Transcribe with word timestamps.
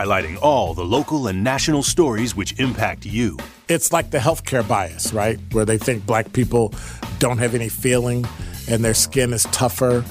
highlighting 0.00 0.38
all 0.40 0.72
the 0.72 0.84
local 0.84 1.26
and 1.26 1.44
national 1.44 1.82
stories 1.82 2.34
which 2.34 2.58
impact 2.58 3.04
you. 3.04 3.36
It's 3.68 3.92
like 3.92 4.10
the 4.10 4.18
healthcare 4.18 4.66
bias, 4.66 5.12
right? 5.12 5.38
Where 5.52 5.66
they 5.66 5.76
think 5.76 6.06
black 6.06 6.32
people 6.32 6.72
don't 7.18 7.36
have 7.36 7.54
any 7.54 7.68
feeling 7.68 8.26
and 8.68 8.82
their 8.82 8.94
skin 8.94 9.32
is 9.34 9.44
tougher 9.52 10.02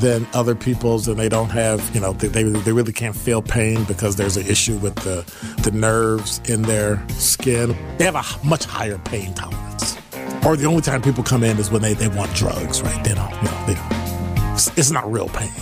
than 0.00 0.26
other 0.34 0.56
people's 0.56 1.06
and 1.06 1.16
they 1.16 1.28
don't 1.28 1.50
have, 1.50 1.94
you 1.94 2.00
know, 2.00 2.12
they, 2.12 2.42
they, 2.42 2.72
really 2.72 2.92
can't 2.92 3.14
feel 3.14 3.40
pain 3.40 3.84
because 3.84 4.16
there's 4.16 4.36
an 4.36 4.44
issue 4.48 4.76
with 4.78 4.96
the, 4.96 5.24
the 5.62 5.70
nerves 5.70 6.40
in 6.46 6.62
their 6.62 7.06
skin. 7.10 7.76
They 7.98 8.04
have 8.04 8.16
a 8.16 8.24
much 8.44 8.64
higher 8.64 8.98
pain 8.98 9.32
tolerance. 9.34 9.96
Or 10.44 10.56
the 10.56 10.66
only 10.66 10.82
time 10.82 11.02
people 11.02 11.22
come 11.22 11.44
in 11.44 11.56
is 11.58 11.70
when 11.70 11.82
they, 11.82 11.94
they 11.94 12.08
want 12.08 12.34
drugs, 12.34 12.82
right? 12.82 13.04
They 13.04 13.14
don't, 13.14 13.30
you 13.36 13.42
know, 13.42 13.64
they 13.66 13.74
don't. 13.74 14.54
It's, 14.54 14.76
it's 14.76 14.90
not 14.90 15.10
real 15.10 15.28
pain. 15.28 15.52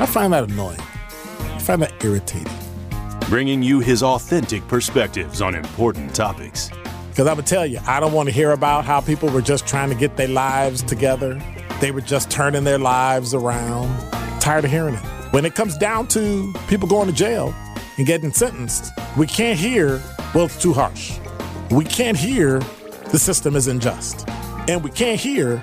I 0.00 0.04
find 0.04 0.34
that 0.34 0.44
annoying. 0.50 0.80
I 0.80 1.58
find 1.60 1.80
that 1.80 2.04
irritating. 2.04 2.65
Bringing 3.28 3.60
you 3.60 3.80
his 3.80 4.04
authentic 4.04 4.66
perspectives 4.68 5.42
on 5.42 5.56
important 5.56 6.14
topics. 6.14 6.70
Because 7.08 7.26
I 7.26 7.32
would 7.32 7.44
tell 7.44 7.66
you, 7.66 7.80
I 7.84 7.98
don't 7.98 8.12
want 8.12 8.28
to 8.28 8.32
hear 8.32 8.52
about 8.52 8.84
how 8.84 9.00
people 9.00 9.28
were 9.30 9.42
just 9.42 9.66
trying 9.66 9.88
to 9.88 9.96
get 9.96 10.16
their 10.16 10.28
lives 10.28 10.80
together. 10.82 11.42
They 11.80 11.90
were 11.90 12.00
just 12.00 12.30
turning 12.30 12.62
their 12.62 12.78
lives 12.78 13.34
around. 13.34 13.88
Tired 14.40 14.64
of 14.64 14.70
hearing 14.70 14.94
it. 14.94 15.00
When 15.32 15.44
it 15.44 15.56
comes 15.56 15.76
down 15.76 16.06
to 16.08 16.54
people 16.68 16.88
going 16.88 17.08
to 17.08 17.12
jail 17.12 17.52
and 17.96 18.06
getting 18.06 18.32
sentenced, 18.32 18.92
we 19.16 19.26
can't 19.26 19.58
hear, 19.58 20.00
well, 20.32 20.44
it's 20.44 20.62
too 20.62 20.72
harsh. 20.72 21.18
We 21.72 21.84
can't 21.84 22.16
hear 22.16 22.60
the 23.10 23.18
system 23.18 23.56
is 23.56 23.66
unjust. 23.66 24.28
And 24.68 24.84
we 24.84 24.90
can't 24.90 25.18
hear, 25.18 25.60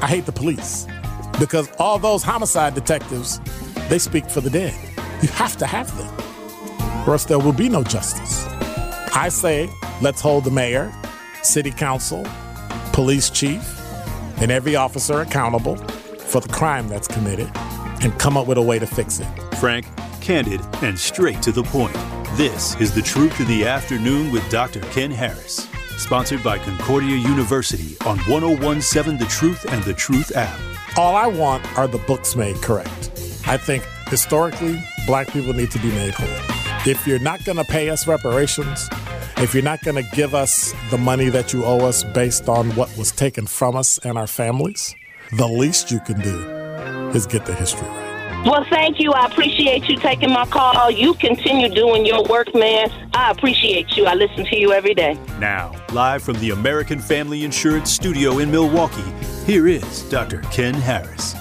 I 0.00 0.08
hate 0.08 0.26
the 0.26 0.32
police. 0.32 0.88
Because 1.38 1.70
all 1.78 2.00
those 2.00 2.24
homicide 2.24 2.74
detectives, 2.74 3.40
they 3.88 4.00
speak 4.00 4.28
for 4.28 4.40
the 4.40 4.50
dead. 4.50 4.74
You 5.22 5.28
have 5.28 5.56
to 5.58 5.66
have 5.66 5.96
them, 5.96 6.12
or 7.06 7.12
else 7.12 7.24
there 7.24 7.38
will 7.38 7.52
be 7.52 7.68
no 7.68 7.82
justice. 7.82 8.46
I 9.16 9.28
say, 9.28 9.70
let's 10.00 10.20
hold 10.20 10.44
the 10.44 10.50
mayor, 10.50 10.92
city 11.42 11.70
council, 11.70 12.26
police 12.92 13.30
chief, 13.30 13.62
and 14.40 14.50
every 14.50 14.76
officer 14.76 15.20
accountable 15.20 15.76
for 15.76 16.40
the 16.40 16.48
crime 16.48 16.88
that's 16.88 17.08
committed 17.08 17.50
and 18.02 18.18
come 18.18 18.36
up 18.36 18.46
with 18.46 18.58
a 18.58 18.62
way 18.62 18.78
to 18.78 18.86
fix 18.86 19.20
it. 19.20 19.28
Frank, 19.56 19.86
candid, 20.20 20.60
and 20.82 20.98
straight 20.98 21.40
to 21.42 21.52
the 21.52 21.62
point. 21.62 21.94
This 22.36 22.78
is 22.80 22.92
The 22.92 23.02
Truth 23.02 23.38
in 23.40 23.46
the 23.46 23.64
Afternoon 23.64 24.32
with 24.32 24.48
Dr. 24.50 24.80
Ken 24.90 25.10
Harris. 25.10 25.68
Sponsored 25.96 26.42
by 26.42 26.58
Concordia 26.58 27.16
University 27.16 27.96
on 28.04 28.18
1017 28.18 29.16
The 29.16 29.26
Truth 29.26 29.72
and 29.72 29.82
The 29.84 29.94
Truth 29.94 30.34
app. 30.34 30.58
All 30.96 31.14
I 31.14 31.26
want 31.26 31.64
are 31.78 31.86
the 31.86 31.98
books 31.98 32.34
made 32.34 32.56
correct. 32.56 33.10
I 33.46 33.56
think 33.56 33.84
historically, 34.08 34.82
black 35.06 35.28
people 35.28 35.52
need 35.52 35.70
to 35.70 35.78
be 35.78 35.90
made 35.90 36.14
whole. 36.14 36.63
If 36.86 37.06
you're 37.06 37.18
not 37.18 37.42
going 37.46 37.56
to 37.56 37.64
pay 37.64 37.88
us 37.88 38.06
reparations, 38.06 38.90
if 39.38 39.54
you're 39.54 39.62
not 39.62 39.82
going 39.82 39.96
to 39.96 40.10
give 40.14 40.34
us 40.34 40.74
the 40.90 40.98
money 40.98 41.30
that 41.30 41.50
you 41.50 41.64
owe 41.64 41.80
us 41.80 42.04
based 42.04 42.46
on 42.46 42.70
what 42.76 42.94
was 42.98 43.10
taken 43.10 43.46
from 43.46 43.74
us 43.74 43.96
and 44.04 44.18
our 44.18 44.26
families, 44.26 44.94
the 45.32 45.48
least 45.48 45.90
you 45.90 45.98
can 46.00 46.20
do 46.20 46.36
is 47.14 47.26
get 47.26 47.46
the 47.46 47.54
history 47.54 47.88
right. 47.88 48.44
Well, 48.44 48.66
thank 48.68 49.00
you. 49.00 49.12
I 49.12 49.24
appreciate 49.24 49.88
you 49.88 49.96
taking 49.96 50.30
my 50.30 50.44
call. 50.44 50.90
You 50.90 51.14
continue 51.14 51.70
doing 51.70 52.04
your 52.04 52.22
work, 52.24 52.54
man. 52.54 52.90
I 53.14 53.30
appreciate 53.30 53.96
you. 53.96 54.04
I 54.04 54.12
listen 54.12 54.44
to 54.44 54.56
you 54.56 54.74
every 54.74 54.92
day. 54.92 55.18
Now, 55.38 55.72
live 55.94 56.22
from 56.22 56.38
the 56.40 56.50
American 56.50 56.98
Family 56.98 57.44
Insurance 57.44 57.90
Studio 57.90 58.40
in 58.40 58.50
Milwaukee, 58.50 59.10
here 59.46 59.68
is 59.68 60.02
Dr. 60.10 60.42
Ken 60.52 60.74
Harris. 60.74 61.34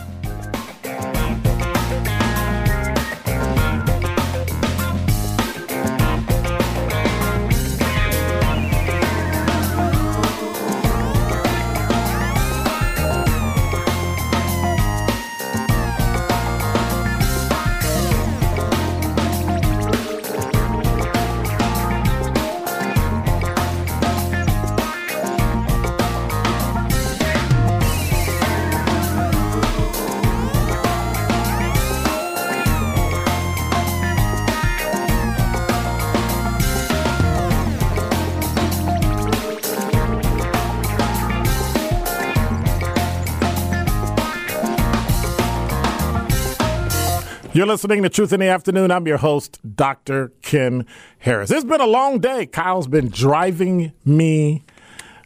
You're 47.53 47.67
listening 47.67 48.01
to 48.01 48.09
Truth 48.09 48.33
in 48.33 48.39
the 48.39 48.47
Afternoon. 48.47 48.89
I'm 48.89 49.05
your 49.05 49.19
host, 49.19 49.59
Dr. 49.75 50.29
Ken 50.41 50.87
Harris. 51.19 51.51
It's 51.51 51.63
been 51.63 51.81
a 51.81 51.85
long 51.85 52.17
day. 52.17 52.47
Kyle's 52.47 52.87
been 52.87 53.09
driving 53.09 53.93
me. 54.03 54.63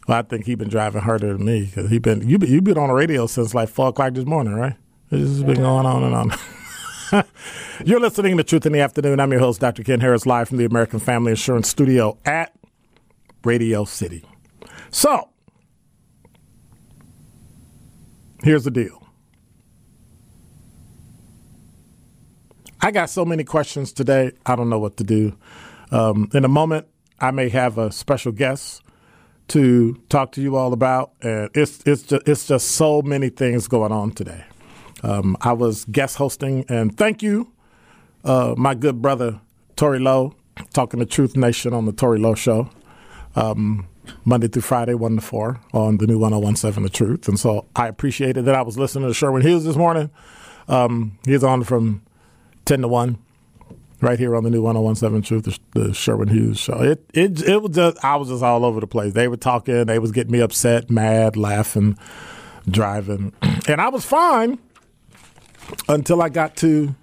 Well, 0.06 0.18
I 0.18 0.22
think 0.22 0.44
he's 0.44 0.56
been 0.56 0.68
driving 0.68 1.00
harder 1.00 1.32
than 1.32 1.46
me 1.46 1.64
because 1.64 1.88
he 1.88 1.98
been 1.98 2.28
you 2.28 2.38
been 2.38 2.52
you've 2.52 2.64
been 2.64 2.76
on 2.76 2.88
the 2.88 2.94
radio 2.94 3.26
since 3.26 3.54
like 3.54 3.70
four 3.70 3.88
o'clock 3.88 4.12
this 4.12 4.26
morning, 4.26 4.52
right? 4.52 4.74
This 5.08 5.22
has 5.22 5.42
been 5.42 5.62
going 5.62 5.86
on 5.86 6.04
and 6.04 6.14
on. 6.14 7.24
You're 7.86 7.98
listening 7.98 8.36
to 8.36 8.44
Truth 8.44 8.66
in 8.66 8.72
the 8.72 8.80
Afternoon. 8.80 9.20
I'm 9.20 9.30
your 9.32 9.40
host, 9.40 9.62
Dr. 9.62 9.82
Ken 9.82 10.00
Harris, 10.00 10.26
live 10.26 10.50
from 10.50 10.58
the 10.58 10.66
American 10.66 10.98
Family 10.98 11.30
Insurance 11.30 11.70
Studio 11.70 12.18
at 12.26 12.54
Radio 13.42 13.86
City. 13.86 14.22
So, 14.90 15.30
here's 18.42 18.64
the 18.64 18.70
deal. 18.70 19.07
I 22.80 22.90
got 22.90 23.10
so 23.10 23.24
many 23.24 23.44
questions 23.44 23.92
today. 23.92 24.32
I 24.46 24.54
don't 24.54 24.68
know 24.68 24.78
what 24.78 24.96
to 24.98 25.04
do. 25.04 25.36
Um, 25.90 26.28
in 26.32 26.44
a 26.44 26.48
moment, 26.48 26.86
I 27.18 27.32
may 27.32 27.48
have 27.48 27.76
a 27.78 27.90
special 27.90 28.30
guest 28.30 28.82
to 29.48 30.00
talk 30.08 30.32
to 30.32 30.42
you 30.42 30.56
all 30.56 30.72
about, 30.72 31.12
and 31.22 31.50
it's 31.54 31.82
it's 31.86 32.02
just 32.02 32.28
it's 32.28 32.46
just 32.46 32.72
so 32.72 33.02
many 33.02 33.30
things 33.30 33.66
going 33.66 33.92
on 33.92 34.12
today. 34.12 34.44
Um, 35.02 35.36
I 35.40 35.52
was 35.54 35.84
guest 35.86 36.16
hosting, 36.16 36.64
and 36.68 36.96
thank 36.96 37.22
you, 37.22 37.52
uh, 38.24 38.54
my 38.56 38.74
good 38.74 39.00
brother 39.02 39.40
Tori 39.74 39.98
Lowe, 39.98 40.34
talking 40.72 41.00
to 41.00 41.06
Truth 41.06 41.36
Nation 41.36 41.72
on 41.72 41.86
the 41.86 41.92
Tori 41.92 42.18
Lowe 42.18 42.34
Show, 42.34 42.68
um, 43.34 43.88
Monday 44.24 44.48
through 44.48 44.62
Friday, 44.62 44.94
one 44.94 45.16
to 45.16 45.22
four 45.22 45.60
on 45.72 45.96
the 45.96 46.06
new 46.06 46.18
1017 46.18 46.82
The 46.82 46.90
Truth, 46.90 47.26
and 47.26 47.40
so 47.40 47.66
I 47.74 47.88
appreciated 47.88 48.44
that. 48.44 48.54
I 48.54 48.62
was 48.62 48.78
listening 48.78 49.08
to 49.08 49.14
Sherwin 49.14 49.42
Hughes 49.42 49.64
this 49.64 49.76
morning. 49.76 50.10
Um, 50.68 51.18
he's 51.24 51.42
on 51.42 51.64
from 51.64 52.02
10 52.68 52.82
to 52.82 52.88
1 52.88 53.18
right 54.02 54.18
here 54.18 54.36
on 54.36 54.44
the 54.44 54.50
new 54.50 54.60
1017 54.60 55.22
Truth, 55.22 55.58
the, 55.72 55.94
Sherwin 55.94 56.28
Hughes 56.28 56.58
show. 56.58 56.78
It, 56.82 57.02
it, 57.14 57.42
it 57.42 57.62
was 57.62 57.74
just, 57.74 58.04
I 58.04 58.16
was 58.16 58.28
just 58.28 58.42
all 58.42 58.62
over 58.62 58.78
the 58.78 58.86
place. 58.86 59.14
They 59.14 59.26
were 59.26 59.38
talking, 59.38 59.86
they 59.86 59.98
was 59.98 60.12
getting 60.12 60.32
me 60.32 60.40
upset, 60.40 60.90
mad, 60.90 61.36
laughing, 61.36 61.96
driving. 62.68 63.32
And 63.68 63.80
I 63.80 63.88
was 63.88 64.04
fine 64.04 64.58
until 65.88 66.22
I 66.22 66.28
got 66.28 66.56
to 66.56 66.94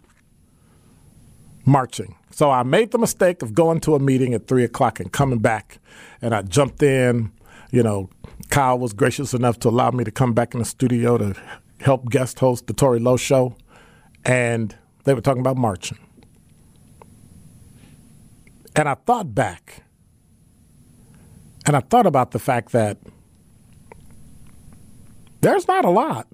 marching. 1.65 2.15
So 2.31 2.49
I 2.49 2.63
made 2.63 2.91
the 2.91 2.97
mistake 2.97 3.41
of 3.41 3.53
going 3.53 3.79
to 3.81 3.95
a 3.95 3.99
meeting 3.99 4.33
at 4.33 4.47
3 4.47 4.63
o'clock 4.63 4.99
and 4.99 5.11
coming 5.11 5.39
back. 5.39 5.79
And 6.21 6.33
I 6.33 6.43
jumped 6.43 6.81
in. 6.81 7.31
You 7.71 7.83
know, 7.83 8.09
Kyle 8.49 8.79
was 8.79 8.93
gracious 8.93 9.33
enough 9.33 9.59
to 9.59 9.69
allow 9.69 9.91
me 9.91 10.03
to 10.03 10.11
come 10.11 10.33
back 10.33 10.53
in 10.53 10.59
the 10.59 10.65
studio 10.65 11.17
to 11.17 11.35
help 11.81 12.09
guest 12.09 12.39
host 12.39 12.67
the 12.67 12.73
Tori 12.73 12.99
Lowe 12.99 13.17
show. 13.17 13.55
And 14.23 14.75
they 15.05 15.13
were 15.13 15.21
talking 15.21 15.39
about 15.39 15.57
marching. 15.57 15.97
And 18.75 18.89
I 18.89 18.95
thought 18.95 19.33
back, 19.33 19.83
and 21.65 21.75
I 21.75 21.79
thought 21.79 22.05
about 22.05 22.31
the 22.31 22.39
fact 22.39 22.73
that 22.73 22.97
there's 25.41 25.67
not 25.67 25.85
a 25.85 25.89
lot 25.89 26.27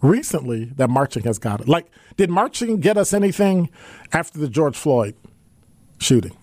recently 0.00 0.66
that 0.76 0.88
marching 0.88 1.24
has 1.24 1.38
got. 1.38 1.68
Like, 1.68 1.88
did 2.16 2.30
marching 2.30 2.80
get 2.80 2.96
us 2.96 3.12
anything 3.12 3.70
after 4.12 4.38
the 4.38 4.48
George 4.48 4.76
Floyd 4.76 5.14
shooting? 5.98 6.36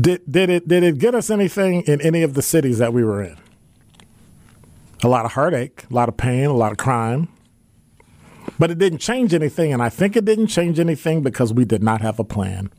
Did, 0.00 0.22
did 0.30 0.50
it 0.50 0.68
did 0.68 0.82
it 0.82 0.98
get 0.98 1.14
us 1.14 1.30
anything 1.30 1.82
in 1.82 2.00
any 2.00 2.22
of 2.22 2.34
the 2.34 2.42
cities 2.42 2.78
that 2.78 2.92
we 2.92 3.04
were 3.04 3.22
in? 3.22 3.36
A 5.02 5.08
lot 5.08 5.24
of 5.24 5.32
heartache, 5.32 5.84
a 5.90 5.94
lot 5.94 6.08
of 6.08 6.16
pain, 6.16 6.46
a 6.46 6.52
lot 6.52 6.72
of 6.72 6.78
crime. 6.78 7.28
But 8.58 8.70
it 8.70 8.78
didn't 8.78 8.98
change 8.98 9.34
anything, 9.34 9.72
and 9.72 9.82
I 9.82 9.88
think 9.88 10.16
it 10.16 10.24
didn't 10.24 10.48
change 10.48 10.78
anything 10.78 11.22
because 11.22 11.52
we 11.52 11.64
did 11.64 11.82
not 11.82 12.00
have 12.00 12.18
a 12.18 12.24
plan. 12.24 12.70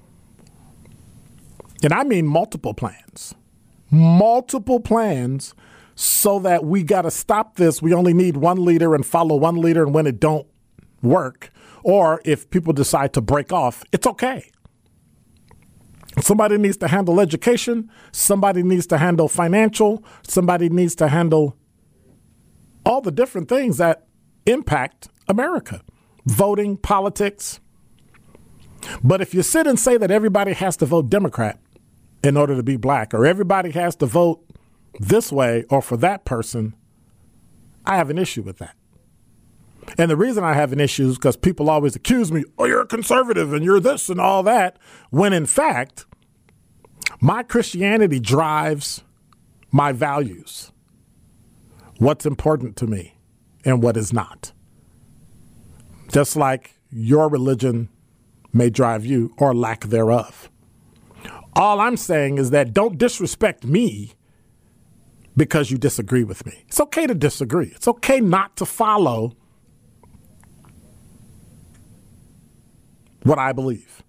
And 1.84 1.94
I 1.94 2.04
mean 2.04 2.28
multiple 2.28 2.74
plans. 2.74 3.36
Multiple 3.92 4.80
plans 4.80 5.54
so 5.96 6.40
that 6.40 6.66
we 6.66 6.84
got 6.84 7.04
to 7.04 7.12
stop 7.12 7.56
this. 7.56 7.82
We 7.82 7.94
only 7.94 8.14
need 8.14 8.38
one 8.38 8.64
leader 8.64 8.96
and 8.96 9.06
follow 9.06 9.36
one 9.36 9.58
leader, 9.58 9.84
and 9.84 9.94
when 9.94 10.08
it 10.08 10.20
don't 10.20 10.48
work 11.02 11.52
or 11.84 12.22
if 12.24 12.50
people 12.50 12.74
decide 12.74 13.14
to 13.14 13.22
break 13.22 13.52
off, 13.52 13.84
it's 13.92 14.08
okay. 14.08 14.50
Somebody 16.22 16.58
needs 16.58 16.78
to 16.78 16.88
handle 16.88 17.20
education, 17.20 17.90
somebody 18.12 18.64
needs 18.64 18.88
to 18.88 18.98
handle 18.98 19.28
financial, 19.28 20.04
somebody 20.26 20.70
needs 20.70 20.96
to 20.96 21.08
handle 21.08 21.58
all 22.86 23.02
the 23.02 23.12
different 23.12 23.50
things 23.50 23.78
that 23.78 24.08
impact 24.46 25.10
America 25.28 25.82
voting, 26.26 26.78
politics. 26.78 27.60
But 29.04 29.22
if 29.22 29.34
you 29.34 29.44
sit 29.44 29.68
and 29.68 29.80
say 29.80 29.98
that 29.98 30.12
everybody 30.12 30.54
has 30.54 30.78
to 30.78 30.86
vote 30.86 31.10
Democrat 31.10 31.60
in 32.24 32.38
order 32.38 32.56
to 32.56 32.64
be 32.64 32.78
black, 32.78 33.14
or 33.14 33.26
everybody 33.26 33.72
has 33.72 33.96
to 33.98 34.06
vote 34.06 34.46
this 35.00 35.32
way 35.32 35.66
or 35.70 35.82
for 35.82 35.98
that 35.98 36.26
person, 36.26 36.76
I 37.86 37.98
have 37.98 38.10
an 38.10 38.18
issue 38.18 38.42
with 38.42 38.58
that. 38.60 38.76
And 39.98 40.10
the 40.10 40.16
reason 40.16 40.44
I 40.44 40.54
have 40.54 40.72
an 40.72 40.80
issue 40.80 41.10
is 41.10 41.18
because 41.18 41.36
people 41.36 41.70
always 41.70 41.96
accuse 41.96 42.32
me, 42.32 42.46
oh, 42.58 42.66
you're 42.66 42.82
a 42.82 42.88
conservative 42.88 43.52
and 43.52 43.66
you're 43.66 43.82
this 43.82 44.08
and 44.08 44.20
all 44.20 44.44
that, 44.44 44.78
when 45.10 45.34
in 45.34 45.46
fact, 45.46 46.06
my 47.20 47.44
Christianity 47.44 48.20
drives 48.20 49.04
my 49.72 49.92
values. 49.92 50.72
What's 51.98 52.26
important 52.26 52.76
to 52.78 52.88
me 52.88 53.16
and 53.66 53.82
what 53.82 53.98
is 53.98 54.12
not. 54.12 54.52
Just 56.10 56.36
like 56.36 56.76
your 56.90 57.30
religion 57.30 57.90
may 58.52 58.70
drive 58.70 59.06
you 59.06 59.34
or 59.38 59.56
lack 59.56 59.86
thereof. 59.86 60.50
All 61.56 61.80
I'm 61.80 61.98
saying 61.98 62.38
is 62.38 62.50
that 62.52 62.74
don't 62.74 62.98
disrespect 62.98 63.64
me 63.64 64.14
because 65.36 65.72
you 65.72 65.78
disagree 65.78 66.24
with 66.24 66.46
me. 66.46 66.64
It's 66.68 66.80
okay 66.80 67.08
to 67.08 67.16
disagree. 67.16 67.72
It's 67.76 67.88
okay 67.88 68.20
not 68.20 68.56
to 68.58 68.66
follow 68.66 69.36
what 73.24 73.40
I 73.40 73.54
believe. 73.54 74.04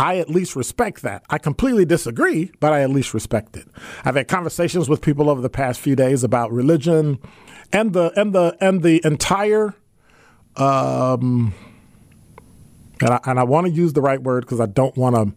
I 0.00 0.16
at 0.16 0.30
least 0.30 0.56
respect 0.56 1.02
that. 1.02 1.24
I 1.28 1.36
completely 1.36 1.84
disagree, 1.84 2.50
but 2.58 2.72
I 2.72 2.80
at 2.80 2.88
least 2.88 3.12
respect 3.12 3.54
it. 3.54 3.68
I've 4.02 4.16
had 4.16 4.28
conversations 4.28 4.88
with 4.88 5.02
people 5.02 5.28
over 5.28 5.42
the 5.42 5.50
past 5.50 5.78
few 5.78 5.94
days 5.94 6.24
about 6.24 6.50
religion 6.50 7.18
and 7.70 7.92
the 7.92 8.10
and 8.18 8.34
the 8.34 8.56
and 8.62 8.82
the 8.82 9.02
entire 9.04 9.74
um 10.56 11.52
and 13.02 13.10
I, 13.10 13.20
and 13.24 13.38
I 13.38 13.44
want 13.44 13.66
to 13.66 13.72
use 13.72 13.92
the 13.92 14.00
right 14.00 14.22
word 14.22 14.46
because 14.46 14.58
I 14.58 14.64
don't 14.64 14.96
want 14.96 15.16
to 15.16 15.34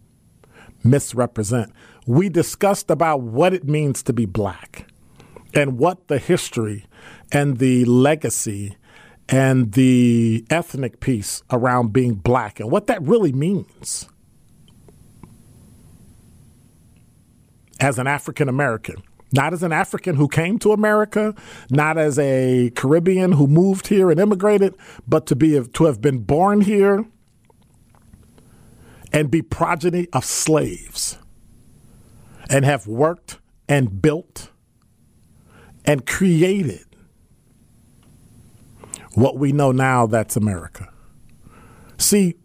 misrepresent. 0.88 1.74
We 2.08 2.30
discussed 2.30 2.90
about 2.90 3.20
what 3.20 3.54
it 3.54 3.66
means 3.66 4.02
to 4.04 4.14
be 4.14 4.26
black 4.26 4.88
and 5.54 5.78
what 5.78 6.08
the 6.08 6.20
history 6.20 6.86
and 7.34 7.58
the 7.58 7.84
legacy 7.84 8.78
and 9.28 9.74
the 9.74 10.46
ethnic 10.50 11.02
piece 11.02 11.44
around 11.52 11.92
being 11.92 12.14
black 12.14 12.62
and 12.62 12.72
what 12.72 12.88
that 12.88 13.02
really 13.02 13.34
means 13.34 14.08
as 17.84 18.00
an 18.00 18.08
African 18.08 18.48
American. 18.48 19.04
Not 19.34 19.52
as 19.52 19.62
an 19.62 19.74
African 19.74 20.16
who 20.16 20.28
came 20.28 20.58
to 20.60 20.72
America, 20.72 21.36
not 21.70 21.98
as 21.98 22.18
a 22.18 22.72
Caribbean 22.76 23.34
who 23.34 23.46
moved 23.46 23.88
here 23.88 24.10
and 24.10 24.20
immigrated, 24.20 24.76
but 25.08 25.26
to 25.28 25.36
be 25.36 25.60
to 25.62 25.86
have 25.86 26.00
been 26.02 26.20
born 26.20 26.62
here 26.62 27.06
and 29.12 29.30
be 29.30 29.42
progeny 29.42 30.08
of 30.14 30.24
slaves 30.24 31.18
and 32.50 32.64
have 32.64 32.88
worked 32.88 33.40
and 33.68 34.02
built 34.02 34.50
and 35.84 36.06
created 36.06 36.86
what 39.16 39.38
we 39.38 39.52
know 39.52 39.72
now 39.72 40.08
that's 40.08 40.38
America. 40.38 40.88
See, 41.98 42.36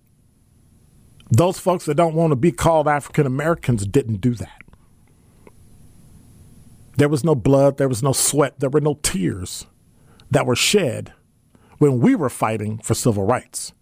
those 1.31 1.61
folks 1.61 1.85
that 1.85 1.95
don't 1.95 2.15
want 2.15 2.33
to 2.33 2.37
be 2.37 2.51
called 2.51 2.89
African 2.89 3.27
Americans 3.27 3.87
didn't 3.87 4.21
do 4.21 4.35
that. 4.35 4.58
There 6.99 7.09
was 7.09 7.23
no 7.23 7.37
blood, 7.37 7.77
there 7.77 7.89
was 7.89 8.03
no 8.03 8.13
sweat, 8.13 8.59
there 8.59 8.71
were 8.71 8.81
no 8.81 8.95
tears 9.05 9.67
that 10.33 10.47
were 10.47 10.57
shed 10.57 11.13
when 11.79 12.01
we 12.01 12.17
were 12.17 12.29
fighting 12.29 12.79
for 12.79 12.95
civil 12.95 13.25
rights. 13.25 13.73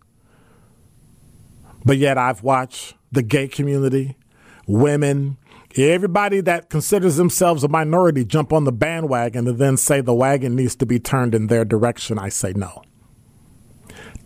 But 1.83 1.97
yet 1.97 2.19
I've 2.19 2.43
watched 2.43 2.95
the 3.11 3.23
gay 3.23 3.49
community, 3.49 4.19
women, 4.67 5.39
everybody 5.75 6.43
that 6.43 6.69
considers 6.69 7.17
themselves 7.17 7.65
a 7.65 7.69
minority 7.69 8.23
jump 8.23 8.53
on 8.53 8.65
the 8.65 8.73
bandwagon 8.73 9.49
and 9.49 9.57
then 9.57 9.79
say 9.79 10.03
the 10.03 10.13
wagon 10.13 10.55
needs 10.55 10.77
to 10.77 10.85
be 10.85 10.99
turned 10.99 11.35
in 11.35 11.47
their 11.47 11.65
direction. 11.65 12.19
I 12.19 12.29
say 12.29 12.53
no. 12.55 12.83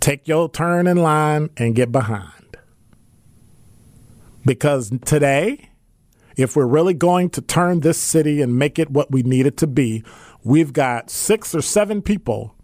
Take 0.01 0.27
your 0.27 0.49
turn 0.51 0.89
in 0.89 0.97
line 0.97 1.51
and 1.57 1.77
get 1.77 1.93
behind. 1.93 2.57
Because 4.45 4.91
today, 5.05 5.70
if 6.41 6.57
we're 6.57 6.67
really 6.67 6.95
going 6.95 7.31
to 7.31 7.41
turn 7.41 7.81
this 7.81 7.99
city 7.99 8.41
and 8.41 8.59
make 8.59 8.79
it 8.79 8.91
what 8.91 9.11
we 9.11 9.23
need 9.23 9.47
it 9.47 9.57
to 9.59 9.67
be, 9.67 10.03
we've 10.43 10.73
got 10.73 11.11
six 11.11 11.55
or 11.55 11.63
seven 11.63 12.03
people 12.03 12.55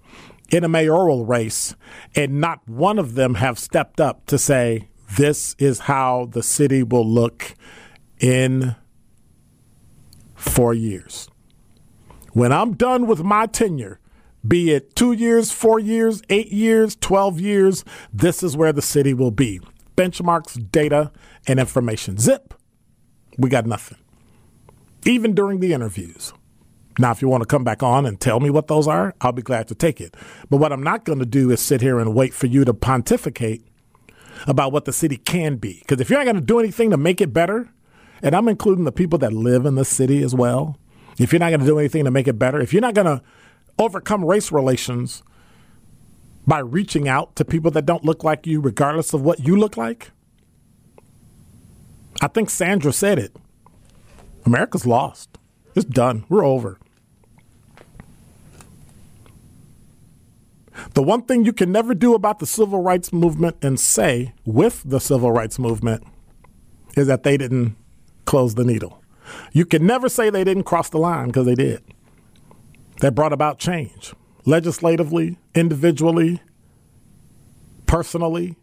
in 0.50 0.64
a 0.64 0.69
mayoral 0.69 1.25
race, 1.25 1.75
and 2.14 2.40
not 2.40 2.67
one 2.69 2.99
of 2.99 3.14
them 3.14 3.34
have 3.34 3.58
stepped 3.58 4.00
up 4.00 4.25
to 4.26 4.38
say, 4.38 4.88
this 5.17 5.55
is 5.58 5.81
how 5.81 6.28
the 6.31 6.43
city 6.43 6.82
will 6.82 7.06
look 7.06 7.55
in 8.19 8.76
four 10.34 10.72
years. 10.72 11.29
When 12.32 12.52
I'm 12.52 12.75
done 12.75 13.06
with 13.06 13.22
my 13.22 13.46
tenure, 13.46 13.99
be 14.46 14.70
it 14.70 14.94
two 14.94 15.12
years, 15.12 15.50
four 15.50 15.81
years, 15.81 16.22
eight 16.29 16.52
years, 16.52 16.94
12 16.96 17.40
years, 17.40 17.84
this 18.12 18.43
is 18.43 18.56
where 18.56 18.72
the 18.72 18.82
city 18.82 19.14
will 19.14 19.31
be. 19.31 19.61
Benchmarks, 19.96 20.70
data, 20.70 21.11
and 21.46 21.58
information. 21.58 22.19
Zip. 22.19 22.55
We 23.38 23.50
got 23.50 23.66
nothing. 23.66 23.98
Even 25.04 25.34
during 25.34 25.60
the 25.60 25.72
interviews. 25.72 26.32
Now, 26.98 27.10
if 27.10 27.20
you 27.20 27.28
want 27.28 27.42
to 27.42 27.46
come 27.46 27.64
back 27.64 27.82
on 27.82 28.06
and 28.06 28.18
tell 28.18 28.40
me 28.40 28.48
what 28.48 28.68
those 28.68 28.88
are, 28.88 29.14
I'll 29.20 29.32
be 29.32 29.42
glad 29.42 29.68
to 29.68 29.74
take 29.74 30.00
it. 30.00 30.16
But 30.48 30.56
what 30.56 30.72
I'm 30.72 30.82
not 30.82 31.04
going 31.04 31.18
to 31.18 31.26
do 31.26 31.50
is 31.50 31.60
sit 31.60 31.82
here 31.82 31.98
and 31.98 32.14
wait 32.14 32.32
for 32.32 32.46
you 32.46 32.64
to 32.64 32.72
pontificate 32.72 33.66
about 34.46 34.72
what 34.72 34.86
the 34.86 34.92
city 34.92 35.18
can 35.18 35.56
be. 35.56 35.80
Because 35.80 36.00
if 36.00 36.08
you're 36.08 36.18
not 36.18 36.24
going 36.24 36.36
to 36.36 36.42
do 36.42 36.58
anything 36.58 36.90
to 36.90 36.96
make 36.96 37.20
it 37.20 37.32
better, 37.32 37.68
and 38.22 38.34
I'm 38.34 38.48
including 38.48 38.84
the 38.84 38.92
people 38.92 39.18
that 39.18 39.32
live 39.32 39.66
in 39.66 39.74
the 39.74 39.84
city 39.84 40.22
as 40.22 40.34
well, 40.34 40.78
if 41.18 41.32
you're 41.32 41.40
not 41.40 41.50
going 41.50 41.60
to 41.60 41.66
do 41.66 41.78
anything 41.78 42.04
to 42.04 42.10
make 42.10 42.28
it 42.28 42.38
better, 42.38 42.60
if 42.60 42.72
you're 42.72 42.82
not 42.82 42.94
going 42.94 43.06
to 43.06 43.22
overcome 43.78 44.24
race 44.24 44.50
relations 44.50 45.22
by 46.46 46.60
reaching 46.60 47.08
out 47.08 47.36
to 47.36 47.44
people 47.44 47.70
that 47.72 47.84
don't 47.84 48.05
look 48.05 48.24
like 48.24 48.46
you, 48.46 48.60
regardless 48.60 49.12
of 49.12 49.20
what 49.22 49.40
you 49.40 49.56
look 49.56 49.76
like, 49.76 50.12
I 52.20 52.29
think 52.29 52.51
Sandra 52.51 52.93
said 52.93 53.19
it. 53.19 53.37
America's 54.44 54.87
lost. 54.87 55.39
It's 55.75 55.85
done. 55.85 56.25
We're 56.29 56.44
over. 56.44 56.79
The 60.94 61.03
one 61.03 61.23
thing 61.23 61.44
you 61.44 61.53
can 61.53 61.73
never 61.73 61.94
do 61.94 62.15
about 62.15 62.39
the 62.39 62.46
civil 62.46 62.82
rights 62.82 63.13
movement 63.13 63.56
and 63.63 63.79
say 63.81 64.35
with 64.44 64.82
the 64.85 65.01
civil 65.01 65.32
rights 65.32 65.58
movement 65.58 66.05
is 66.96 67.06
that 67.06 67.23
they 67.23 67.37
didn't 67.37 67.77
close 68.25 68.55
the 68.55 68.65
needle. 68.65 69.03
You 69.53 69.67
can 69.67 69.87
never 69.87 70.08
say 70.08 70.31
they 70.31 70.44
didn't 70.44 70.65
cross 70.65 70.89
the 70.89 70.99
line 70.99 71.29
because 71.29 71.46
they 71.46 71.55
did. 71.55 71.82
They 73.01 73.11
brought 73.11 73.32
about 73.32 73.58
change 73.58 74.15
legislatively, 74.46 75.39
individually, 75.55 76.41
personally, 77.87 78.56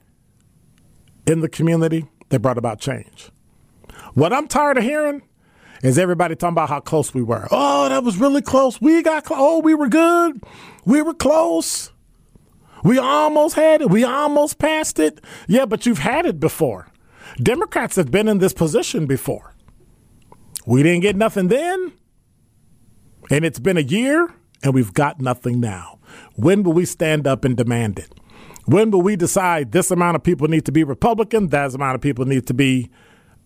in 1.28 1.42
the 1.42 1.50
community. 1.50 2.08
They 2.30 2.38
brought 2.38 2.58
about 2.58 2.80
change. 2.80 3.30
What 4.14 4.34
I'm 4.34 4.48
tired 4.48 4.78
of 4.78 4.84
hearing 4.84 5.24
is 5.82 5.98
everybody 5.98 6.36
talking 6.36 6.54
about 6.54 6.70
how 6.70 6.80
close 6.80 7.14
we 7.14 7.22
were. 7.22 7.48
Oh, 7.52 7.90
that 7.90 8.04
was 8.04 8.18
really 8.18 8.42
close. 8.42 8.80
We 8.80 9.02
got 9.02 9.26
close. 9.26 9.40
Oh, 9.40 9.60
we 9.60 9.74
were 9.74 9.90
good. 9.90 10.44
We 10.86 11.02
were 11.02 11.14
close. 11.14 11.92
We 12.84 13.00
almost 13.00 13.56
had 13.56 13.82
it. 13.82 13.90
We 13.90 14.04
almost 14.04 14.60
passed 14.60 15.00
it. 15.00 15.22
Yeah, 15.48 15.66
but 15.66 15.86
you've 15.86 16.00
had 16.00 16.26
it 16.26 16.40
before. 16.40 16.88
Democrats 17.42 17.96
have 17.96 18.12
been 18.12 18.28
in 18.28 18.38
this 18.38 18.54
position 18.54 19.06
before. 19.06 19.56
We 20.66 20.84
didn't 20.84 21.02
get 21.02 21.16
nothing 21.16 21.48
then, 21.48 21.94
and 23.30 23.44
it's 23.44 23.60
been 23.60 23.78
a 23.78 23.82
year, 23.82 24.34
and 24.62 24.74
we've 24.74 24.94
got 24.94 25.20
nothing 25.20 25.60
now. 25.60 26.00
When 26.36 26.64
will 26.64 26.74
we 26.74 26.86
stand 26.86 27.28
up 27.28 27.44
and 27.44 27.58
demand 27.58 28.00
it? 28.00 28.14
When 28.66 28.92
will 28.92 29.02
we 29.02 29.16
decide 29.18 29.72
this 29.72 29.92
amount 29.92 30.16
of 30.16 30.24
people 30.24 30.48
need 30.48 30.66
to 30.66 30.72
be 30.72 30.84
Republican, 30.84 31.48
that 31.50 31.74
amount 31.74 31.96
of 31.96 32.02
people 32.02 32.26
need 32.26 32.48
to 32.48 32.54
be 32.54 32.90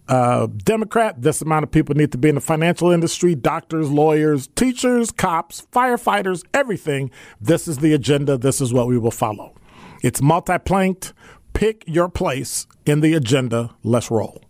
uh, 0.07 0.47
Democrat, 0.47 1.21
this 1.21 1.41
amount 1.41 1.63
of 1.63 1.71
people 1.71 1.93
need 1.95 2.11
to 2.13 2.17
be 2.17 2.29
in 2.29 2.35
the 2.35 2.41
financial 2.41 2.91
industry, 2.91 3.35
doctors, 3.35 3.89
lawyers, 3.89 4.47
teachers, 4.47 5.11
cops, 5.11 5.67
firefighters, 5.71 6.43
everything. 6.53 7.11
This 7.41 7.67
is 7.67 7.79
the 7.79 7.93
agenda. 7.93 8.37
This 8.37 8.61
is 8.61 8.73
what 8.73 8.87
we 8.87 8.97
will 8.97 9.11
follow. 9.11 9.53
It's 10.01 10.21
multi 10.21 10.57
planked. 10.59 11.13
Pick 11.53 11.83
your 11.87 12.07
place 12.07 12.67
in 12.85 13.01
the 13.01 13.13
agenda. 13.15 13.75
Let's 13.83 14.09
roll. 14.11 14.43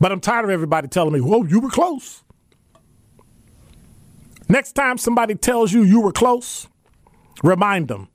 But 0.00 0.10
I'm 0.10 0.20
tired 0.20 0.44
of 0.44 0.50
everybody 0.50 0.88
telling 0.88 1.12
me, 1.12 1.20
whoa, 1.20 1.44
you 1.44 1.60
were 1.60 1.70
close. 1.70 2.24
Next 4.48 4.72
time 4.72 4.98
somebody 4.98 5.34
tells 5.34 5.72
you 5.72 5.82
you 5.82 6.00
were 6.00 6.12
close, 6.12 6.68
remind 7.42 7.88
them 7.88 8.08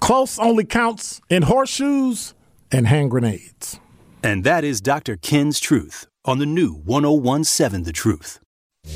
close 0.00 0.38
only 0.38 0.64
counts 0.64 1.20
in 1.30 1.42
horseshoes 1.42 2.34
and 2.70 2.86
hand 2.86 3.10
grenades. 3.10 3.80
And 4.22 4.44
that 4.44 4.64
is 4.64 4.80
Dr. 4.80 5.16
Ken's 5.16 5.60
Truth 5.60 6.06
on 6.24 6.38
the 6.38 6.46
new 6.46 6.74
1017 6.74 7.84
The 7.84 7.92
Truth. 7.92 8.40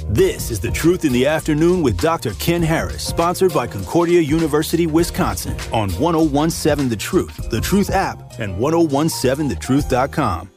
This 0.08 0.50
is 0.50 0.60
The 0.60 0.70
Truth 0.70 1.04
in 1.04 1.12
the 1.12 1.26
Afternoon 1.26 1.82
with 1.82 1.98
Dr. 2.00 2.34
Ken 2.34 2.62
Harris, 2.62 3.06
sponsored 3.06 3.54
by 3.54 3.66
Concordia 3.66 4.20
University, 4.20 4.86
Wisconsin, 4.86 5.56
on 5.72 5.90
1017 5.92 6.88
The 6.88 6.96
Truth, 6.96 7.50
The 7.50 7.60
Truth 7.60 7.90
app, 7.90 8.38
and 8.38 8.54
1017thetruth.com. 8.56 10.50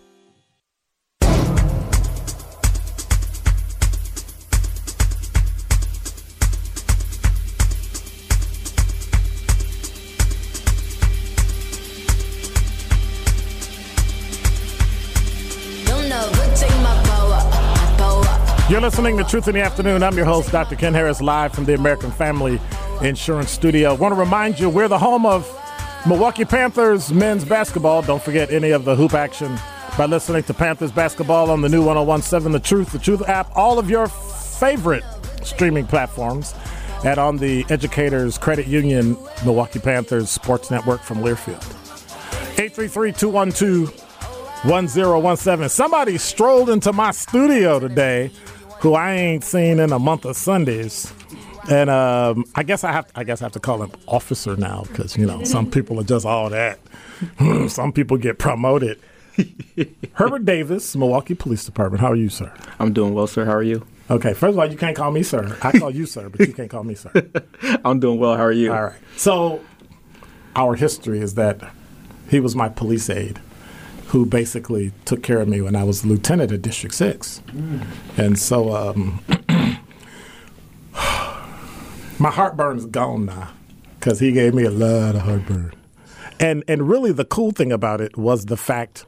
listening 19.01 19.25
to 19.25 19.31
Truth 19.31 19.47
in 19.47 19.55
the 19.55 19.61
Afternoon. 19.61 20.03
I'm 20.03 20.15
your 20.15 20.27
host, 20.27 20.51
Dr. 20.51 20.75
Ken 20.75 20.93
Harris, 20.93 21.23
live 21.23 21.53
from 21.53 21.65
the 21.65 21.73
American 21.73 22.11
Family 22.11 22.61
Insurance 23.01 23.49
Studio. 23.49 23.89
I 23.89 23.93
want 23.93 24.13
to 24.13 24.19
remind 24.19 24.59
you, 24.59 24.69
we're 24.69 24.87
the 24.87 24.99
home 24.99 25.25
of 25.25 25.49
Milwaukee 26.07 26.45
Panthers 26.45 27.11
men's 27.11 27.43
basketball. 27.43 28.03
Don't 28.03 28.21
forget 28.21 28.51
any 28.51 28.69
of 28.69 28.85
the 28.85 28.95
hoop 28.95 29.15
action 29.15 29.57
by 29.97 30.05
listening 30.05 30.43
to 30.43 30.53
Panthers 30.53 30.91
basketball 30.91 31.49
on 31.49 31.61
the 31.61 31.69
new 31.69 31.83
1017 31.83 32.51
The 32.51 32.59
Truth, 32.59 32.91
The 32.91 32.99
Truth 32.99 33.27
app, 33.27 33.49
all 33.55 33.79
of 33.79 33.89
your 33.89 34.05
favorite 34.05 35.03
streaming 35.41 35.87
platforms, 35.87 36.53
and 37.03 37.17
on 37.17 37.37
the 37.37 37.65
Educators 37.71 38.37
Credit 38.37 38.67
Union 38.67 39.17
Milwaukee 39.43 39.79
Panthers 39.79 40.29
Sports 40.29 40.69
Network 40.69 41.01
from 41.01 41.23
Learfield. 41.23 41.65
833 42.59 43.13
212 43.13 44.11
1017. 44.63 45.69
Somebody 45.69 46.19
strolled 46.19 46.69
into 46.69 46.93
my 46.93 47.09
studio 47.09 47.79
today 47.79 48.29
who 48.81 48.95
I 48.95 49.13
ain't 49.13 49.43
seen 49.43 49.79
in 49.79 49.91
a 49.91 49.99
month 49.99 50.25
of 50.25 50.35
Sundays. 50.35 51.13
And 51.69 51.89
um, 51.89 52.45
I 52.55 52.63
guess 52.63 52.83
I 52.83 52.91
have 52.91 53.09
I 53.15 53.23
guess 53.23 53.41
I 53.41 53.45
have 53.45 53.51
to 53.53 53.59
call 53.59 53.83
him 53.83 53.91
officer 54.07 54.55
now 54.57 54.83
because 54.87 55.15
you 55.15 55.25
know 55.25 55.43
some 55.43 55.69
people 55.69 55.99
are 55.99 56.03
just 56.03 56.25
all 56.25 56.49
that. 56.49 56.79
some 57.67 57.93
people 57.93 58.17
get 58.17 58.39
promoted. 58.39 58.99
Herbert 60.13 60.43
Davis, 60.43 60.95
Milwaukee 60.95 61.35
Police 61.35 61.63
Department. 61.63 62.01
How 62.01 62.11
are 62.11 62.15
you, 62.15 62.29
sir? 62.29 62.51
I'm 62.79 62.91
doing 62.91 63.13
well, 63.13 63.27
sir. 63.27 63.45
How 63.45 63.53
are 63.53 63.63
you? 63.63 63.85
Okay, 64.09 64.33
first 64.33 64.53
of 64.53 64.59
all, 64.59 64.69
you 64.69 64.77
can't 64.77 64.95
call 64.95 65.11
me 65.11 65.21
sir. 65.21 65.55
I 65.61 65.71
call 65.77 65.91
you 65.91 66.07
sir, 66.07 66.29
but 66.29 66.41
you 66.47 66.53
can't 66.53 66.69
call 66.69 66.83
me 66.83 66.95
sir. 66.95 67.11
I'm 67.85 67.99
doing 67.99 68.19
well. 68.19 68.35
How 68.35 68.43
are 68.43 68.51
you? 68.51 68.73
All 68.73 68.83
right. 68.83 68.99
So, 69.15 69.61
our 70.55 70.75
history 70.75 71.19
is 71.19 71.35
that 71.35 71.61
he 72.27 72.39
was 72.39 72.55
my 72.55 72.69
police 72.69 73.09
aide 73.09 73.39
who 74.11 74.25
basically 74.25 74.91
took 75.05 75.23
care 75.23 75.39
of 75.39 75.47
me 75.47 75.61
when 75.61 75.73
I 75.73 75.85
was 75.85 76.05
lieutenant 76.05 76.51
at 76.51 76.61
District 76.61 76.93
6. 76.93 77.41
Mm. 77.47 77.85
And 78.17 78.37
so 78.37 78.75
um, 78.75 79.23
my 82.19 82.29
heartburn's 82.29 82.85
gone 82.85 83.27
now 83.27 83.53
because 83.97 84.19
he 84.19 84.33
gave 84.33 84.53
me 84.53 84.65
a 84.65 84.69
lot 84.69 85.15
of 85.15 85.21
heartburn. 85.21 85.73
And, 86.41 86.65
and 86.67 86.89
really, 86.89 87.13
the 87.13 87.23
cool 87.23 87.51
thing 87.51 87.71
about 87.71 88.01
it 88.01 88.17
was 88.17 88.47
the 88.47 88.57
fact 88.57 89.05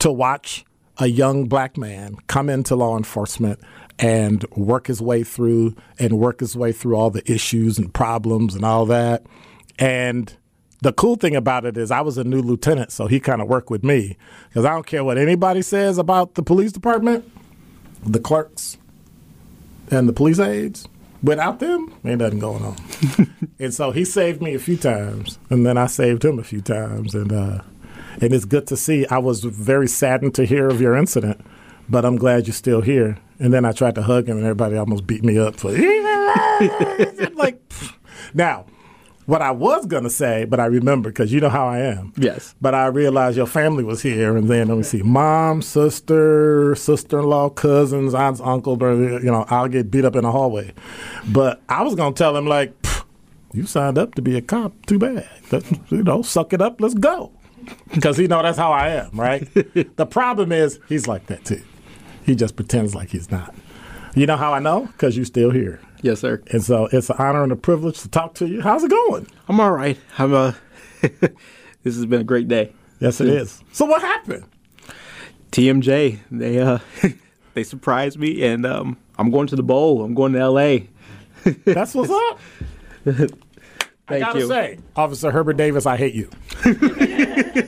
to 0.00 0.12
watch 0.12 0.66
a 0.98 1.06
young 1.06 1.46
black 1.46 1.78
man 1.78 2.16
come 2.26 2.50
into 2.50 2.76
law 2.76 2.98
enforcement 2.98 3.58
and 3.98 4.44
work 4.50 4.88
his 4.88 5.00
way 5.00 5.24
through 5.24 5.74
and 5.98 6.18
work 6.18 6.40
his 6.40 6.54
way 6.54 6.70
through 6.70 6.96
all 6.96 7.08
the 7.08 7.32
issues 7.32 7.78
and 7.78 7.94
problems 7.94 8.54
and 8.54 8.62
all 8.62 8.84
that. 8.84 9.24
And 9.78 10.36
the 10.84 10.92
cool 10.92 11.16
thing 11.16 11.34
about 11.34 11.64
it 11.64 11.78
is 11.78 11.90
I 11.90 12.02
was 12.02 12.18
a 12.18 12.24
new 12.24 12.42
lieutenant, 12.42 12.92
so 12.92 13.06
he 13.06 13.18
kind 13.18 13.40
of 13.40 13.48
worked 13.48 13.70
with 13.70 13.82
me 13.82 14.18
because 14.50 14.66
I 14.66 14.74
don't 14.74 14.86
care 14.86 15.02
what 15.02 15.16
anybody 15.16 15.62
says 15.62 15.96
about 15.96 16.34
the 16.34 16.42
police 16.42 16.72
department, 16.72 17.24
the 18.04 18.20
clerks, 18.20 18.76
and 19.90 20.06
the 20.06 20.12
police 20.12 20.38
aides. 20.38 20.86
Without 21.22 21.58
them, 21.58 21.90
ain't 22.04 22.18
nothing 22.18 22.38
going 22.38 22.62
on. 22.62 22.76
and 23.58 23.72
so 23.72 23.92
he 23.92 24.04
saved 24.04 24.42
me 24.42 24.54
a 24.54 24.58
few 24.58 24.76
times, 24.76 25.38
and 25.48 25.64
then 25.64 25.78
I 25.78 25.86
saved 25.86 26.22
him 26.22 26.38
a 26.38 26.44
few 26.44 26.60
times, 26.60 27.14
and 27.14 27.32
uh, 27.32 27.62
and 28.20 28.34
it's 28.34 28.44
good 28.44 28.66
to 28.66 28.76
see. 28.76 29.06
I 29.06 29.16
was 29.16 29.42
very 29.42 29.88
saddened 29.88 30.34
to 30.34 30.44
hear 30.44 30.68
of 30.68 30.82
your 30.82 30.94
incident, 30.96 31.40
but 31.88 32.04
I'm 32.04 32.16
glad 32.16 32.46
you're 32.46 32.52
still 32.52 32.82
here. 32.82 33.16
And 33.38 33.54
then 33.54 33.64
I 33.64 33.72
tried 33.72 33.94
to 33.94 34.02
hug 34.02 34.28
him, 34.28 34.36
and 34.36 34.44
everybody 34.44 34.76
almost 34.76 35.06
beat 35.06 35.24
me 35.24 35.38
up 35.38 35.56
for 35.56 35.70
like. 37.36 37.58
Now, 38.34 38.66
what 39.26 39.42
I 39.42 39.50
was 39.50 39.86
gonna 39.86 40.10
say, 40.10 40.44
but 40.44 40.60
I 40.60 40.66
remember 40.66 41.10
because 41.10 41.32
you 41.32 41.40
know 41.40 41.48
how 41.48 41.66
I 41.66 41.80
am. 41.80 42.12
Yes. 42.16 42.54
But 42.60 42.74
I 42.74 42.86
realized 42.86 43.36
your 43.36 43.46
family 43.46 43.84
was 43.84 44.02
here, 44.02 44.36
and 44.36 44.48
then 44.48 44.68
let 44.68 44.76
me 44.76 44.82
see, 44.82 45.02
mom, 45.02 45.62
sister, 45.62 46.74
sister-in-law, 46.74 47.50
cousins, 47.50 48.14
aunts, 48.14 48.40
uncle. 48.40 48.78
You 48.78 49.30
know, 49.30 49.44
I'll 49.48 49.68
get 49.68 49.90
beat 49.90 50.04
up 50.04 50.16
in 50.16 50.22
the 50.22 50.32
hallway. 50.32 50.72
But 51.28 51.62
I 51.68 51.82
was 51.82 51.94
gonna 51.94 52.14
tell 52.14 52.36
him 52.36 52.46
like, 52.46 52.74
you 53.52 53.66
signed 53.66 53.98
up 53.98 54.14
to 54.16 54.22
be 54.22 54.36
a 54.36 54.42
cop. 54.42 54.72
Too 54.86 54.98
bad. 54.98 55.28
you 55.88 56.02
know, 56.02 56.22
suck 56.22 56.52
it 56.52 56.60
up. 56.60 56.80
Let's 56.80 56.94
go. 56.94 57.32
Because 57.92 58.18
you 58.18 58.28
know 58.28 58.42
that's 58.42 58.58
how 58.58 58.72
I 58.72 58.88
am, 58.90 59.10
right? 59.12 59.48
the 59.96 60.06
problem 60.06 60.52
is 60.52 60.80
he's 60.88 61.06
like 61.06 61.26
that 61.26 61.44
too. 61.44 61.62
He 62.24 62.34
just 62.34 62.56
pretends 62.56 62.94
like 62.94 63.10
he's 63.10 63.30
not. 63.30 63.54
You 64.14 64.26
know 64.26 64.36
how 64.36 64.52
I 64.52 64.58
know? 64.58 64.86
Because 64.86 65.16
you're 65.16 65.24
still 65.24 65.50
here. 65.50 65.80
Yes, 66.04 66.20
sir. 66.20 66.42
And 66.50 66.62
so 66.62 66.86
it's 66.92 67.08
an 67.08 67.16
honor 67.18 67.44
and 67.44 67.50
a 67.50 67.56
privilege 67.56 68.02
to 68.02 68.10
talk 68.10 68.34
to 68.34 68.46
you. 68.46 68.60
How's 68.60 68.84
it 68.84 68.90
going? 68.90 69.26
I'm 69.48 69.58
all 69.58 69.72
right. 69.72 69.98
I'm 70.18 70.34
uh 70.34 70.52
this 71.00 71.96
has 71.96 72.04
been 72.04 72.20
a 72.20 72.24
great 72.24 72.46
day. 72.46 72.74
Yes, 73.00 73.22
it 73.22 73.28
is. 73.28 73.64
So 73.72 73.86
what 73.86 74.02
happened? 74.02 74.44
TMJ, 75.50 76.18
they 76.30 76.58
uh 76.58 76.80
they 77.54 77.64
surprised 77.64 78.18
me 78.18 78.44
and 78.44 78.66
um 78.66 78.98
I'm 79.16 79.30
going 79.30 79.46
to 79.46 79.56
the 79.56 79.62
bowl. 79.62 80.04
I'm 80.04 80.12
going 80.12 80.34
to 80.34 80.46
LA. 80.46 80.78
That's 81.64 81.94
what's 81.94 82.10
up. 82.10 82.38
I 84.06 84.18
gotta 84.18 84.40
you. 84.40 84.46
say, 84.46 84.80
Officer 84.96 85.30
Herbert 85.30 85.56
Davis, 85.56 85.86
I 85.86 85.96
hate 85.96 86.12
you 86.12 86.28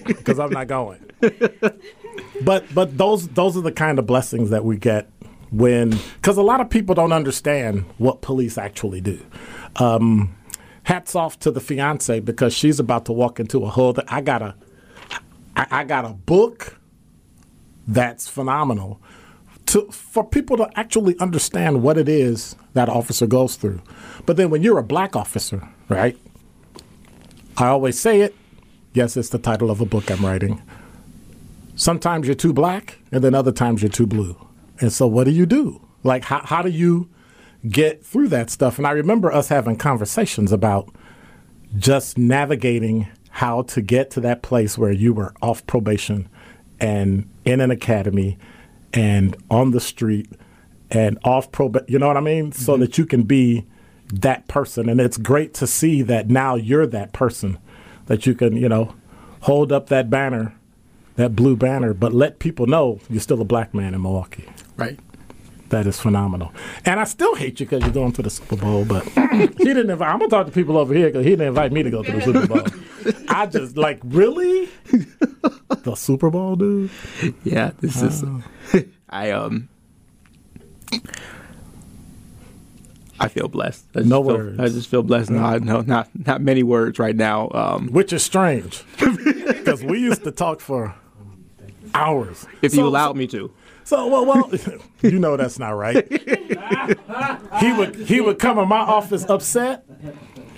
because 0.05 0.39
I'm 0.39 0.51
not 0.51 0.67
going. 0.67 1.03
but 2.45 2.67
but 2.75 2.99
those 2.99 3.29
those 3.29 3.57
are 3.57 3.63
the 3.63 3.73
kind 3.73 3.99
of 3.99 4.05
blessings 4.07 4.51
that 4.51 4.63
we 4.63 4.77
get 4.77 5.09
when 5.51 5.91
because 6.15 6.37
a 6.37 6.43
lot 6.43 6.61
of 6.61 6.71
people 6.71 6.95
don't 6.95 7.13
understand 7.13 7.85
what 7.99 8.23
police 8.23 8.59
actually 8.59 9.01
do. 9.01 9.25
Um, 9.77 10.37
hats 10.85 11.15
off 11.15 11.39
to 11.41 11.51
the 11.51 11.61
fiance 11.61 12.21
because 12.21 12.55
she's 12.55 12.79
about 12.79 13.05
to 13.07 13.13
walk 13.13 13.41
into 13.41 13.65
a 13.65 13.69
whole. 13.69 13.95
I 14.09 14.21
got 14.21 14.43
a, 14.43 14.55
I, 15.57 15.67
I 15.71 15.85
got 15.85 16.05
a 16.05 16.13
book 16.13 16.79
that's 17.87 18.29
phenomenal 18.29 19.01
to 19.67 19.91
for 19.91 20.25
people 20.25 20.57
to 20.57 20.69
actually 20.77 21.19
understand 21.19 21.83
what 21.83 21.99
it 21.99 22.09
is 22.09 22.57
that 22.75 22.89
officer 22.89 23.27
goes 23.27 23.57
through. 23.57 23.83
But 24.25 24.37
then 24.37 24.51
when 24.51 24.63
you're 24.63 24.79
a 24.79 24.85
black 24.85 25.17
officer, 25.17 25.69
right? 25.89 26.17
I 27.57 27.67
always 27.69 27.99
say 27.99 28.21
it. 28.21 28.35
Yes, 28.93 29.17
it's 29.17 29.31
the 29.31 29.39
title 29.39 29.71
of 29.71 29.81
a 29.81 29.87
book 29.87 30.11
I'm 30.11 30.25
writing. 30.25 30.63
Sometimes 31.75 32.27
you're 32.27 32.35
too 32.35 32.53
black, 32.53 32.99
and 33.13 33.23
then 33.23 33.35
other 33.35 33.53
times 33.53 33.83
you're 33.83 33.91
too 33.91 34.07
blue. 34.07 34.37
And 34.81 34.93
so, 34.93 35.07
what 35.07 35.25
do 35.25 35.31
you 35.31 35.47
do? 35.47 35.87
Like, 36.03 36.25
how, 36.25 36.41
how 36.45 36.63
do 36.63 36.71
you 36.71 37.09
get 37.69 38.05
through 38.05 38.29
that 38.29 38.51
stuff? 38.51 38.79
And 38.79 38.87
I 38.87 38.91
remember 38.91 39.33
us 39.33 39.49
having 39.49 39.77
conversations 39.77 40.53
about 40.53 40.95
just 41.77 42.17
navigating 42.17 43.09
how 43.31 43.63
to 43.63 43.83
get 43.83 44.11
to 44.11 44.21
that 44.21 44.43
place 44.43 44.79
where 44.79 44.93
you 44.93 45.13
were 45.13 45.35
off 45.43 45.67
probation 45.67 46.29
and 46.81 47.29
in 47.45 47.61
an 47.61 47.71
academy 47.71 48.39
and 48.93 49.37
on 49.51 49.73
the 49.73 49.81
street 49.81 50.31
and 50.91 51.19
off 51.25 51.51
probation. 51.53 51.87
You 51.89 51.99
know 51.99 52.07
what 52.07 52.17
I 52.17 52.21
mean? 52.21 52.51
Mm-hmm. 52.51 52.63
So 52.63 52.77
that 52.77 52.99
you 52.99 53.05
can 53.05 53.25
be 53.25 53.67
that 54.13 54.47
person. 54.49 54.89
And 54.89 55.01
it's 55.01 55.19
great 55.19 55.53
to 55.55 55.67
see 55.67 56.03
that 56.03 56.31
now 56.31 56.55
you're 56.55 56.87
that 56.87 57.13
person 57.13 57.59
that 58.07 58.27
you 58.27 58.35
can, 58.35 58.57
you 58.57 58.69
know, 58.69 58.95
hold 59.41 59.73
up 59.73 59.89
that 59.89 60.09
banner, 60.09 60.55
that 61.17 61.35
blue 61.35 61.57
banner, 61.57 61.93
but 61.93 62.13
let 62.13 62.39
people 62.39 62.67
know 62.67 63.01
you're 63.11 63.21
still 63.21 63.41
a 63.41 63.45
black 63.45 63.75
man 63.75 63.95
in 63.95 64.03
Milwaukee. 64.03 64.45
Right. 64.77 64.99
That 65.71 65.87
is 65.87 65.99
phenomenal. 65.99 66.53
And 66.85 67.01
I 67.01 67.05
still 67.05 67.35
hate 67.35 67.59
you 67.59 67.67
because 67.67 67.83
you're 67.83 67.93
going 67.93 68.13
to 68.13 68.23
the 68.23 68.31
Super 68.31 68.57
Bowl, 68.57 68.85
but 68.85 69.03
he 69.33 69.47
didn't 69.49 69.91
invite. 69.91 70.09
I'm 70.09 70.19
gonna 70.21 70.31
talk 70.31 70.47
to 70.47 70.53
people 70.53 70.79
over 70.79 70.95
here 70.95 71.07
because 71.07 71.25
he 71.25 71.31
didn't 71.31 71.49
invite 71.49 71.73
me 71.73 71.83
to 71.83 71.91
go 71.91 72.05
to 72.05 72.13
the 72.13 72.21
Super 72.21 72.47
Bowl. 72.47 72.63
I 73.29 73.47
just 73.47 73.77
like 73.77 73.99
really 74.05 74.69
the 75.69 75.95
Super 75.97 76.31
Bowl, 76.31 76.55
dude. 76.55 76.91
Yeah, 77.43 77.73
this 77.81 78.01
is. 78.01 78.23
Uh, 78.23 78.43
I 79.11 79.33
um. 79.33 79.69
I 83.19 83.29
feel 83.29 83.49
blessed. 83.49 83.87
I 83.97 84.01
no 84.01 84.23
feel, 84.23 84.37
words. 84.37 84.61
I 84.61 84.69
just 84.69 84.89
feel 84.89 85.03
blessed. 85.03 85.31
No, 85.31 85.59
no, 85.59 85.81
not 85.81 86.11
not 86.15 86.43
many 86.43 86.63
words 86.63 87.01
right 87.01 87.17
now. 87.17 87.51
Um, 87.53 87.89
Which 87.89 88.13
is 88.13 88.23
strange 88.23 88.85
because 89.01 89.83
we 89.83 89.99
used 89.99 90.23
to 90.25 90.31
talk 90.31 90.61
for 90.61 90.95
hours. 91.97 92.47
If 92.63 92.73
so, 92.73 92.79
you 92.79 92.87
allowed 92.87 93.17
me 93.17 93.27
to. 93.29 93.53
So 93.85 94.07
well, 94.09 94.27
well, 94.27 94.51
you 95.03 95.19
know 95.19 95.37
that's 95.37 95.59
not 95.59 95.71
right. 95.71 96.07
he 97.61 97.73
would 97.73 97.95
he 97.97 98.21
would 98.21 98.39
come 98.39 98.59
in 98.59 98.69
my 98.69 98.81
office 98.81 99.25
upset, 99.29 99.85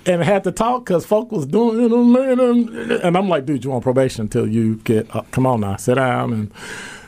and 0.06 0.22
had 0.22 0.44
to 0.44 0.52
talk 0.52 0.86
because 0.86 1.04
folk 1.04 1.30
was 1.30 1.46
doing 1.46 1.84
it, 1.84 3.02
and 3.04 3.16
I'm 3.16 3.28
like, 3.28 3.44
dude, 3.44 3.64
you 3.64 3.72
on 3.72 3.82
probation 3.82 4.22
until 4.22 4.48
you 4.48 4.76
get. 4.76 5.14
Uh, 5.14 5.22
come 5.30 5.46
on 5.46 5.60
now, 5.60 5.76
sit 5.76 5.96
down, 5.96 6.32
and 6.32 6.52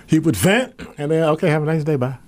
he 0.07 0.19
would 0.19 0.37
vent, 0.37 0.79
and 0.99 1.11
then 1.11 1.25
okay, 1.31 1.49
have 1.49 1.63
a 1.63 1.67
nice 1.67 1.85
day, 1.85 1.97
bye. 1.97 2.19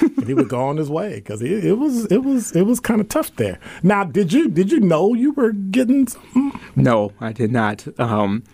And 0.00 0.26
he 0.26 0.34
would 0.34 0.48
go 0.48 0.60
on 0.60 0.76
his 0.76 0.90
way 0.90 1.16
because 1.16 1.42
it, 1.42 1.64
it, 1.64 1.74
was 1.74 2.06
it 2.06 2.24
was 2.24 2.52
it 2.52 2.62
was 2.62 2.80
kind 2.80 3.00
of 3.00 3.08
tough 3.08 3.34
there. 3.36 3.58
Now, 3.82 4.04
did 4.04 4.32
you 4.32 4.48
did 4.48 4.70
you 4.70 4.80
know 4.80 5.14
you 5.14 5.32
were 5.32 5.52
getting? 5.52 6.06
Something? 6.06 6.60
No, 6.74 7.12
I 7.20 7.32
did 7.32 7.52
not. 7.52 7.86
Um, 7.98 8.44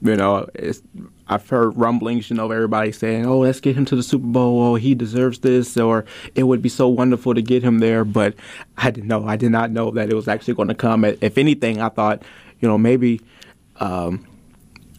you 0.00 0.16
know, 0.16 0.46
I've 1.28 1.48
heard 1.48 1.76
rumblings, 1.76 2.28
you 2.28 2.36
know, 2.36 2.50
everybody 2.50 2.92
saying, 2.92 3.24
"Oh, 3.26 3.38
let's 3.38 3.60
get 3.60 3.76
him 3.76 3.84
to 3.86 3.96
the 3.96 4.02
Super 4.02 4.26
Bowl. 4.26 4.60
Oh, 4.62 4.74
he 4.74 4.94
deserves 4.94 5.38
this," 5.38 5.76
or 5.76 6.04
"It 6.34 6.44
would 6.44 6.60
be 6.60 6.68
so 6.68 6.88
wonderful 6.88 7.34
to 7.34 7.42
get 7.42 7.62
him 7.62 7.78
there." 7.78 8.04
But 8.04 8.34
I 8.76 8.90
didn't 8.90 9.08
know. 9.08 9.26
I 9.26 9.36
did 9.36 9.50
not 9.50 9.70
know 9.70 9.90
that 9.92 10.10
it 10.10 10.14
was 10.14 10.28
actually 10.28 10.54
going 10.54 10.68
to 10.68 10.74
come. 10.74 11.04
If 11.04 11.38
anything, 11.38 11.80
I 11.80 11.88
thought, 11.88 12.22
you 12.60 12.68
know, 12.68 12.76
maybe 12.76 13.20
um, 13.76 14.26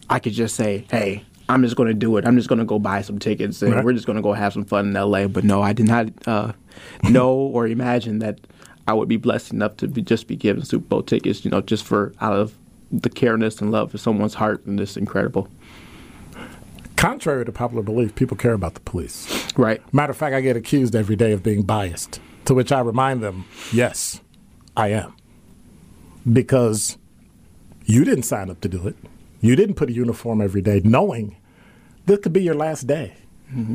I 0.08 0.18
could 0.18 0.32
just 0.32 0.56
say, 0.56 0.86
"Hey, 0.90 1.24
I'm 1.48 1.62
just 1.62 1.76
going 1.76 1.88
to 1.88 1.94
do 1.94 2.16
it. 2.16 2.26
I'm 2.26 2.36
just 2.36 2.48
going 2.48 2.58
to 2.58 2.64
go 2.64 2.78
buy 2.78 3.02
some 3.02 3.18
tickets 3.18 3.60
and 3.62 3.74
right. 3.74 3.84
we're 3.84 3.92
just 3.92 4.06
going 4.06 4.16
to 4.16 4.22
go 4.22 4.32
have 4.32 4.52
some 4.52 4.64
fun 4.64 4.88
in 4.88 4.92
LA." 4.94 5.26
But 5.26 5.44
no, 5.44 5.62
I 5.62 5.72
did 5.72 5.86
not 5.86 6.08
uh, 6.26 6.52
know 7.08 7.32
or 7.34 7.66
imagine 7.66 8.20
that 8.20 8.40
I 8.86 8.94
would 8.94 9.08
be 9.08 9.16
blessed 9.16 9.52
enough 9.52 9.76
to 9.78 9.88
be, 9.88 10.02
just 10.02 10.26
be 10.26 10.36
given 10.36 10.64
Super 10.64 10.86
Bowl 10.86 11.02
tickets. 11.02 11.44
You 11.44 11.50
know, 11.50 11.60
just 11.60 11.84
for 11.84 12.12
out 12.20 12.34
of 12.34 12.54
the 12.90 13.10
careness 13.10 13.60
and 13.60 13.72
love 13.72 13.90
for 13.90 13.98
someone's 13.98 14.34
heart, 14.34 14.64
and 14.66 14.80
it's 14.80 14.96
incredible 14.96 15.48
contrary 17.04 17.44
to 17.44 17.52
popular 17.52 17.82
belief, 17.82 18.14
people 18.14 18.34
care 18.34 18.54
about 18.54 18.72
the 18.72 18.80
police. 18.80 19.52
Right. 19.58 19.82
Matter 19.92 20.12
of 20.12 20.16
fact, 20.16 20.34
I 20.34 20.40
get 20.40 20.56
accused 20.56 20.96
every 20.96 21.16
day 21.16 21.32
of 21.32 21.42
being 21.42 21.62
biased, 21.62 22.18
to 22.46 22.54
which 22.54 22.72
I 22.72 22.80
remind 22.80 23.22
them, 23.22 23.44
yes, 23.74 24.22
I 24.74 24.88
am. 24.88 25.14
Because 26.30 26.96
you 27.84 28.06
didn't 28.06 28.22
sign 28.22 28.48
up 28.48 28.62
to 28.62 28.70
do 28.70 28.88
it. 28.88 28.96
You 29.44 29.56
didn't 29.56 29.74
put 29.74 29.90
a 29.90 29.92
uniform 29.92 30.40
every 30.40 30.62
day 30.62 30.80
knowing 30.84 31.36
this 32.06 32.20
could 32.20 32.32
be 32.32 32.42
your 32.42 32.54
last 32.54 32.86
day. 32.86 33.14
Mm-hmm. 33.52 33.74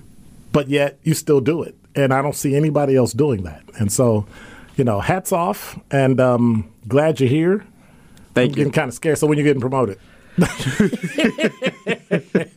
But 0.52 0.68
yet 0.68 1.00
you 1.04 1.14
still 1.14 1.42
do 1.42 1.62
it. 1.62 1.76
And 1.96 2.14
I 2.14 2.22
don't 2.22 2.36
see 2.36 2.56
anybody 2.56 2.96
else 2.96 3.14
doing 3.14 3.44
that. 3.44 3.64
And 3.80 3.92
so, 3.92 4.26
you 4.78 4.84
know, 4.84 5.00
hats 5.00 5.32
off 5.32 5.80
and 5.92 6.20
um, 6.20 6.72
glad 6.88 7.20
you're 7.20 7.30
here. 7.30 7.66
Thank 8.34 8.36
I'm 8.36 8.50
you. 8.50 8.56
Getting 8.56 8.74
kind 8.74 8.88
of 8.88 8.96
scared. 8.96 9.20
So 9.20 9.28
when 9.28 9.38
you're 9.38 9.46
getting 9.46 9.62
promoted. 9.62 10.00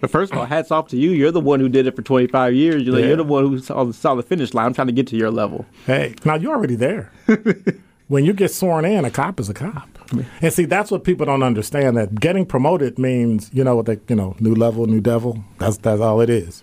But 0.00 0.10
first 0.10 0.32
of 0.32 0.38
all, 0.38 0.46
hats 0.46 0.70
off 0.70 0.88
to 0.88 0.96
you. 0.96 1.10
You're 1.10 1.30
the 1.30 1.40
one 1.40 1.60
who 1.60 1.68
did 1.68 1.86
it 1.86 1.94
for 1.94 2.00
25 2.00 2.54
years. 2.54 2.82
You're, 2.82 2.98
yeah. 2.98 3.08
you're 3.08 3.16
the 3.16 3.24
one 3.24 3.46
who 3.46 3.58
saw 3.58 3.84
the, 3.84 3.92
saw 3.92 4.14
the 4.14 4.22
finish 4.22 4.54
line. 4.54 4.66
I'm 4.66 4.74
trying 4.74 4.86
to 4.86 4.94
get 4.94 5.06
to 5.08 5.16
your 5.16 5.30
level. 5.30 5.66
Hey, 5.84 6.14
now 6.24 6.36
you're 6.36 6.54
already 6.54 6.74
there. 6.74 7.12
when 8.08 8.24
you 8.24 8.32
get 8.32 8.50
sworn 8.50 8.86
in, 8.86 9.04
a 9.04 9.10
cop 9.10 9.38
is 9.38 9.50
a 9.50 9.54
cop. 9.54 9.99
And 10.40 10.52
see, 10.52 10.64
that's 10.64 10.90
what 10.90 11.04
people 11.04 11.26
don't 11.26 11.42
understand. 11.42 11.96
That 11.96 12.20
getting 12.20 12.44
promoted 12.44 12.98
means, 12.98 13.50
you 13.52 13.62
know, 13.62 13.76
what 13.76 13.86
they, 13.86 13.98
you 14.08 14.16
know, 14.16 14.36
new 14.40 14.54
level, 14.54 14.86
new 14.86 15.00
devil. 15.00 15.44
That's 15.58 15.76
that's 15.78 16.00
all 16.00 16.20
it 16.20 16.30
is. 16.30 16.62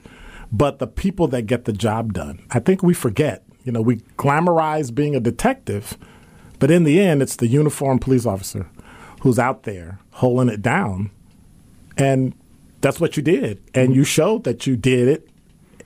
But 0.52 0.80
the 0.80 0.88
people 0.88 1.28
that 1.30 1.44
get 1.44 1.66
the 1.66 1.74
job 1.74 2.14
done, 2.14 2.46
I 2.52 2.60
think 2.60 2.84
we 2.84 2.94
forget. 2.94 3.44
You 3.64 3.72
know, 3.72 3.82
we 3.82 3.98
glamorize 4.18 4.94
being 4.94 5.16
a 5.16 5.20
detective, 5.20 5.98
but 6.60 6.72
in 6.72 6.86
the 6.86 7.02
end, 7.02 7.22
it's 7.22 7.36
the 7.36 7.48
uniformed 7.48 8.02
police 8.02 8.26
officer 8.26 8.70
who's 9.22 9.38
out 9.38 9.64
there 9.64 10.00
holding 10.12 10.54
it 10.54 10.62
down. 10.62 11.12
And 11.98 12.34
that's 12.82 13.00
what 13.00 13.18
you 13.18 13.24
did, 13.24 13.62
and 13.74 13.96
you 13.96 14.04
showed 14.04 14.44
that 14.44 14.68
you 14.68 14.76
did 14.76 15.08
it, 15.08 15.28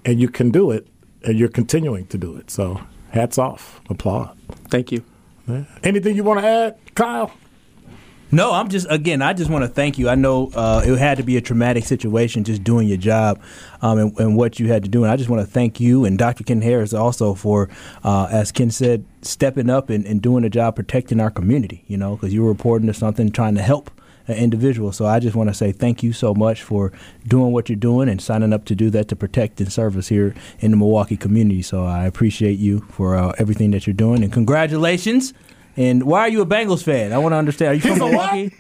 and 0.06 0.20
you 0.20 0.28
can 0.28 0.52
do 0.52 0.72
it, 0.72 0.88
and 1.24 1.40
you're 1.40 1.50
continuing 1.50 2.06
to 2.08 2.18
do 2.18 2.36
it. 2.36 2.52
So, 2.52 2.82
hats 3.12 3.38
off, 3.38 3.80
applaud. 3.90 4.38
Thank 4.70 4.92
you. 4.92 5.04
Yeah. 5.48 5.64
Anything 5.84 6.16
you 6.16 6.24
want 6.24 6.42
to 6.42 6.46
add, 6.46 6.78
Kyle? 6.94 7.32
No, 8.34 8.54
I'm 8.54 8.70
just 8.70 8.88
again. 8.90 9.22
I 9.22 9.34
just 9.34 9.50
want 9.50 9.64
to 9.64 9.68
thank 9.68 9.98
you. 9.98 10.08
I 10.08 10.16
know 10.16 10.52
uh, 10.56 10.82
it 10.86 10.98
had 10.98 11.18
to 11.18 11.24
be 11.24 11.36
a 11.36 11.42
traumatic 11.42 11.84
situation, 11.84 12.46
just 12.46 12.64
doing 12.64 12.88
your 12.88 12.98
job 12.98 13.42
um, 13.82 13.98
and, 13.98 14.20
and, 14.20 14.38
what 14.38 14.58
you 14.58 14.70
had 14.70 14.84
to 14.84 14.90
do. 14.90 15.04
And 15.04 15.12
I 15.12 15.18
just 15.18 15.30
want 15.30 15.46
to 15.46 15.52
thank 15.52 15.82
you 15.82 16.06
and 16.06 16.18
Dr. 16.18 16.46
Ken 16.46 16.62
Harris 16.62 16.94
also 16.94 17.34
for, 17.34 17.70
uh, 18.06 18.30
as 18.32 18.54
Ken 18.54 18.72
said, 18.72 19.04
stepping 19.22 19.70
up 19.70 19.90
and, 19.90 20.06
and 20.06 20.22
doing 20.22 20.46
a 20.46 20.50
job 20.50 20.78
protecting 20.78 21.20
our 21.20 21.30
community. 21.30 21.84
You 21.88 21.98
know, 21.98 22.16
because 22.16 22.34
you 22.34 22.44
were 22.44 22.50
reporting 22.50 22.88
to 22.88 22.94
something, 22.94 23.32
trying 23.32 23.56
to 23.56 23.62
help 23.62 23.92
an 24.28 24.38
individual. 24.38 24.94
So 24.94 25.06
I 25.06 25.20
just 25.20 25.36
want 25.36 25.50
to 25.50 25.54
say 25.54 25.74
thank 25.74 26.02
you 26.02 26.14
so 26.14 26.34
much 26.34 26.64
for 26.64 26.94
doing 27.28 27.52
what 27.52 27.68
you're 27.68 27.76
doing 27.76 28.08
and 28.08 28.22
signing 28.22 28.54
up 28.54 28.64
to 28.66 28.76
do 28.76 28.90
that 28.92 29.10
to 29.10 29.16
protect 29.16 29.60
and 29.60 29.72
serve 29.72 29.98
us 29.98 30.08
here 30.08 30.34
in 30.60 30.72
the 30.72 30.78
Milwaukee 30.78 31.18
community. 31.18 31.62
So 31.62 31.84
I 31.84 32.06
appreciate 32.06 32.60
you 32.60 32.80
for 32.92 33.18
uh, 33.18 33.34
everything 33.38 33.72
that 33.72 33.86
you're 33.86 33.94
doing 33.94 34.24
and 34.24 34.32
congratulations. 34.32 35.34
And 35.78 36.04
why 36.04 36.22
are 36.22 36.30
you 36.30 36.42
a 36.42 36.46
Bengals 36.46 36.84
fan? 36.84 37.14
I 37.14 37.18
want 37.18 37.34
to 37.34 37.38
understand. 37.38 37.72
Are 37.72 37.74
you 37.76 37.82
He's 37.82 37.98
from 37.98 38.10
Milwaukee? 38.10 38.54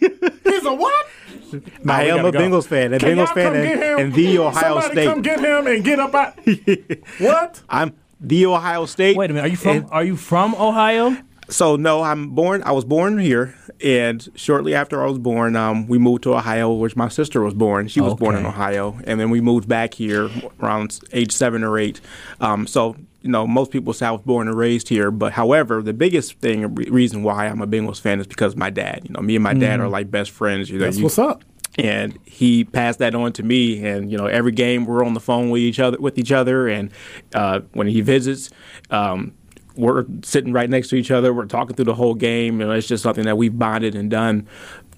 He's 0.43 0.65
a 0.65 0.73
what? 0.73 1.07
No, 1.53 1.59
I 1.93 2.03
am 2.03 2.25
a 2.25 2.31
go. 2.31 2.39
Bengals 2.39 2.67
fan, 2.67 2.93
a 2.93 2.99
Can 2.99 3.17
Bengals 3.17 3.33
fan, 3.33 3.55
and, 3.55 4.01
and, 4.01 4.13
the 4.13 4.39
Ohio 4.39 4.79
Somebody 4.79 4.93
State. 4.93 5.05
Come 5.05 5.21
get 5.21 5.39
him 5.39 5.67
and 5.67 5.83
get 5.83 5.99
up 5.99 6.15
out. 6.15 6.39
what? 7.19 7.61
I'm 7.69 7.93
the 8.19 8.45
Ohio 8.45 8.85
State. 8.85 9.17
Wait 9.17 9.29
a 9.29 9.33
minute. 9.33 9.47
Are 9.47 9.51
you 9.51 9.57
from? 9.57 9.77
And, 9.77 9.89
are 9.91 10.03
you 10.03 10.15
from 10.15 10.55
Ohio? 10.55 11.17
So 11.49 11.75
no, 11.75 12.01
I'm 12.01 12.29
born. 12.29 12.63
I 12.63 12.71
was 12.71 12.85
born 12.85 13.17
here, 13.17 13.55
and 13.83 14.25
shortly 14.35 14.73
after 14.73 15.03
I 15.03 15.07
was 15.07 15.19
born, 15.19 15.57
um, 15.57 15.87
we 15.87 15.97
moved 15.97 16.23
to 16.23 16.33
Ohio, 16.33 16.71
which 16.71 16.95
my 16.95 17.09
sister 17.09 17.41
was 17.41 17.53
born. 17.53 17.89
She 17.89 17.99
was 17.99 18.13
okay. 18.13 18.23
born 18.23 18.37
in 18.37 18.45
Ohio, 18.45 18.99
and 19.03 19.19
then 19.19 19.29
we 19.29 19.41
moved 19.41 19.67
back 19.67 19.93
here 19.93 20.29
around 20.61 21.01
age 21.11 21.33
seven 21.33 21.63
or 21.63 21.77
eight. 21.77 21.99
Um, 22.39 22.67
so 22.67 22.95
you 23.21 23.29
know, 23.29 23.45
most 23.45 23.71
people 23.71 23.93
say 23.93 24.05
I 24.05 24.11
was 24.11 24.21
born 24.21 24.47
and 24.47 24.57
raised 24.57 24.89
here, 24.89 25.11
but 25.11 25.33
however, 25.33 25.81
the 25.81 25.93
biggest 25.93 26.39
thing, 26.39 26.73
reason 26.75 27.23
why 27.23 27.47
I'm 27.47 27.61
a 27.61 27.67
Bengals 27.67 28.01
fan 28.01 28.19
is 28.19 28.27
because 28.27 28.55
my 28.55 28.69
dad. 28.69 29.01
You 29.03 29.13
know, 29.13 29.21
me 29.21 29.35
and 29.35 29.43
my 29.43 29.53
dad 29.53 29.79
mm. 29.79 29.83
are 29.83 29.89
like 29.89 30.09
best 30.09 30.31
friends. 30.31 30.69
You 30.69 30.79
know, 30.79 30.85
That's 30.85 30.97
you, 30.97 31.03
what's 31.03 31.19
up 31.19 31.43
and 31.77 32.19
he 32.25 32.65
passed 32.65 32.99
that 32.99 33.15
on 33.15 33.31
to 33.31 33.43
me 33.43 33.85
and 33.85 34.11
you 34.11 34.17
know 34.17 34.25
every 34.25 34.51
game 34.51 34.83
we're 34.83 35.05
on 35.05 35.13
the 35.13 35.21
phone 35.21 35.49
with 35.49 35.61
each 35.61 35.79
other 35.79 35.97
with 36.01 36.17
each 36.17 36.29
other 36.29 36.67
and 36.67 36.91
uh, 37.33 37.61
when 37.71 37.87
he 37.87 38.01
visits 38.01 38.49
um, 38.89 39.33
we're 39.75 40.05
sitting 40.23 40.53
right 40.53 40.69
next 40.69 40.89
to 40.89 40.95
each 40.95 41.11
other. 41.11 41.33
We're 41.33 41.45
talking 41.45 41.75
through 41.75 41.85
the 41.85 41.95
whole 41.95 42.13
game. 42.13 42.59
You 42.59 42.67
know, 42.67 42.73
it's 42.73 42.87
just 42.87 43.03
something 43.03 43.25
that 43.25 43.37
we've 43.37 43.57
bonded 43.57 43.95
and 43.95 44.09
done 44.09 44.47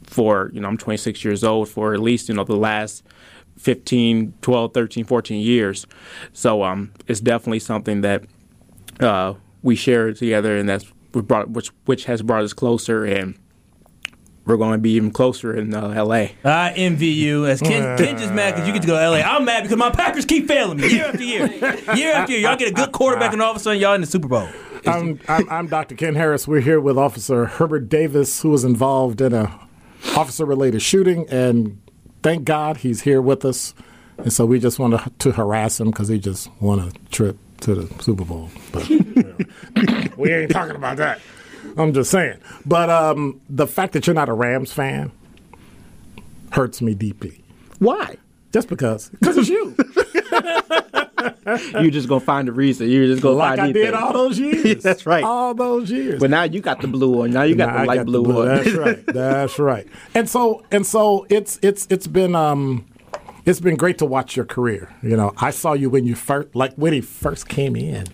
for, 0.06 0.52
you 0.54 0.60
know, 0.60 0.68
I'm 0.68 0.78
26 0.78 1.24
years 1.24 1.44
old 1.44 1.70
for 1.70 1.94
at 1.94 2.00
least, 2.00 2.30
you 2.30 2.36
know, 2.36 2.44
the 2.44 2.56
last 2.56 3.04
15, 3.64 4.34
12, 4.42 4.74
13, 4.74 5.06
14 5.06 5.42
years. 5.42 5.88
So 6.34 6.64
um, 6.64 6.92
it's 7.08 7.22
definitely 7.22 7.60
something 7.60 8.02
that 8.02 8.24
uh, 9.00 9.36
we 9.62 9.76
share 9.76 10.14
together 10.14 10.58
and 10.58 10.68
that's 10.68 10.86
brought, 11.14 11.50
which, 11.50 11.70
which 11.86 12.06
has 12.06 12.22
brought 12.22 12.44
us 12.44 12.52
closer 12.52 13.06
and 13.06 13.40
we're 14.46 14.58
going 14.58 14.74
to 14.74 14.78
be 14.80 14.92
even 14.92 15.12
closer 15.12 15.56
in 15.56 15.74
uh, 15.74 15.90
L.A. 15.92 16.36
I 16.44 16.74
envy 16.74 17.08
you. 17.08 17.46
As 17.46 17.62
Ken, 17.62 17.98
Ken 17.98 18.18
just 18.18 18.34
mad 18.34 18.56
because 18.56 18.68
you 18.68 18.74
get 18.74 18.82
to 18.82 18.88
go 18.88 18.96
to 18.96 19.02
L.A. 19.02 19.22
I'm 19.22 19.46
mad 19.46 19.64
because 19.64 19.78
my 19.78 19.90
Packers 19.90 20.26
keep 20.26 20.50
failing 20.50 20.82
me 20.82 20.90
year 20.92 21.06
after 21.06 21.24
year, 21.24 21.48
year 21.96 22.14
after 22.14 22.34
year. 22.34 22.42
Y'all 22.42 22.58
get 22.58 22.68
a 22.68 22.74
good 22.74 22.92
quarterback, 22.92 23.32
and 23.32 23.42
all 23.42 23.52
of 23.52 23.56
a 23.56 23.60
sudden 23.62 23.80
y'all 23.80 23.94
in 23.94 24.02
the 24.02 24.08
Super 24.08 24.28
Bowl. 24.28 24.50
I'm, 24.86 25.18
I'm, 25.30 25.50
I'm 25.50 25.68
Dr. 25.68 25.96
Ken 25.96 26.16
Harris. 26.16 26.46
We're 26.46 26.60
here 26.60 26.82
with 26.82 26.98
Officer 26.98 27.46
Herbert 27.46 27.88
Davis, 27.88 28.42
who 28.42 28.50
was 28.50 28.66
involved 28.66 29.22
in 29.22 29.34
a 29.34 29.60
officer-related 30.18 30.82
shooting, 30.82 31.26
and 31.30 31.80
thank 32.24 32.46
God 32.46 32.78
he's 32.78 33.02
here 33.02 33.22
with 33.22 33.46
us. 33.46 33.74
And 34.18 34.32
so 34.32 34.46
we 34.46 34.60
just 34.60 34.80
want 34.80 34.94
to, 34.94 35.12
to 35.20 35.32
harass 35.32 35.80
him 35.80 35.92
because 35.92 36.08
he 36.08 36.18
just 36.18 36.50
won 36.60 36.80
a 36.80 36.92
trip 37.10 37.38
to 37.62 37.76
the 37.76 38.04
Super 38.04 38.26
Bowl. 38.26 38.50
But 38.72 38.88
we 40.18 40.32
ain't 40.32 40.52
talking 40.52 40.76
about 40.76 40.98
that. 40.98 41.20
I'm 41.78 41.94
just 41.94 42.12
saying. 42.12 42.40
But 42.66 42.90
um, 42.90 43.42
the 43.50 43.68
fact 43.68 43.94
that 43.94 44.08
you're 44.08 44.14
not 44.14 44.30
a 44.30 44.34
Rams 44.34 44.72
fan 44.72 45.12
hurts 46.52 46.82
me 46.82 46.94
deeply. 46.94 47.44
Why? 47.80 48.18
Just 48.52 48.68
because. 48.70 49.10
Because 49.10 49.38
it's 49.38 49.50
you. 49.50 49.76
You're 51.82 51.92
just 51.92 52.08
gonna 52.08 52.20
find 52.20 52.50
a 52.50 52.52
reason. 52.52 52.90
You're 52.90 53.08
just 53.08 53.22
gonna 53.22 53.36
like 53.36 53.50
find 53.52 53.62
I 53.62 53.64
anything. 53.66 53.84
did 53.84 53.94
all 53.94 54.14
those 54.14 54.40
years. 54.40 54.84
That's 54.84 55.06
right. 55.06 55.24
All 55.24 55.54
those 55.54 55.92
years. 55.92 56.20
But 56.20 56.30
now 56.30 56.44
you 56.44 56.62
got 56.62 56.82
the 56.82 56.88
blue 56.88 57.10
one. 57.10 57.32
Now 57.32 57.44
you 57.44 57.56
got 57.56 57.74
now 57.74 57.82
the 57.82 57.88
light 57.88 57.96
got 57.98 58.06
blue, 58.06 58.24
the 58.24 58.30
blue, 58.30 58.42
on. 58.42 58.48
That's 58.48 58.72
right. 58.72 59.06
That's 59.08 59.60
right. 59.60 59.88
And 60.14 60.30
so 60.30 60.64
and 60.72 60.86
so 60.86 61.26
it's 61.30 61.60
it's 61.62 61.88
it's 61.90 62.08
been 62.08 62.36
um 62.36 62.86
it's 63.46 63.60
been 63.60 63.76
great 63.76 63.98
to 64.00 64.06
watch 64.06 64.36
your 64.36 64.46
career. 64.46 64.94
You 65.02 65.18
know, 65.18 65.34
I 65.38 65.52
saw 65.52 65.74
you 65.74 65.90
when 65.90 66.06
you 66.06 66.16
first 66.16 66.56
like 66.56 66.74
when 66.76 66.94
he 66.94 67.02
first 67.02 67.48
came 67.48 67.76
in. 67.76 68.08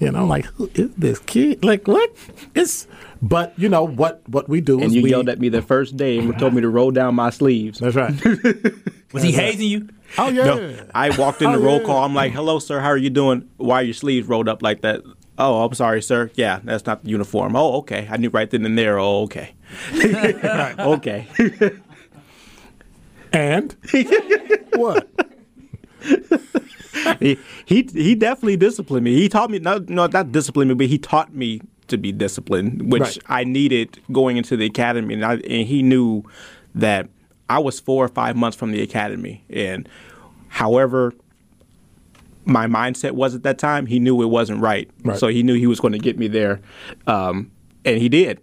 You 0.00 0.10
know, 0.10 0.26
like 0.26 0.46
who 0.46 0.68
is 0.74 0.92
this 0.96 1.20
kid? 1.20 1.64
Like 1.64 1.86
what? 1.86 2.12
It's 2.56 2.88
but 3.20 3.56
you 3.56 3.68
know 3.68 3.84
what 3.84 4.20
what 4.28 4.48
we 4.48 4.60
do 4.60 4.78
and 4.80 4.86
is 4.86 4.94
you 4.94 5.02
we, 5.02 5.10
yelled 5.10 5.28
at 5.28 5.38
me 5.38 5.48
the 5.48 5.62
first 5.62 5.96
day 5.96 6.18
and 6.18 6.36
told 6.40 6.54
me 6.54 6.60
to 6.60 6.68
roll 6.68 6.90
down 6.90 7.14
my 7.14 7.30
sleeves. 7.30 7.78
That's 7.78 7.94
right. 7.94 8.12
Was 9.12 9.22
he 9.22 9.32
hazing 9.32 9.68
you? 9.68 9.88
Oh 10.18 10.28
yeah. 10.28 10.44
No, 10.44 10.76
I 10.94 11.16
walked 11.16 11.42
in 11.42 11.52
the 11.52 11.58
oh, 11.58 11.62
roll 11.62 11.78
yeah. 11.80 11.86
call. 11.86 12.04
I'm 12.04 12.14
like, 12.14 12.32
"Hello, 12.32 12.58
sir. 12.58 12.80
How 12.80 12.88
are 12.88 12.96
you 12.96 13.10
doing? 13.10 13.48
Why 13.56 13.80
are 13.80 13.84
your 13.84 13.94
sleeves 13.94 14.28
rolled 14.28 14.48
up 14.48 14.62
like 14.62 14.82
that?" 14.82 15.02
Oh, 15.38 15.64
I'm 15.64 15.74
sorry, 15.74 16.02
sir. 16.02 16.30
Yeah, 16.34 16.60
that's 16.62 16.84
not 16.86 17.04
the 17.04 17.10
uniform. 17.10 17.56
Oh, 17.56 17.78
okay. 17.78 18.06
I 18.10 18.16
knew 18.18 18.28
right 18.28 18.50
then 18.50 18.64
and 18.66 18.76
there. 18.76 18.98
Oh, 18.98 19.22
okay. 19.22 19.54
okay. 20.78 21.26
and 23.32 23.74
what? 24.74 25.08
he, 27.20 27.38
he 27.64 27.88
he 27.92 28.14
definitely 28.14 28.56
disciplined 28.56 29.04
me. 29.04 29.14
He 29.14 29.28
taught 29.28 29.50
me 29.50 29.58
no 29.58 29.78
no 29.88 30.06
not 30.06 30.32
disciplined 30.32 30.68
me, 30.68 30.74
but 30.74 30.86
he 30.86 30.98
taught 30.98 31.34
me 31.34 31.60
to 31.88 31.96
be 31.98 32.12
disciplined, 32.12 32.92
which 32.92 33.02
Right. 33.02 33.18
I 33.26 33.44
needed 33.44 33.98
going 34.12 34.36
into 34.36 34.56
the 34.56 34.66
academy, 34.66 35.14
and, 35.14 35.24
I, 35.24 35.34
and 35.34 35.66
he 35.66 35.82
knew 35.82 36.22
that 36.74 37.08
I 37.48 37.58
was 37.58 37.80
four 37.80 38.04
or 38.04 38.08
five 38.08 38.36
months 38.36 38.56
from 38.56 38.72
the 38.72 38.82
academy, 38.82 39.44
and 39.50 39.88
however 40.48 41.12
my 42.44 42.66
mindset 42.66 43.12
was 43.12 43.34
at 43.34 43.42
that 43.44 43.58
time, 43.58 43.86
he 43.86 44.00
knew 44.00 44.20
it 44.22 44.26
wasn't 44.26 44.60
right. 44.60 44.90
Right. 45.04 45.18
So 45.18 45.28
he 45.28 45.42
knew 45.42 45.54
he 45.54 45.66
was 45.66 45.80
going 45.80 45.92
to 45.92 45.98
get 45.98 46.18
me 46.18 46.28
there, 46.28 46.60
um, 47.06 47.50
and 47.84 47.98
he 47.98 48.08
did. 48.08 48.40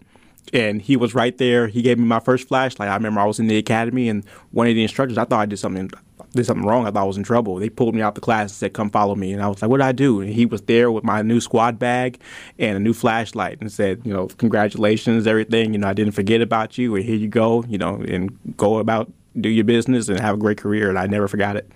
And 0.51 0.81
he 0.81 0.97
was 0.97 1.13
right 1.13 1.37
there. 1.37 1.67
He 1.67 1.83
gave 1.83 1.99
me 1.99 2.05
my 2.05 2.19
first 2.19 2.47
flashlight. 2.47 2.89
I 2.89 2.95
remember 2.95 3.19
I 3.21 3.25
was 3.25 3.39
in 3.39 3.47
the 3.47 3.57
academy, 3.57 4.09
and 4.09 4.25
one 4.51 4.67
of 4.67 4.73
the 4.73 4.81
instructors, 4.81 5.17
I 5.17 5.25
thought 5.25 5.41
I 5.41 5.45
did 5.45 5.59
something 5.59 5.91
did 6.33 6.45
something 6.45 6.65
wrong. 6.65 6.85
I 6.85 6.91
thought 6.91 7.03
I 7.03 7.05
was 7.05 7.17
in 7.17 7.23
trouble. 7.23 7.55
They 7.55 7.69
pulled 7.69 7.95
me 7.95 8.01
out 8.01 8.15
the 8.15 8.21
class 8.21 8.43
and 8.43 8.51
said, 8.51 8.73
"Come 8.73 8.89
follow 8.89 9.15
me." 9.15 9.33
And 9.33 9.41
I 9.41 9.47
was 9.47 9.61
like, 9.61 9.69
"What 9.69 9.77
did 9.77 9.85
I 9.85 9.91
do?" 9.91 10.21
And 10.21 10.29
he 10.29 10.45
was 10.45 10.61
there 10.61 10.91
with 10.91 11.03
my 11.03 11.21
new 11.21 11.41
squad 11.41 11.79
bag 11.79 12.19
and 12.57 12.77
a 12.77 12.79
new 12.79 12.93
flashlight, 12.93 13.59
and 13.61 13.71
said, 13.71 14.01
"You 14.03 14.13
know, 14.13 14.27
congratulations, 14.37 15.27
everything. 15.27 15.73
You 15.73 15.79
know, 15.79 15.87
I 15.87 15.93
didn't 15.93 16.13
forget 16.13 16.41
about 16.41 16.77
you, 16.77 16.95
and 16.95 17.03
here 17.03 17.15
you 17.15 17.27
go. 17.27 17.63
You 17.67 17.77
know, 17.77 17.95
and 18.07 18.37
go 18.57 18.79
about 18.79 19.11
do 19.39 19.49
your 19.49 19.65
business 19.65 20.09
and 20.09 20.19
have 20.19 20.35
a 20.35 20.39
great 20.39 20.57
career." 20.57 20.89
And 20.89 20.99
I 20.99 21.07
never 21.07 21.27
forgot 21.27 21.55
it. 21.55 21.69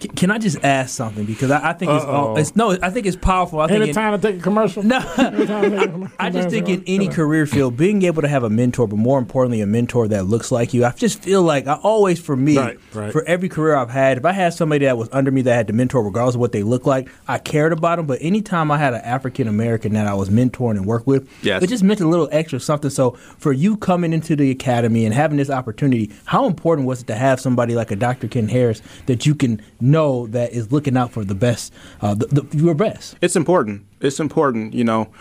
C- 0.00 0.08
Can 0.08 0.30
I 0.30 0.38
just 0.38 0.58
ask 0.64 0.90
something 0.94 1.24
because 1.24 1.50
I, 1.50 1.70
I 1.70 1.72
think 1.74 1.90
it's, 1.92 2.04
Uh-oh. 2.04 2.10
all, 2.12 2.36
it's 2.38 2.56
no, 2.56 2.70
I 2.82 2.90
think 2.90 3.06
it's 3.06 3.16
powerful. 3.16 3.60
I 3.60 3.66
think 3.66 3.82
Any 3.82 3.90
it- 3.90 3.94
time 3.94 4.18
to 4.18 4.26
take 4.30 4.40
a 4.40 4.42
commercial? 4.42 4.82
No, 4.82 4.96
Any 5.18 5.46
time 5.46 5.62
to 5.64 5.70
take 5.70 5.88
a 5.88 5.92
commercial? 5.92 6.16
I 6.18 6.30
just 6.30 6.48
think 6.50 6.68
in 6.68 6.82
any 6.86 7.08
career 7.08 7.46
field, 7.46 7.76
being 7.76 8.02
able 8.02 8.22
to 8.22 8.28
have 8.28 8.42
a 8.42 8.50
mentor, 8.50 8.86
but 8.88 8.96
more 8.96 9.18
importantly, 9.18 9.60
a 9.60 9.66
mentor 9.66 10.08
that 10.08 10.24
looks 10.26 10.50
like 10.50 10.72
you. 10.74 10.84
I 10.84 10.92
just 10.92 11.22
feel 11.22 11.42
like 11.42 11.66
I 11.66 11.74
always, 11.74 12.18
for 12.20 12.36
me, 12.36 12.56
Right, 12.56 12.78
right. 12.94 13.12
for 13.12 13.22
every 13.24 13.48
career 13.48 13.76
I've 13.76 13.90
had, 13.90 14.16
if 14.18 14.24
I 14.24 14.32
had 14.32 14.54
somebody 14.54 14.84
that 14.86 14.96
was 14.96 15.08
under 15.12 15.30
me 15.30 15.42
that 15.42 15.54
had 15.54 15.66
to 15.66 15.72
mentor, 15.72 16.02
regardless 16.02 16.34
of 16.34 16.40
what 16.40 16.52
they 16.52 16.62
look 16.62 16.86
like, 16.86 17.08
I 17.28 17.38
cared 17.38 17.72
about 17.72 17.96
them. 17.96 18.06
But 18.06 18.18
anytime 18.22 18.70
I 18.70 18.78
had 18.78 18.94
an 18.94 19.02
African 19.02 19.48
American 19.48 19.92
that 19.94 20.06
I 20.06 20.14
was 20.14 20.30
mentoring 20.30 20.76
and 20.78 20.86
worked 20.86 21.06
with, 21.06 21.28
Yes. 21.42 21.62
it 21.62 21.66
just 21.68 21.82
meant 21.82 22.00
a 22.00 22.08
little 22.08 22.28
extra 22.32 22.58
something. 22.60 22.90
So 22.90 23.12
for 23.38 23.52
you 23.52 23.76
coming 23.76 24.12
into 24.12 24.34
the 24.36 24.50
academy 24.50 25.04
and 25.04 25.14
having 25.14 25.36
this 25.36 25.50
opportunity, 25.50 26.10
how 26.24 26.46
important 26.46 26.86
was 26.86 27.02
it 27.02 27.06
to 27.08 27.14
have 27.14 27.38
somebody 27.40 27.74
like 27.74 27.90
a 27.90 27.96
Dr. 27.96 28.28
Ken 28.28 28.48
Harris 28.48 28.80
that 29.06 29.26
you 29.26 29.34
can 29.34 29.60
know 29.90 30.26
that 30.28 30.52
is 30.52 30.72
looking 30.72 30.96
out 30.96 31.12
for 31.12 31.24
the 31.24 31.34
best, 31.34 31.72
uh, 32.00 32.14
the, 32.14 32.26
the, 32.26 32.56
your 32.56 32.74
best? 32.74 33.16
It's 33.20 33.36
important. 33.36 33.86
It's 34.00 34.20
important. 34.20 34.74
You 34.74 34.84
know, 34.84 35.12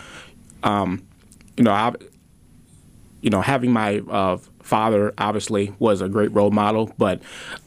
um, 0.63 1.05
you 1.57 1.63
know, 1.63 1.71
I, 1.71 1.93
you 3.21 3.29
know, 3.29 3.41
having 3.41 3.71
my 3.71 3.99
uh, 4.09 4.37
father 4.61 5.13
obviously 5.17 5.73
was 5.79 6.01
a 6.01 6.09
great 6.09 6.31
role 6.33 6.51
model, 6.51 6.93
but 6.97 7.21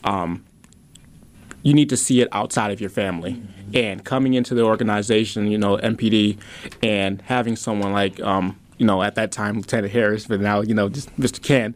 um, 0.04 0.44
you 1.62 1.74
need 1.74 1.88
to 1.90 1.96
see 1.96 2.20
it 2.20 2.28
outside 2.32 2.70
of 2.70 2.80
your 2.80 2.90
family. 2.90 3.42
And 3.74 4.04
coming 4.04 4.34
into 4.34 4.54
the 4.54 4.62
organization, 4.62 5.50
you 5.50 5.58
know, 5.58 5.78
MPD, 5.78 6.38
and 6.82 7.22
having 7.22 7.56
someone 7.56 7.92
like, 7.92 8.20
um, 8.20 8.58
you 8.78 8.86
know, 8.86 9.02
at 9.02 9.14
that 9.14 9.32
time 9.32 9.56
Lieutenant 9.56 9.92
Harris, 9.92 10.26
but 10.26 10.40
now 10.40 10.60
you 10.60 10.74
know 10.74 10.88
just 10.88 11.14
Mr. 11.16 11.42
Ken, 11.42 11.74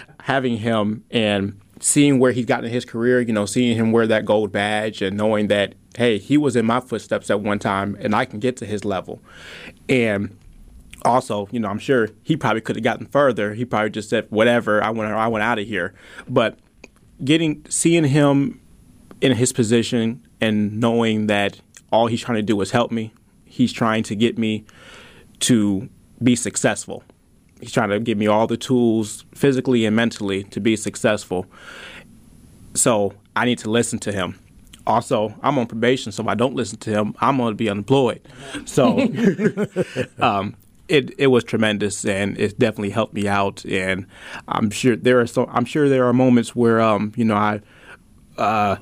having 0.20 0.58
him 0.58 1.04
and 1.10 1.58
seeing 1.80 2.18
where 2.18 2.32
he's 2.32 2.46
gotten 2.46 2.66
in 2.66 2.72
his 2.72 2.84
career, 2.84 3.20
you 3.20 3.32
know, 3.32 3.46
seeing 3.46 3.76
him 3.76 3.92
wear 3.92 4.06
that 4.06 4.24
gold 4.24 4.52
badge 4.52 5.02
and 5.02 5.16
knowing 5.16 5.48
that, 5.48 5.74
hey, 5.96 6.18
he 6.18 6.36
was 6.36 6.56
in 6.56 6.66
my 6.66 6.80
footsteps 6.80 7.30
at 7.30 7.40
one 7.40 7.58
time 7.58 7.96
and 8.00 8.14
I 8.14 8.24
can 8.24 8.40
get 8.40 8.56
to 8.58 8.66
his 8.66 8.84
level. 8.84 9.20
And 9.88 10.36
also, 11.04 11.48
you 11.50 11.60
know, 11.60 11.68
I'm 11.68 11.78
sure 11.78 12.08
he 12.22 12.36
probably 12.36 12.60
could 12.60 12.76
have 12.76 12.82
gotten 12.82 13.06
further. 13.06 13.54
He 13.54 13.64
probably 13.64 13.90
just 13.90 14.08
said, 14.08 14.26
whatever, 14.30 14.82
I 14.82 14.90
went, 14.90 15.12
I 15.12 15.28
went 15.28 15.42
out 15.42 15.58
of 15.58 15.66
here. 15.66 15.94
But 16.28 16.58
getting, 17.22 17.64
seeing 17.68 18.04
him 18.04 18.60
in 19.20 19.32
his 19.32 19.52
position 19.52 20.26
and 20.40 20.80
knowing 20.80 21.26
that 21.26 21.60
all 21.92 22.06
he's 22.06 22.20
trying 22.20 22.36
to 22.36 22.42
do 22.42 22.60
is 22.60 22.70
help 22.70 22.90
me, 22.90 23.12
he's 23.44 23.72
trying 23.72 24.02
to 24.04 24.14
get 24.14 24.38
me 24.38 24.64
to 25.40 25.88
be 26.22 26.34
successful. 26.34 27.04
He's 27.60 27.72
trying 27.72 27.90
to 27.90 28.00
give 28.00 28.18
me 28.18 28.26
all 28.26 28.46
the 28.46 28.56
tools 28.56 29.24
physically 29.34 29.86
and 29.86 29.96
mentally 29.96 30.44
to 30.44 30.60
be 30.60 30.76
successful. 30.76 31.46
So 32.74 33.14
I 33.34 33.44
need 33.46 33.58
to 33.60 33.70
listen 33.70 33.98
to 34.00 34.12
him. 34.12 34.38
Also, 34.86 35.34
I'm 35.42 35.58
on 35.58 35.66
probation, 35.66 36.12
so 36.12 36.22
if 36.22 36.28
I 36.28 36.34
don't 36.34 36.54
listen 36.54 36.78
to 36.80 36.90
him, 36.90 37.14
I'm 37.20 37.38
going 37.38 37.52
to 37.52 37.56
be 37.56 37.68
unemployed. 37.68 38.20
So 38.66 39.00
um, 40.20 40.54
it 40.88 41.12
it 41.18 41.26
was 41.26 41.42
tremendous, 41.42 42.04
and 42.04 42.38
it 42.38 42.58
definitely 42.58 42.90
helped 42.90 43.14
me 43.14 43.26
out. 43.26 43.64
And 43.64 44.06
I'm 44.46 44.70
sure 44.70 44.94
there 44.94 45.18
are 45.20 45.26
so 45.26 45.46
I'm 45.52 45.64
sure 45.64 45.88
there 45.88 46.06
are 46.06 46.12
moments 46.12 46.54
where 46.54 46.80
um, 46.80 47.12
you 47.16 47.24
know 47.24 47.34
I 47.34 47.60
uh, 48.38 48.76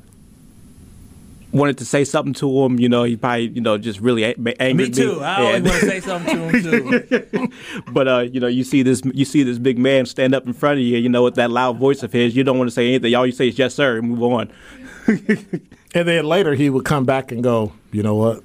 wanted 1.54 1.78
to 1.78 1.84
say 1.84 2.04
something 2.04 2.34
to 2.34 2.64
him. 2.64 2.78
You 2.78 2.88
know, 2.88 3.04
he 3.04 3.16
probably 3.16 3.48
you 3.48 3.60
know 3.60 3.78
just 3.78 4.00
really 4.00 4.24
a- 4.24 4.34
ma- 4.36 4.50
angered 4.60 4.76
Me 4.76 4.90
too. 4.90 5.20
I 5.22 5.36
always 5.40 5.54
And- 5.56 5.64
want 5.66 5.80
to 5.80 5.86
say 5.88 6.00
something 6.00 6.36
to 6.36 6.48
him 6.70 7.08
too. 7.30 7.48
but 7.92 8.08
uh, 8.08 8.18
you 8.20 8.40
know, 8.40 8.46
you 8.48 8.64
see 8.64 8.82
this, 8.82 9.02
you 9.14 9.24
see 9.24 9.42
this 9.42 9.58
big 9.58 9.78
man 9.78 10.04
stand 10.06 10.34
up 10.34 10.46
in 10.46 10.52
front 10.52 10.78
of 10.80 10.84
you. 10.84 10.98
You 10.98 11.08
know, 11.08 11.22
with 11.22 11.36
that 11.36 11.50
loud 11.50 11.78
voice 11.78 12.02
of 12.02 12.12
his, 12.12 12.36
you 12.36 12.44
don't 12.44 12.58
want 12.58 12.68
to 12.68 12.74
say 12.74 12.88
anything. 12.88 13.14
All 13.14 13.24
you 13.26 13.32
say 13.32 13.48
is 13.48 13.58
"yes, 13.58 13.74
sir," 13.74 13.98
and 13.98 14.08
move 14.10 14.22
on. 14.22 14.50
And 15.96 16.08
then 16.08 16.24
later 16.24 16.54
he 16.54 16.70
would 16.70 16.84
come 16.84 17.04
back 17.04 17.30
and 17.30 17.40
go, 17.40 17.72
you 17.92 18.02
know 18.02 18.16
what? 18.16 18.42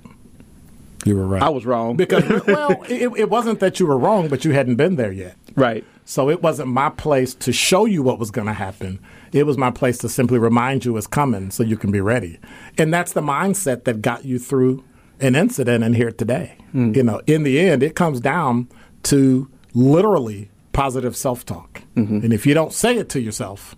You 1.03 1.15
were 1.15 1.25
right. 1.25 1.41
I 1.41 1.49
was 1.49 1.65
wrong 1.65 1.95
because 1.95 2.23
well, 2.47 2.83
it, 2.87 3.11
it 3.17 3.27
wasn't 3.29 3.59
that 3.61 3.79
you 3.79 3.87
were 3.87 3.97
wrong, 3.97 4.27
but 4.27 4.45
you 4.45 4.51
hadn't 4.51 4.75
been 4.75 4.95
there 4.95 5.11
yet. 5.11 5.35
right. 5.55 5.83
So 6.05 6.29
it 6.29 6.43
wasn't 6.43 6.69
my 6.69 6.89
place 6.89 7.33
to 7.35 7.51
show 7.51 7.85
you 7.85 8.03
what 8.03 8.19
was 8.19 8.29
going 8.29 8.45
to 8.47 8.53
happen. 8.53 8.99
It 9.31 9.45
was 9.45 9.57
my 9.57 9.71
place 9.71 9.97
to 9.99 10.09
simply 10.09 10.39
remind 10.39 10.85
you 10.85 10.97
it's 10.97 11.07
coming 11.07 11.51
so 11.51 11.63
you 11.63 11.77
can 11.77 11.91
be 11.91 12.01
ready. 12.01 12.39
And 12.77 12.93
that's 12.93 13.13
the 13.13 13.21
mindset 13.21 13.83
that 13.85 14.01
got 14.01 14.25
you 14.25 14.39
through 14.39 14.83
an 15.19 15.35
incident 15.35 15.83
and 15.83 15.95
here 15.95 16.11
today. 16.11 16.57
Hmm. 16.71 16.93
You 16.93 17.03
know, 17.03 17.21
in 17.27 17.43
the 17.43 17.59
end, 17.59 17.83
it 17.83 17.95
comes 17.95 18.19
down 18.19 18.69
to 19.03 19.49
literally 19.73 20.49
positive 20.73 21.15
self 21.15 21.45
talk. 21.45 21.83
Mm-hmm. 21.95 22.19
And 22.23 22.33
if 22.33 22.45
you 22.45 22.53
don't 22.53 22.73
say 22.73 22.97
it 22.97 23.09
to 23.09 23.19
yourself, 23.19 23.75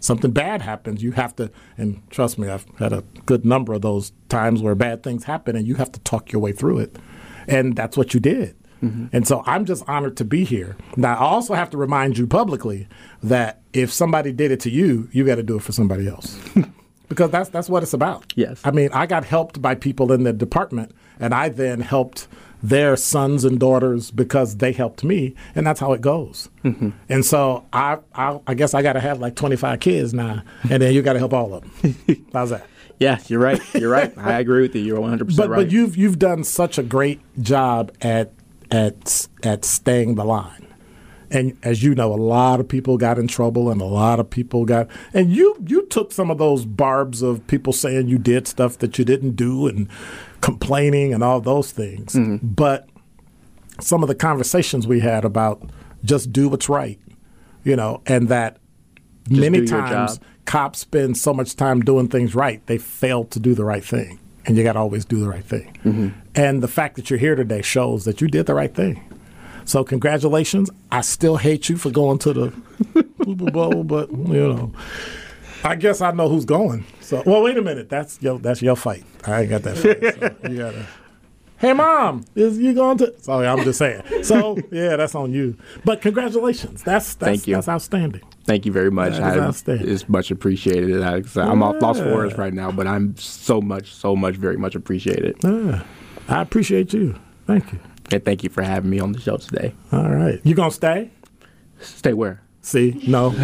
something 0.00 0.30
bad 0.30 0.62
happens, 0.62 1.02
you 1.02 1.12
have 1.12 1.34
to, 1.36 1.50
and 1.76 2.02
trust 2.10 2.38
me, 2.38 2.48
I've 2.48 2.66
had 2.78 2.92
a 2.92 3.02
good 3.26 3.44
number 3.44 3.72
of 3.72 3.82
those 3.82 4.12
times 4.28 4.62
where 4.62 4.74
bad 4.74 5.02
things 5.02 5.24
happen 5.24 5.56
and 5.56 5.66
you 5.66 5.76
have 5.76 5.90
to 5.92 6.00
talk 6.00 6.30
your 6.32 6.40
way 6.40 6.52
through 6.52 6.78
it. 6.78 6.96
And 7.48 7.74
that's 7.74 7.96
what 7.96 8.14
you 8.14 8.20
did. 8.20 8.56
Mm-hmm. 8.84 9.06
And 9.16 9.26
so 9.26 9.42
I'm 9.46 9.64
just 9.64 9.88
honored 9.88 10.16
to 10.18 10.24
be 10.24 10.44
here. 10.44 10.76
Now, 10.96 11.14
I 11.14 11.20
also 11.20 11.54
have 11.54 11.70
to 11.70 11.76
remind 11.76 12.18
you 12.18 12.26
publicly 12.26 12.88
that 13.22 13.60
if 13.72 13.92
somebody 13.92 14.32
did 14.32 14.50
it 14.50 14.60
to 14.60 14.70
you, 14.70 15.08
you 15.12 15.24
got 15.24 15.36
to 15.36 15.42
do 15.42 15.56
it 15.56 15.62
for 15.62 15.72
somebody 15.72 16.08
else. 16.08 16.38
because 17.08 17.30
that's 17.30 17.48
that's 17.50 17.68
what 17.68 17.82
it's 17.82 17.92
about. 17.92 18.32
Yes. 18.36 18.60
I 18.64 18.70
mean, 18.70 18.90
I 18.92 19.06
got 19.06 19.24
helped 19.24 19.60
by 19.60 19.74
people 19.74 20.12
in 20.12 20.24
the 20.24 20.32
department, 20.32 20.92
and 21.20 21.34
I 21.34 21.48
then 21.48 21.80
helped 21.80 22.28
their 22.62 22.96
sons 22.96 23.44
and 23.44 23.60
daughters 23.60 24.10
because 24.10 24.56
they 24.56 24.72
helped 24.72 25.04
me, 25.04 25.34
and 25.54 25.66
that's 25.66 25.80
how 25.80 25.92
it 25.92 26.00
goes. 26.00 26.48
Mm-hmm. 26.64 26.90
And 27.10 27.24
so 27.24 27.66
I, 27.74 27.98
I, 28.14 28.40
I 28.46 28.54
guess 28.54 28.72
I 28.72 28.80
got 28.80 28.94
to 28.94 29.00
have 29.00 29.20
like 29.20 29.36
25 29.36 29.80
kids 29.80 30.14
now, 30.14 30.42
and 30.70 30.82
then 30.82 30.94
you 30.94 31.02
got 31.02 31.12
to 31.12 31.18
help 31.18 31.34
all 31.34 31.52
of 31.52 31.82
them. 31.82 32.26
How's 32.32 32.50
that? 32.50 32.66
Yeah, 32.98 33.18
you're 33.26 33.40
right. 33.40 33.60
You're 33.74 33.90
right. 33.90 34.16
I 34.16 34.38
agree 34.38 34.62
with 34.62 34.74
you. 34.74 34.82
You're 34.82 35.00
100 35.00 35.26
percent 35.26 35.36
But 35.36 35.50
right. 35.50 35.64
but 35.64 35.72
you've 35.72 35.96
you've 35.96 36.18
done 36.18 36.44
such 36.44 36.78
a 36.78 36.82
great 36.82 37.20
job 37.42 37.92
at 38.00 38.32
at 38.70 39.28
at 39.42 39.64
staying 39.64 40.14
the 40.14 40.24
line. 40.24 40.60
And 41.30 41.56
as 41.62 41.82
you 41.82 41.94
know, 41.94 42.12
a 42.12 42.16
lot 42.16 42.60
of 42.60 42.68
people 42.68 42.96
got 42.96 43.18
in 43.18 43.26
trouble, 43.26 43.70
and 43.70 43.80
a 43.80 43.86
lot 43.86 44.20
of 44.20 44.30
people 44.30 44.64
got. 44.64 44.88
And 45.12 45.32
you 45.32 45.56
you 45.66 45.86
took 45.86 46.12
some 46.12 46.30
of 46.30 46.38
those 46.38 46.64
barbs 46.64 47.22
of 47.22 47.44
people 47.46 47.72
saying 47.72 48.08
you 48.08 48.18
did 48.18 48.46
stuff 48.46 48.78
that 48.78 48.98
you 48.98 49.04
didn't 49.04 49.36
do, 49.36 49.66
and 49.66 49.88
complaining 50.40 51.12
and 51.14 51.24
all 51.24 51.40
those 51.40 51.72
things. 51.72 52.14
But 52.42 52.88
some 53.80 54.02
of 54.02 54.08
the 54.08 54.14
conversations 54.14 54.86
we 54.86 55.00
had 55.00 55.24
about 55.24 55.62
just 56.04 56.32
do 56.32 56.48
what's 56.48 56.68
right, 56.68 57.00
you 57.64 57.74
know, 57.74 58.02
and 58.06 58.28
that 58.28 58.58
many 59.28 59.64
times 59.66 60.20
cops 60.44 60.80
spend 60.80 61.16
so 61.16 61.32
much 61.32 61.56
time 61.56 61.80
doing 61.80 62.08
things 62.08 62.34
right, 62.34 62.64
they 62.66 62.78
fail 62.78 63.24
to 63.24 63.40
do 63.40 63.54
the 63.54 63.64
right 63.64 63.84
thing. 63.84 64.20
And 64.46 64.56
you 64.56 64.62
got 64.62 64.74
to 64.74 64.78
always 64.78 65.04
do 65.04 65.20
the 65.20 65.28
right 65.28 65.44
thing. 65.44 65.76
Mm-hmm. 65.84 66.08
And 66.34 66.62
the 66.62 66.68
fact 66.68 66.96
that 66.96 67.08
you're 67.08 67.18
here 67.18 67.34
today 67.34 67.62
shows 67.62 68.04
that 68.04 68.20
you 68.20 68.28
did 68.28 68.46
the 68.46 68.54
right 68.54 68.74
thing. 68.74 69.02
So 69.64 69.82
congratulations. 69.82 70.70
I 70.92 71.00
still 71.00 71.36
hate 71.36 71.68
you 71.68 71.76
for 71.76 71.90
going 71.90 72.18
to 72.18 72.32
the 72.32 72.52
Super 73.24 73.50
Bowl, 73.50 73.84
but 73.84 74.10
you 74.10 74.48
know, 74.48 74.72
I 75.62 75.76
guess 75.76 76.02
I 76.02 76.10
know 76.10 76.28
who's 76.28 76.44
going. 76.44 76.84
So, 77.00 77.22
well, 77.24 77.42
wait 77.42 77.56
a 77.56 77.62
minute. 77.62 77.88
That's 77.88 78.20
your 78.20 78.38
that's 78.38 78.60
your 78.60 78.76
fight. 78.76 79.04
I 79.26 79.42
ain't 79.42 79.50
got 79.50 79.62
that 79.62 79.78
fight. 79.78 80.42
So 80.42 80.50
you 80.50 80.58
gotta. 80.58 80.86
Hey, 81.58 81.72
mom, 81.72 82.24
is 82.34 82.58
you 82.58 82.74
going 82.74 82.98
to? 82.98 83.14
Sorry, 83.22 83.46
I'm 83.46 83.62
just 83.64 83.78
saying. 83.78 84.02
So, 84.22 84.58
yeah, 84.70 84.96
that's 84.96 85.14
on 85.14 85.32
you. 85.32 85.56
But 85.84 86.02
congratulations. 86.02 86.82
That's 86.82 87.14
that's 87.14 87.38
Thank 87.38 87.46
you. 87.46 87.54
that's 87.54 87.68
outstanding. 87.68 88.22
Thank 88.44 88.66
you 88.66 88.72
very 88.72 88.90
much. 88.90 89.12
That 89.12 89.36
is 89.36 89.42
I, 89.42 89.46
outstanding. 89.46 89.88
it's 89.88 90.08
much 90.08 90.30
appreciated. 90.30 91.02
I, 91.02 91.22
I'm 91.40 91.62
off 91.62 91.80
lost 91.80 92.02
for 92.02 92.12
words 92.14 92.36
right 92.36 92.52
now, 92.52 92.70
but 92.70 92.86
I'm 92.86 93.16
so 93.16 93.60
much, 93.60 93.92
so 93.94 94.14
much, 94.14 94.36
very 94.36 94.56
much 94.56 94.74
appreciated. 94.74 95.36
Yeah, 95.42 95.82
I 96.28 96.42
appreciate 96.42 96.92
you. 96.92 97.18
Thank 97.46 97.72
you. 97.72 97.78
And 98.12 98.24
thank 98.24 98.44
you 98.44 98.50
for 98.50 98.62
having 98.62 98.90
me 98.90 99.00
on 99.00 99.12
the 99.12 99.20
show 99.20 99.38
today. 99.38 99.74
All 99.92 100.10
right, 100.10 100.40
you 100.44 100.54
gonna 100.54 100.70
stay? 100.70 101.10
Stay 101.80 102.12
where? 102.12 102.42
See, 102.60 102.98
no. 103.06 103.30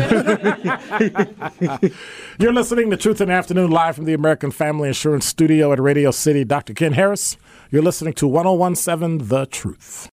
You're 2.39 2.55
listening 2.55 2.89
to 2.91 2.97
Truth 2.97 3.21
in 3.21 3.29
the 3.29 3.35
Afternoon 3.35 3.71
live 3.71 3.97
from 3.97 4.07
the 4.07 4.15
American 4.15 4.51
Family 4.51 4.89
Insurance 4.89 5.27
Studio 5.27 5.73
at 5.73 5.81
Radio 5.81 6.11
City. 6.11 6.43
Dr. 6.43 6.73
Ken 6.73 6.95
Harris, 6.95 7.37
You're 7.73 7.83
listening 7.83 8.15
to 8.15 8.27
1017 8.27 9.29
The 9.29 9.47
Truth. 9.47 10.09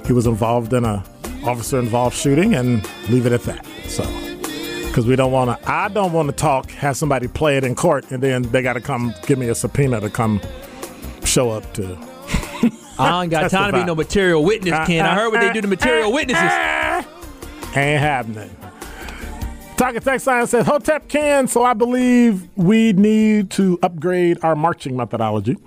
he 0.07 0.13
was 0.13 0.25
involved 0.25 0.73
in 0.73 0.83
a 0.83 1.05
officer 1.43 1.77
involved 1.77 2.15
shooting 2.15 2.55
and 2.55 2.83
leave 3.07 3.27
it 3.27 3.33
at 3.33 3.43
that. 3.43 3.67
So 3.87 4.03
because 4.95 5.07
we 5.07 5.17
don't 5.17 5.33
want 5.33 5.59
to. 5.61 5.69
I 5.69 5.89
don't 5.89 6.13
want 6.13 6.29
to 6.29 6.33
talk, 6.33 6.71
have 6.71 6.95
somebody 6.95 7.27
play 7.27 7.57
it 7.57 7.65
in 7.65 7.75
court, 7.75 8.09
and 8.11 8.23
then 8.23 8.43
they 8.43 8.61
got 8.61 8.73
to 8.73 8.79
come 8.81 9.13
give 9.27 9.37
me 9.37 9.49
a 9.49 9.55
subpoena 9.55 9.99
to 9.99 10.09
come 10.09 10.39
show 11.25 11.49
up 11.49 11.73
to. 11.73 11.97
I 12.97 13.23
ain't 13.23 13.29
got 13.29 13.51
time 13.51 13.73
to 13.73 13.79
be 13.79 13.83
no 13.83 13.93
material 13.93 14.41
witness, 14.41 14.87
Ken. 14.87 15.05
I 15.05 15.13
heard 15.13 15.33
what 15.33 15.41
they 15.41 15.51
do 15.51 15.59
to 15.59 15.67
material 15.67 16.13
witnesses. 16.13 16.41
Ain't 17.75 17.99
happening. 17.99 18.55
Talking 19.75 19.99
text 19.99 20.27
line 20.27 20.47
says 20.47 20.65
Hotep 20.65 21.09
Ken, 21.09 21.49
so 21.49 21.61
I 21.63 21.73
believe 21.73 22.47
we 22.55 22.93
need 22.93 23.51
to 23.51 23.77
upgrade 23.83 24.37
our 24.43 24.55
marching 24.55 24.95
methodology 24.95 25.57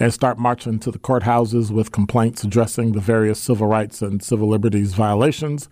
and 0.00 0.12
start 0.12 0.38
marching 0.38 0.80
to 0.80 0.90
the 0.90 0.98
courthouses 0.98 1.70
with 1.70 1.92
complaints 1.92 2.42
addressing 2.42 2.90
the 2.92 3.00
various 3.00 3.38
civil 3.38 3.68
rights 3.68 4.02
and 4.02 4.24
civil 4.24 4.48
liberties 4.48 4.94
violations 4.94 5.68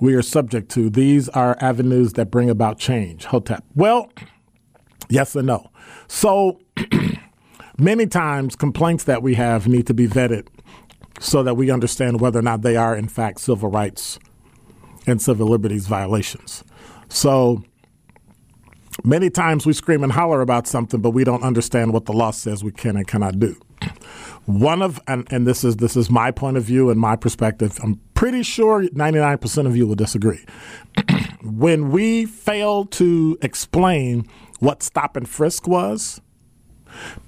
we 0.00 0.14
are 0.14 0.22
subject 0.22 0.70
to. 0.72 0.90
These 0.90 1.28
are 1.30 1.56
avenues 1.60 2.14
that 2.14 2.30
bring 2.30 2.50
about 2.50 2.78
change. 2.78 3.26
Hotep. 3.26 3.64
Well, 3.74 4.10
yes 5.08 5.36
and 5.36 5.46
no. 5.46 5.70
So 6.08 6.60
many 7.78 8.06
times 8.06 8.56
complaints 8.56 9.04
that 9.04 9.22
we 9.22 9.34
have 9.34 9.68
need 9.68 9.86
to 9.86 9.94
be 9.94 10.08
vetted 10.08 10.48
so 11.20 11.42
that 11.42 11.54
we 11.54 11.70
understand 11.70 12.20
whether 12.20 12.38
or 12.38 12.42
not 12.42 12.62
they 12.62 12.76
are 12.76 12.96
in 12.96 13.08
fact 13.08 13.40
civil 13.40 13.70
rights 13.70 14.18
and 15.06 15.20
civil 15.20 15.46
liberties 15.46 15.86
violations. 15.86 16.64
So 17.08 17.62
many 19.04 19.28
times 19.28 19.66
we 19.66 19.72
scream 19.72 20.02
and 20.02 20.12
holler 20.12 20.40
about 20.40 20.66
something, 20.66 21.00
but 21.00 21.10
we 21.10 21.24
don't 21.24 21.42
understand 21.42 21.92
what 21.92 22.06
the 22.06 22.12
law 22.12 22.30
says 22.30 22.64
we 22.64 22.72
can 22.72 22.96
and 22.96 23.06
cannot 23.06 23.38
do. 23.38 23.56
One 24.46 24.80
of 24.82 25.00
and, 25.06 25.30
and 25.30 25.46
this 25.46 25.62
is 25.62 25.76
this 25.76 25.96
is 25.96 26.10
my 26.10 26.30
point 26.30 26.56
of 26.56 26.64
view 26.64 26.90
and 26.90 26.98
my 26.98 27.16
perspective. 27.16 27.78
I'm 27.82 28.00
pretty 28.20 28.42
sure 28.42 28.82
99% 28.82 29.66
of 29.66 29.74
you 29.74 29.86
will 29.86 29.94
disagree. 29.94 30.44
when 31.42 31.90
we 31.90 32.26
failed 32.26 32.92
to 32.92 33.38
explain 33.40 34.28
what 34.58 34.82
stop 34.82 35.16
and 35.16 35.26
frisk 35.26 35.66
was, 35.66 36.20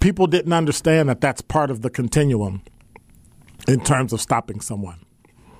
people 0.00 0.26
didn't 0.26 0.52
understand 0.52 1.08
that 1.08 1.22
that's 1.22 1.40
part 1.40 1.70
of 1.70 1.80
the 1.80 1.88
continuum 1.88 2.60
in 3.66 3.80
terms 3.82 4.12
of 4.12 4.20
stopping 4.20 4.60
someone. 4.60 5.02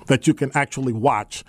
That 0.05 0.27
you 0.27 0.35
can 0.35 0.51
actually 0.53 0.93
watch 0.93 1.43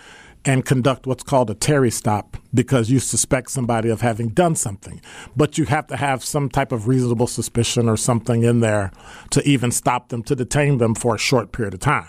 and 0.46 0.64
conduct 0.64 1.06
what's 1.06 1.22
called 1.22 1.50
a 1.50 1.54
Terry 1.54 1.90
stop 1.90 2.38
because 2.54 2.88
you 2.88 2.98
suspect 3.00 3.50
somebody 3.50 3.90
of 3.90 4.00
having 4.00 4.30
done 4.30 4.56
something. 4.56 5.02
But 5.36 5.58
you 5.58 5.66
have 5.66 5.88
to 5.88 5.98
have 5.98 6.24
some 6.24 6.48
type 6.48 6.72
of 6.72 6.88
reasonable 6.88 7.26
suspicion 7.26 7.90
or 7.90 7.98
something 7.98 8.44
in 8.44 8.60
there 8.60 8.92
to 9.32 9.46
even 9.46 9.70
stop 9.70 10.08
them, 10.08 10.22
to 10.22 10.34
detain 10.34 10.78
them 10.78 10.94
for 10.94 11.14
a 11.16 11.18
short 11.18 11.52
period 11.52 11.74
of 11.74 11.80
time. 11.80 12.08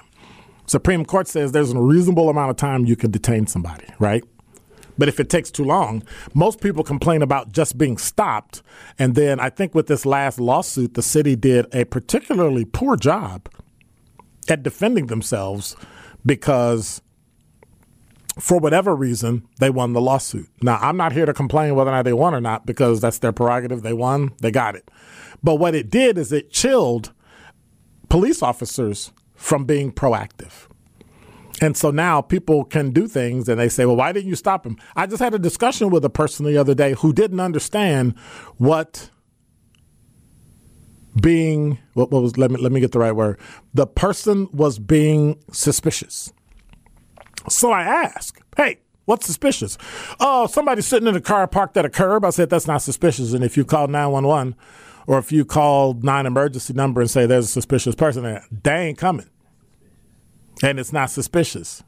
Supreme 0.66 1.06
Court 1.06 1.28
says 1.28 1.52
there's 1.52 1.72
a 1.72 1.80
reasonable 1.80 2.30
amount 2.30 2.52
of 2.52 2.58
time 2.58 2.86
you 2.86 2.96
can 2.96 3.12
detain 3.12 3.48
somebody, 3.48 3.86
right? 4.00 4.24
But 4.98 5.10
if 5.10 5.20
it 5.20 5.30
takes 5.30 5.52
too 5.52 5.64
long, 5.64 6.04
most 6.34 6.62
people 6.62 6.84
complain 6.84 7.22
about 7.22 7.52
just 7.52 7.78
being 7.78 7.98
stopped. 7.98 8.64
And 8.98 9.16
then 9.16 9.40
I 9.40 9.50
think 9.50 9.76
with 9.76 9.88
this 9.88 10.06
last 10.06 10.40
lawsuit, 10.40 10.94
the 10.94 11.02
city 11.02 11.36
did 11.36 11.66
a 11.74 11.86
particularly 11.86 12.66
poor 12.66 12.96
job 12.96 13.50
at 14.48 14.64
defending 14.64 15.08
themselves 15.08 15.76
because 16.26 17.02
for 18.40 18.58
whatever 18.58 18.96
reason, 18.96 19.48
they 19.60 19.70
won 19.70 19.94
the 19.94 20.02
lawsuit. 20.02 20.50
Now, 20.62 20.78
I'm 20.82 20.98
not 20.98 21.14
here 21.14 21.26
to 21.26 21.34
complain 21.34 21.76
whether 21.76 21.90
or 21.90 21.94
not 21.94 22.04
they 22.04 22.14
won 22.14 22.34
or 22.34 22.42
not 22.42 22.66
because 22.66 23.00
that's 23.00 23.20
their 23.20 23.32
prerogative. 23.32 23.82
They 23.82 23.94
won, 23.94 24.34
they 24.42 24.52
got 24.52 24.76
it. 24.76 24.90
But 25.42 25.56
what 25.56 25.76
it 25.76 25.90
did 25.90 26.18
is 26.18 26.32
it 26.32 26.52
chilled 26.52 27.14
police 28.10 28.42
officers 28.42 29.12
from 29.36 29.66
being 29.66 29.92
proactive. 29.92 30.68
And 31.62 31.78
so 31.78 31.90
now 31.92 32.22
people 32.22 32.66
can 32.66 32.92
do 32.92 33.08
things 33.08 33.48
and 33.48 33.60
they 33.60 33.70
say, 33.70 33.86
well, 33.86 33.96
why 33.96 34.12
didn't 34.12 34.30
you 34.30 34.36
stop 34.36 34.66
him? 34.66 34.78
I 34.96 35.08
just 35.08 35.22
had 35.22 35.34
a 35.34 35.40
discussion 35.40 35.90
with 35.90 36.04
a 36.04 36.10
person 36.10 36.46
the 36.46 36.58
other 36.58 36.76
day 36.76 36.94
who 36.94 37.14
didn't 37.14 37.40
understand 37.40 38.18
what 38.58 39.10
being 41.22 41.80
what, 41.94 42.12
was 42.12 42.38
let 42.38 42.52
me 42.52 42.58
let 42.58 42.74
me 42.74 42.82
get 42.82 42.92
the 42.92 43.00
right 43.00 43.14
word. 43.14 43.40
The 43.74 43.88
person 43.88 44.50
was 44.52 44.80
being 44.80 45.42
suspicious. 45.52 46.34
So 47.48 47.72
I 47.72 47.84
asked, 47.84 48.42
hey, 48.58 48.80
what's 49.06 49.26
suspicious? 49.26 49.78
Oh, 50.20 50.48
somebody's 50.48 50.88
sitting 50.88 51.08
in 51.08 51.16
a 51.16 51.22
car 51.22 51.48
parked 51.48 51.78
at 51.78 51.86
a 51.86 51.90
curb. 51.90 52.26
I 52.26 52.32
said, 52.32 52.50
that's 52.50 52.68
not 52.68 52.82
suspicious. 52.82 53.34
And 53.34 53.46
if 53.46 53.56
you 53.56 53.64
call 53.64 53.88
911 53.88 54.56
or 55.08 55.18
if 55.20 55.32
you 55.32 55.46
call 55.46 55.94
nine 55.94 56.26
emergency 56.26 56.74
number 56.74 57.02
and 57.02 57.10
say 57.10 57.26
there's 57.26 57.46
a 57.46 57.50
suspicious 57.50 57.96
person 57.96 58.24
there, 58.24 58.44
they 58.64 58.88
ain't 58.88 58.98
coming. 58.98 59.26
And 60.64 60.80
it's 60.80 60.94
not 60.94 61.10
suspicious. 61.10 61.84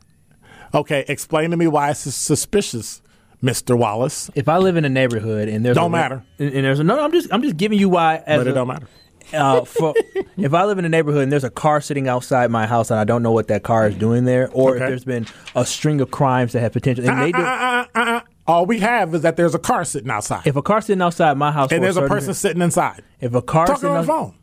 Okay, 0.74 1.06
explain 1.08 1.52
to 1.52 1.58
me 1.58 1.68
why 1.68 1.92
it's 1.92 2.00
suspicious, 2.14 3.02
Mr. 3.42 3.78
Wallace. 3.78 4.30
If 4.36 4.50
I 4.50 4.58
live 4.58 4.76
in 4.76 4.84
a 4.86 4.90
neighborhood 4.90 5.48
and 5.48 5.64
there's 5.66 5.76
don't 5.76 5.86
a, 5.88 5.90
matter, 5.90 6.24
and, 6.38 6.54
and 6.54 6.66
there's 6.66 6.80
a, 6.80 6.84
no, 6.84 7.00
I'm 7.02 7.12
just 7.12 7.32
I'm 7.34 7.42
just 7.42 7.56
giving 7.58 7.80
you 7.80 7.88
why. 7.90 8.18
As 8.26 8.40
but 8.40 8.48
it 8.48 8.52
a, 8.52 8.54
don't 8.54 8.68
matter. 8.68 8.88
uh, 9.34 9.64
for, 9.64 9.94
if 10.38 10.54
I 10.54 10.66
live 10.66 10.78
in 10.78 10.84
a 10.86 10.90
neighborhood 10.90 11.24
and 11.24 11.32
there's 11.32 11.46
a 11.46 11.50
car 11.50 11.80
sitting 11.80 12.10
outside 12.10 12.52
my 12.52 12.68
house 12.68 12.92
and 12.92 13.00
I 13.00 13.06
don't 13.06 13.24
know 13.24 13.32
what 13.32 13.48
that 13.48 13.64
car 13.64 13.88
is 13.88 13.96
doing 13.96 14.26
there, 14.26 14.50
or 14.52 14.72
Okay. 14.76 14.84
if 14.84 14.90
there's 14.90 15.06
been 15.06 15.26
a 15.56 15.66
string 15.66 16.02
of 16.02 16.12
crimes 16.12 16.52
that 16.52 16.60
have 16.60 16.74
potential, 16.74 17.08
and 17.10 17.22
they 17.22 17.32
do, 17.32 17.40
Uh, 17.40 17.42
uh, 17.42 17.86
uh, 17.96 18.00
uh. 18.00 18.22
All 18.48 18.66
we 18.66 18.80
have 18.80 19.14
is 19.14 19.22
that 19.22 19.36
there's 19.36 19.54
a 19.56 19.60
car 19.60 19.84
sitting 19.84 20.10
outside, 20.10 20.48
if 20.48 20.56
a 20.56 20.62
car 20.62 20.80
sitting 20.82 21.02
outside 21.02 21.38
my 21.38 21.52
house, 21.52 21.72
and 21.72 21.84
there's 21.84 21.98
a 21.98 22.02
certain- 22.02 22.10
person 22.16 22.34
sitting 22.34 22.62
inside 22.62 23.04
if 23.20 23.34
a 23.36 23.42
car 23.42 23.66
talking 23.68 23.82
sitting 23.82 23.96
on 23.96 24.02
the 24.04 24.08
phone. 24.08 24.34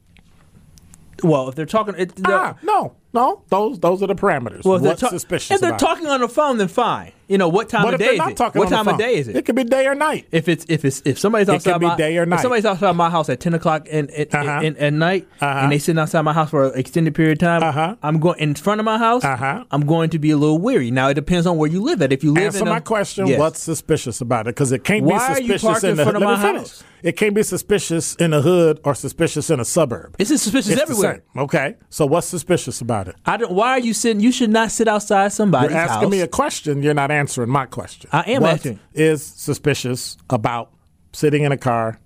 well, 1.23 1.49
if 1.49 1.55
they're 1.55 1.65
talking, 1.65 1.95
it, 1.97 2.13
Ah, 2.27 2.57
no, 2.63 2.93
no, 3.15 3.43
those 3.49 3.79
those 3.81 4.03
are 4.03 4.07
the 4.07 4.15
parameters. 4.15 4.65
well, 4.65 4.77
if 4.77 4.83
they're, 4.83 4.91
What's 4.91 5.01
ta- 5.01 5.09
suspicious 5.09 5.53
if 5.53 5.61
they're 5.63 5.73
it? 5.75 5.79
talking 5.79 6.07
on 6.07 6.21
the 6.21 6.29
phone, 6.29 6.59
then 6.59 6.69
fine. 6.69 7.13
You 7.29 7.39
know 7.39 7.49
what 7.49 7.69
time 7.69 7.85
What 7.85 7.95
of 7.95 8.01
day 8.01 8.17
is 8.17 8.21
it? 8.21 8.39
What 8.39 8.53
the 8.53 8.67
time 8.77 8.89
of 8.89 8.99
day 8.99 9.15
is 9.17 9.29
it? 9.29 9.37
It 9.37 9.45
could 9.47 9.57
be 9.57 9.65
day 9.65 9.87
or 9.87 9.95
night. 9.95 10.27
If 10.31 10.49
it's 10.49 10.67
if 10.69 10.85
it's 10.85 11.01
if 11.05 11.19
somebody's 11.19 11.49
outside 11.49 11.81
my 11.81 11.97
day 11.97 12.17
or 12.19 12.27
night. 12.27 12.37
if 12.37 12.43
somebody's 12.43 12.67
outside 12.67 12.93
my 12.97 13.09
house 13.11 13.29
at 13.29 13.41
ten 13.41 13.55
o'clock 13.55 13.87
in, 13.89 14.09
in, 14.11 14.27
Uh-huh. 14.33 14.61
in- 14.63 14.77
at 14.77 14.93
night 14.93 15.27
Uh-huh. 15.41 15.61
and 15.61 15.73
they 15.73 15.79
sitting 15.79 15.99
outside 15.99 16.23
my 16.23 16.33
house 16.33 16.51
for 16.51 16.73
an 16.73 16.79
extended 16.79 17.15
period 17.15 17.33
of 17.33 17.39
time, 17.39 17.63
Uh-huh. 17.63 17.97
I'm 18.03 18.19
going 18.19 18.39
in 18.41 18.55
front 18.55 18.81
of 18.81 18.85
my 18.85 18.99
house. 18.99 19.25
Uh-huh. 19.25 19.65
I'm 19.71 19.87
going 19.87 20.11
to 20.11 20.19
be 20.19 20.31
a 20.31 20.37
little 20.37 20.59
weary. 20.59 20.91
Now 20.91 21.09
it 21.09 21.15
depends 21.15 21.47
on 21.47 21.57
where 21.57 21.71
you 21.71 21.81
live 21.83 22.03
at. 22.03 22.13
If 22.13 22.23
you 22.23 22.33
live 22.33 22.45
Answer 22.45 22.61
in 22.63 22.69
a, 22.69 22.71
my 22.71 22.81
question. 22.81 23.27
Yes. 23.27 23.39
What's 23.39 23.61
suspicious 23.63 24.21
about 24.21 24.47
it? 24.47 24.55
Because 24.55 24.73
it 24.73 24.85
can't 24.85 25.05
Why 25.05 25.17
are 25.17 25.35
be 25.37 25.43
you 25.47 25.59
suspicious 25.59 25.63
parked 25.63 25.85
in 25.85 25.97
the 25.97 26.03
front 26.03 26.17
hood. 26.19 26.23
of 26.25 26.29
Let 26.29 26.39
my 26.39 26.43
me 26.53 26.53
finish. 26.59 26.71
house? 26.71 26.85
It 27.03 27.19
can't 27.19 27.35
be 27.35 27.43
suspicious 27.43 28.15
in 28.15 28.33
a 28.33 28.41
hood 28.41 28.81
or 28.83 28.95
suspicious 28.95 29.51
in 29.51 29.61
a 29.61 29.65
suburb. 29.65 30.17
Is 30.19 30.29
suspicious 30.29 30.69
It's 30.69 30.77
the 30.77 30.83
everywhere. 30.83 31.23
Okay. 31.37 31.77
So 31.91 32.07
what's 32.07 32.27
suspicious 32.27 32.81
about 32.81 33.09
it? 33.09 33.17
I 33.27 33.37
don't. 33.37 33.53
Why 33.53 33.71
are 33.71 33.79
you 33.81 33.93
sitting? 33.93 34.21
You 34.21 34.33
should 34.33 34.49
not 34.51 34.71
sit 34.73 34.89
outside 34.89 35.31
somebody's 35.33 35.71
You're 35.73 35.81
asking 35.81 36.01
house. 36.03 36.11
me 36.11 36.21
a 36.23 36.27
question. 36.29 36.83
You're 36.83 36.95
not 36.95 37.11
answering 37.11 37.24
my 37.47 37.67
question. 37.67 38.11
I 38.13 38.21
am 38.33 38.43
What 38.43 38.53
answering. 38.53 38.81
Is 38.93 39.25
suspicious 39.25 40.17
about 40.31 40.71
sitting 41.13 41.43
in 41.45 41.53
a 41.53 41.57
car 41.57 42.01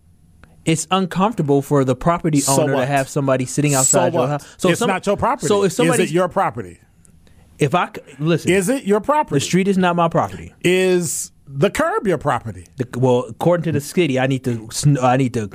it's 0.65 0.87
uncomfortable 0.91 1.63
for 1.63 1.83
the 1.83 1.97
property 1.97 2.41
So 2.41 2.63
owner 2.63 2.77
to 2.77 2.85
have 2.85 3.09
somebody 3.09 3.47
sitting 3.47 3.75
outside 3.75 4.13
so 4.13 4.19
your 4.19 4.29
house. 4.29 4.47
So 4.59 4.69
it's 4.69 4.79
some- 4.81 4.89
not 4.89 5.07
your 5.07 5.17
property. 5.17 5.47
So 5.47 5.65
if 5.65 5.73
somebody, 5.73 6.03
is 6.03 6.11
it 6.11 6.13
your 6.15 6.29
property? 6.29 6.79
if 7.59 7.75
I 7.75 7.89
listen, 8.19 8.51
Is 8.51 8.69
it 8.69 8.85
your 8.85 9.01
property? 9.01 9.37
the 9.37 9.41
street 9.41 9.67
is 9.67 9.79
not 9.79 9.97
my 9.97 10.09
property. 10.09 10.53
is 10.63 11.33
the 11.47 11.71
curb 11.71 12.07
your 12.07 12.19
property? 12.19 12.67
The, 12.77 12.87
well, 12.99 13.25
according 13.31 13.65
to 13.65 13.73
the 13.73 13.81
city, 13.81 14.21
I 14.21 14.27
need 14.27 14.45
to 14.45 14.69
I 15.03 15.17
need 15.17 15.33
to 15.35 15.49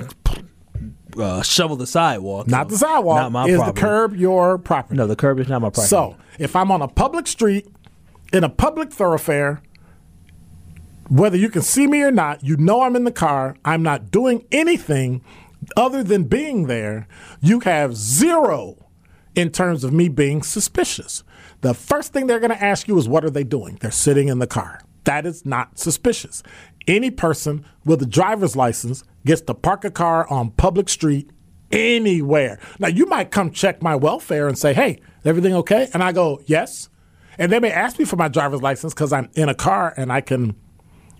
uh, 1.16 1.42
shovel 1.42 1.76
the 1.76 1.86
sidewalk. 1.86 2.48
Not 2.48 2.66
So, 2.68 2.72
the 2.74 2.78
sidewalk. 2.78 3.16
Not 3.18 3.32
my 3.32 3.46
is 3.46 3.56
property. 3.56 3.74
the 3.74 3.80
curb 3.80 4.16
your 4.16 4.58
property? 4.58 4.96
No, 4.96 5.06
the 5.06 5.14
curb 5.16 5.38
is 5.38 5.48
not 5.48 5.62
my 5.62 5.68
property. 5.68 5.86
So 5.86 6.16
if 6.40 6.56
I'm 6.56 6.72
on 6.72 6.82
a 6.82 6.88
public 6.88 7.28
street 7.28 7.68
in 8.34 8.42
a 8.42 8.48
public 8.48 8.92
thoroughfare, 8.92 9.62
whether 11.08 11.36
you 11.36 11.48
can 11.48 11.62
see 11.62 11.86
me 11.86 12.02
or 12.02 12.10
not, 12.10 12.42
you 12.42 12.56
know 12.56 12.82
I'm 12.82 12.96
in 12.96 13.04
the 13.04 13.12
car. 13.12 13.56
I'm 13.64 13.82
not 13.82 14.10
doing 14.10 14.44
anything 14.50 15.22
other 15.76 16.02
than 16.02 16.24
being 16.24 16.66
there. 16.66 17.06
You 17.40 17.60
have 17.60 17.94
zero 17.94 18.88
in 19.36 19.50
terms 19.50 19.84
of 19.84 19.92
me 19.92 20.08
being 20.08 20.42
suspicious. 20.42 21.22
The 21.60 21.74
first 21.74 22.12
thing 22.12 22.26
they're 22.26 22.40
going 22.40 22.50
to 22.50 22.62
ask 22.62 22.88
you 22.88 22.98
is 22.98 23.08
what 23.08 23.24
are 23.24 23.30
they 23.30 23.44
doing? 23.44 23.78
They're 23.80 23.92
sitting 23.92 24.26
in 24.26 24.40
the 24.40 24.48
car. 24.48 24.80
That 25.04 25.26
is 25.26 25.46
not 25.46 25.78
suspicious. 25.78 26.42
Any 26.88 27.12
person 27.12 27.64
with 27.84 28.02
a 28.02 28.06
driver's 28.06 28.56
license 28.56 29.04
gets 29.24 29.42
to 29.42 29.54
park 29.54 29.84
a 29.84 29.90
car 29.90 30.28
on 30.28 30.50
public 30.50 30.88
street 30.88 31.30
anywhere. 31.70 32.58
Now 32.80 32.88
you 32.88 33.06
might 33.06 33.30
come 33.30 33.52
check 33.52 33.80
my 33.80 33.94
welfare 33.94 34.48
and 34.48 34.58
say, 34.58 34.74
"Hey, 34.74 35.00
everything 35.24 35.54
okay?" 35.54 35.88
And 35.94 36.02
I 36.02 36.12
go, 36.12 36.40
"Yes." 36.46 36.88
And 37.38 37.50
they 37.50 37.60
may 37.60 37.70
ask 37.70 37.98
me 37.98 38.04
for 38.04 38.16
my 38.16 38.28
driver's 38.28 38.62
license 38.62 38.94
because 38.94 39.12
I'm 39.12 39.28
in 39.34 39.48
a 39.48 39.54
car 39.54 39.94
and 39.96 40.12
I 40.12 40.20
can, 40.20 40.56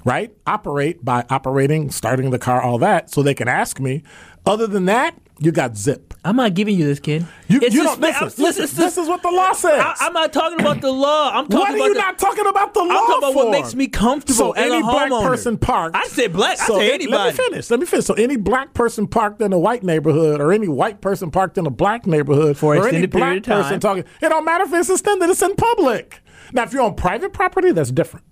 right, 0.04 0.34
operate 0.46 1.04
by 1.04 1.24
operating, 1.30 1.90
starting 1.90 2.30
the 2.30 2.38
car, 2.38 2.62
all 2.62 2.78
that. 2.78 3.10
So 3.10 3.22
they 3.22 3.34
can 3.34 3.48
ask 3.48 3.80
me. 3.80 4.02
Other 4.46 4.66
than 4.66 4.84
that, 4.84 5.16
you 5.40 5.50
got 5.52 5.76
zip. 5.76 6.12
I'm 6.22 6.36
not 6.36 6.54
giving 6.54 6.78
you 6.78 6.84
this, 6.84 7.00
kid. 7.00 7.26
You, 7.48 7.60
It's 7.62 7.74
you 7.74 7.82
don't 7.82 7.98
listen. 8.00 8.44
Listen 8.44 8.76
this 8.76 8.96
is 8.98 9.08
what 9.08 9.22
the 9.22 9.30
law 9.30 9.52
says. 9.52 9.72
I, 9.82 9.94
I'm 10.00 10.12
not 10.12 10.32
talking 10.32 10.60
about 10.60 10.80
the 10.80 10.92
law. 10.92 11.30
I'm 11.32 11.48
talking 11.48 11.58
what 11.58 11.70
are 11.70 11.76
about 11.76 11.84
you 11.86 11.94
the, 11.94 12.00
not 12.00 12.18
talking 12.18 12.46
about 12.46 12.72
the 12.74 12.80
law 12.80 12.86
I'm 12.86 13.06
talking 13.06 13.18
about 13.30 13.34
what 13.34 13.50
makes 13.50 13.74
me 13.74 13.88
comfortable 13.88 14.36
So 14.36 14.52
any 14.52 14.80
black 14.82 15.10
homeowner. 15.10 15.24
person 15.26 15.58
parked. 15.58 15.96
I 15.96 16.04
said 16.08 16.32
black. 16.34 16.60
I 16.60 16.66
so 16.66 16.76
said 16.78 16.84
it- 16.86 16.94
anybody. 16.94 17.16
Let 17.16 17.36
me 17.36 17.44
finish. 17.44 17.70
Let 17.70 17.80
me 17.80 17.86
finish. 17.86 18.04
So 18.04 18.14
any 18.14 18.36
black 18.36 18.74
person 18.74 19.06
parked 19.06 19.40
in 19.42 19.52
a 19.52 19.58
white 19.58 19.82
neighborhood, 19.82 20.40
or 20.40 20.52
any 20.52 20.68
white 20.68 21.00
person 21.00 21.30
parked 21.30 21.58
in 21.58 21.66
a 21.66 21.70
black 21.70 22.06
neighborhood, 22.06 22.56
For 22.56 22.76
or 22.76 22.88
any 22.88 23.06
black 23.06 23.22
period 23.22 23.48
of 23.48 23.62
person 23.64 23.80
talking, 23.80 24.04
it 24.22 24.28
don't 24.28 24.44
matter 24.44 24.64
if 24.64 24.72
it's 24.74 24.90
extended. 24.90 25.28
It's 25.30 25.42
in 25.42 25.56
public. 25.56 26.20
Now, 26.52 26.62
if 26.62 26.72
you're 26.72 26.82
on 26.82 26.94
private 26.94 27.32
property, 27.32 27.72
that's 27.72 27.90
different. 27.90 28.24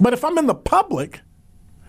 But 0.00 0.12
if 0.12 0.24
I'm 0.24 0.38
in 0.38 0.46
the 0.46 0.54
public, 0.54 1.20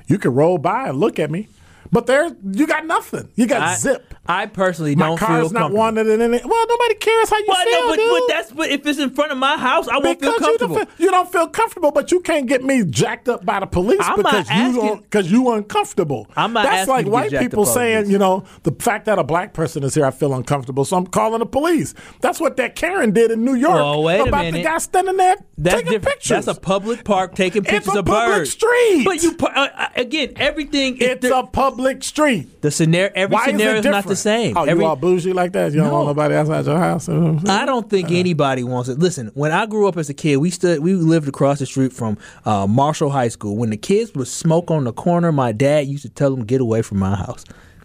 you 0.08 0.17
can 0.17 0.34
roll 0.34 0.58
by 0.58 0.89
and 0.89 0.99
look 0.99 1.19
at 1.19 1.32
me. 1.32 1.47
But 1.91 2.08
there, 2.08 2.30
you 2.54 2.67
got 2.67 2.86
nothing. 2.86 3.30
You 3.36 3.47
got 3.47 3.62
I, 3.62 3.75
zip. 3.75 4.13
I 4.25 4.45
personally 4.45 4.95
My 4.95 5.08
don't 5.08 5.17
feel 5.19 5.27
car's 5.27 5.51
not 5.51 5.71
wanted 5.73 6.08
in 6.08 6.21
any. 6.21 6.39
Well, 6.43 6.65
nobody 6.67 6.95
cares 6.95 7.30
how 7.30 7.38
you 7.38 7.45
Well, 7.49 7.65
feel, 7.65 7.82
no, 7.82 7.88
but, 7.89 7.95
dude. 7.97 8.10
but 8.12 8.34
that's 8.34 8.51
but 8.51 8.69
if 8.69 8.86
it's 8.88 8.99
in 8.99 9.10
front 9.10 9.32
of 9.34 9.38
my 9.38 9.58
house, 9.58 9.89
I 9.89 9.97
won't 9.97 10.19
because 10.19 10.36
feel 10.36 10.39
comfortable. 10.47 10.75
You 10.77 10.86
don't, 10.86 10.89
feel, 10.97 11.06
you 11.06 11.12
don't 11.12 11.32
feel 11.32 11.47
comfortable, 11.49 11.91
but 11.91 12.12
you 12.13 12.21
can't 12.21 12.47
get 12.47 12.63
me 12.63 12.86
jacked 12.86 13.27
up 13.27 13.43
by 13.45 13.60
the 13.60 13.65
police 13.65 13.99
I'm 14.01 14.15
because 14.17 14.49
you 14.49 14.73
don't 14.73 15.01
because 15.04 15.30
you 15.32 15.51
uncomfortable. 15.51 16.27
I'm 16.38 16.54
not 16.54 16.63
That's 16.63 16.88
like 16.88 17.06
you 17.08 17.12
to 17.12 17.17
get 17.17 17.32
white 17.32 17.39
people 17.41 17.63
up 17.63 17.67
by 17.67 17.71
the 17.73 17.80
saying, 17.80 18.10
you 18.12 18.17
know, 18.19 18.45
the 18.63 18.71
fact 18.71 19.06
that 19.06 19.19
a 19.19 19.23
black 19.23 19.54
person 19.54 19.84
is 19.84 19.93
here, 19.93 20.06
I 20.06 20.12
feel 20.12 20.34
uncomfortable, 20.34 20.86
so 20.86 20.95
I'm 20.95 21.08
calling 21.08 21.39
the 21.39 21.45
police. 21.45 21.93
That's 22.21 22.39
what 22.39 22.56
that 22.58 22.75
Karen 22.75 23.12
did 23.12 23.32
in 23.32 23.43
New 23.43 23.56
York 23.56 23.73
Well, 23.73 24.04
wait 24.04 24.19
a 24.21 24.23
about 24.23 24.49
the 24.54 24.63
guy 24.63 24.77
standing 24.77 25.17
there 25.17 25.36
That's 25.58 25.75
taking 25.77 25.91
different. 25.93 26.19
pictures. 26.19 26.45
That's 26.45 26.58
a 26.58 26.62
public 26.62 27.04
park 27.04 27.36
taking 27.36 27.63
pictures 27.63 27.88
It's 27.88 27.95
a 27.95 27.99
of 27.99 28.06
public 28.06 28.38
birds. 28.38 28.51
street. 28.51 29.04
But 29.04 29.23
you 29.23 29.36
uh, 29.41 29.45
uh, 29.75 29.88
again, 29.97 30.34
everything. 30.38 30.97
it's 30.99 31.25
a 31.25 31.43
public 31.43 31.80
street. 32.01 32.61
the 32.61 32.71
scenario. 32.71 33.11
Every 33.15 33.33
Why 33.33 33.45
scenario 33.47 33.79
is 33.79 33.85
is 33.85 33.91
not 33.91 34.05
the 34.05 34.15
same. 34.15 34.55
Oh, 34.57 34.63
every, 34.63 34.83
you 34.83 34.89
all 34.89 34.95
bougie 34.95 35.33
like 35.33 35.51
that? 35.53 35.71
You 35.71 35.79
don't 35.79 35.87
No. 35.87 35.93
want 35.95 36.07
nobody 36.07 36.35
outside 36.35 36.65
your 36.65 36.77
house? 36.77 37.07
I 37.09 37.65
don't 37.65 37.89
think 37.89 38.11
anybody 38.11 38.63
wants 38.63 38.89
it. 38.89 38.99
Listen, 38.99 39.31
when 39.33 39.51
I 39.51 39.65
grew 39.65 39.87
up 39.87 39.97
as 39.97 40.09
a 40.09 40.13
kid, 40.13 40.37
we 40.37 40.49
stood, 40.49 40.79
we 40.79 40.93
lived 40.93 41.27
across 41.27 41.59
the 41.59 41.65
street 41.65 41.93
from 41.93 42.17
uh, 42.45 42.67
Marshall 42.67 43.09
High 43.09 43.27
School. 43.29 43.57
When 43.57 43.69
the 43.69 43.77
kids 43.77 44.13
would 44.15 44.27
smoke 44.27 44.71
on 44.71 44.83
the 44.83 44.93
corner, 44.93 45.31
my 45.31 45.51
dad 45.51 45.87
used 45.87 46.03
to 46.03 46.09
tell 46.09 46.31
them, 46.35 46.45
"Get 46.45 46.61
away 46.61 46.81
from 46.81 46.99
my 46.99 47.15
house." 47.15 47.43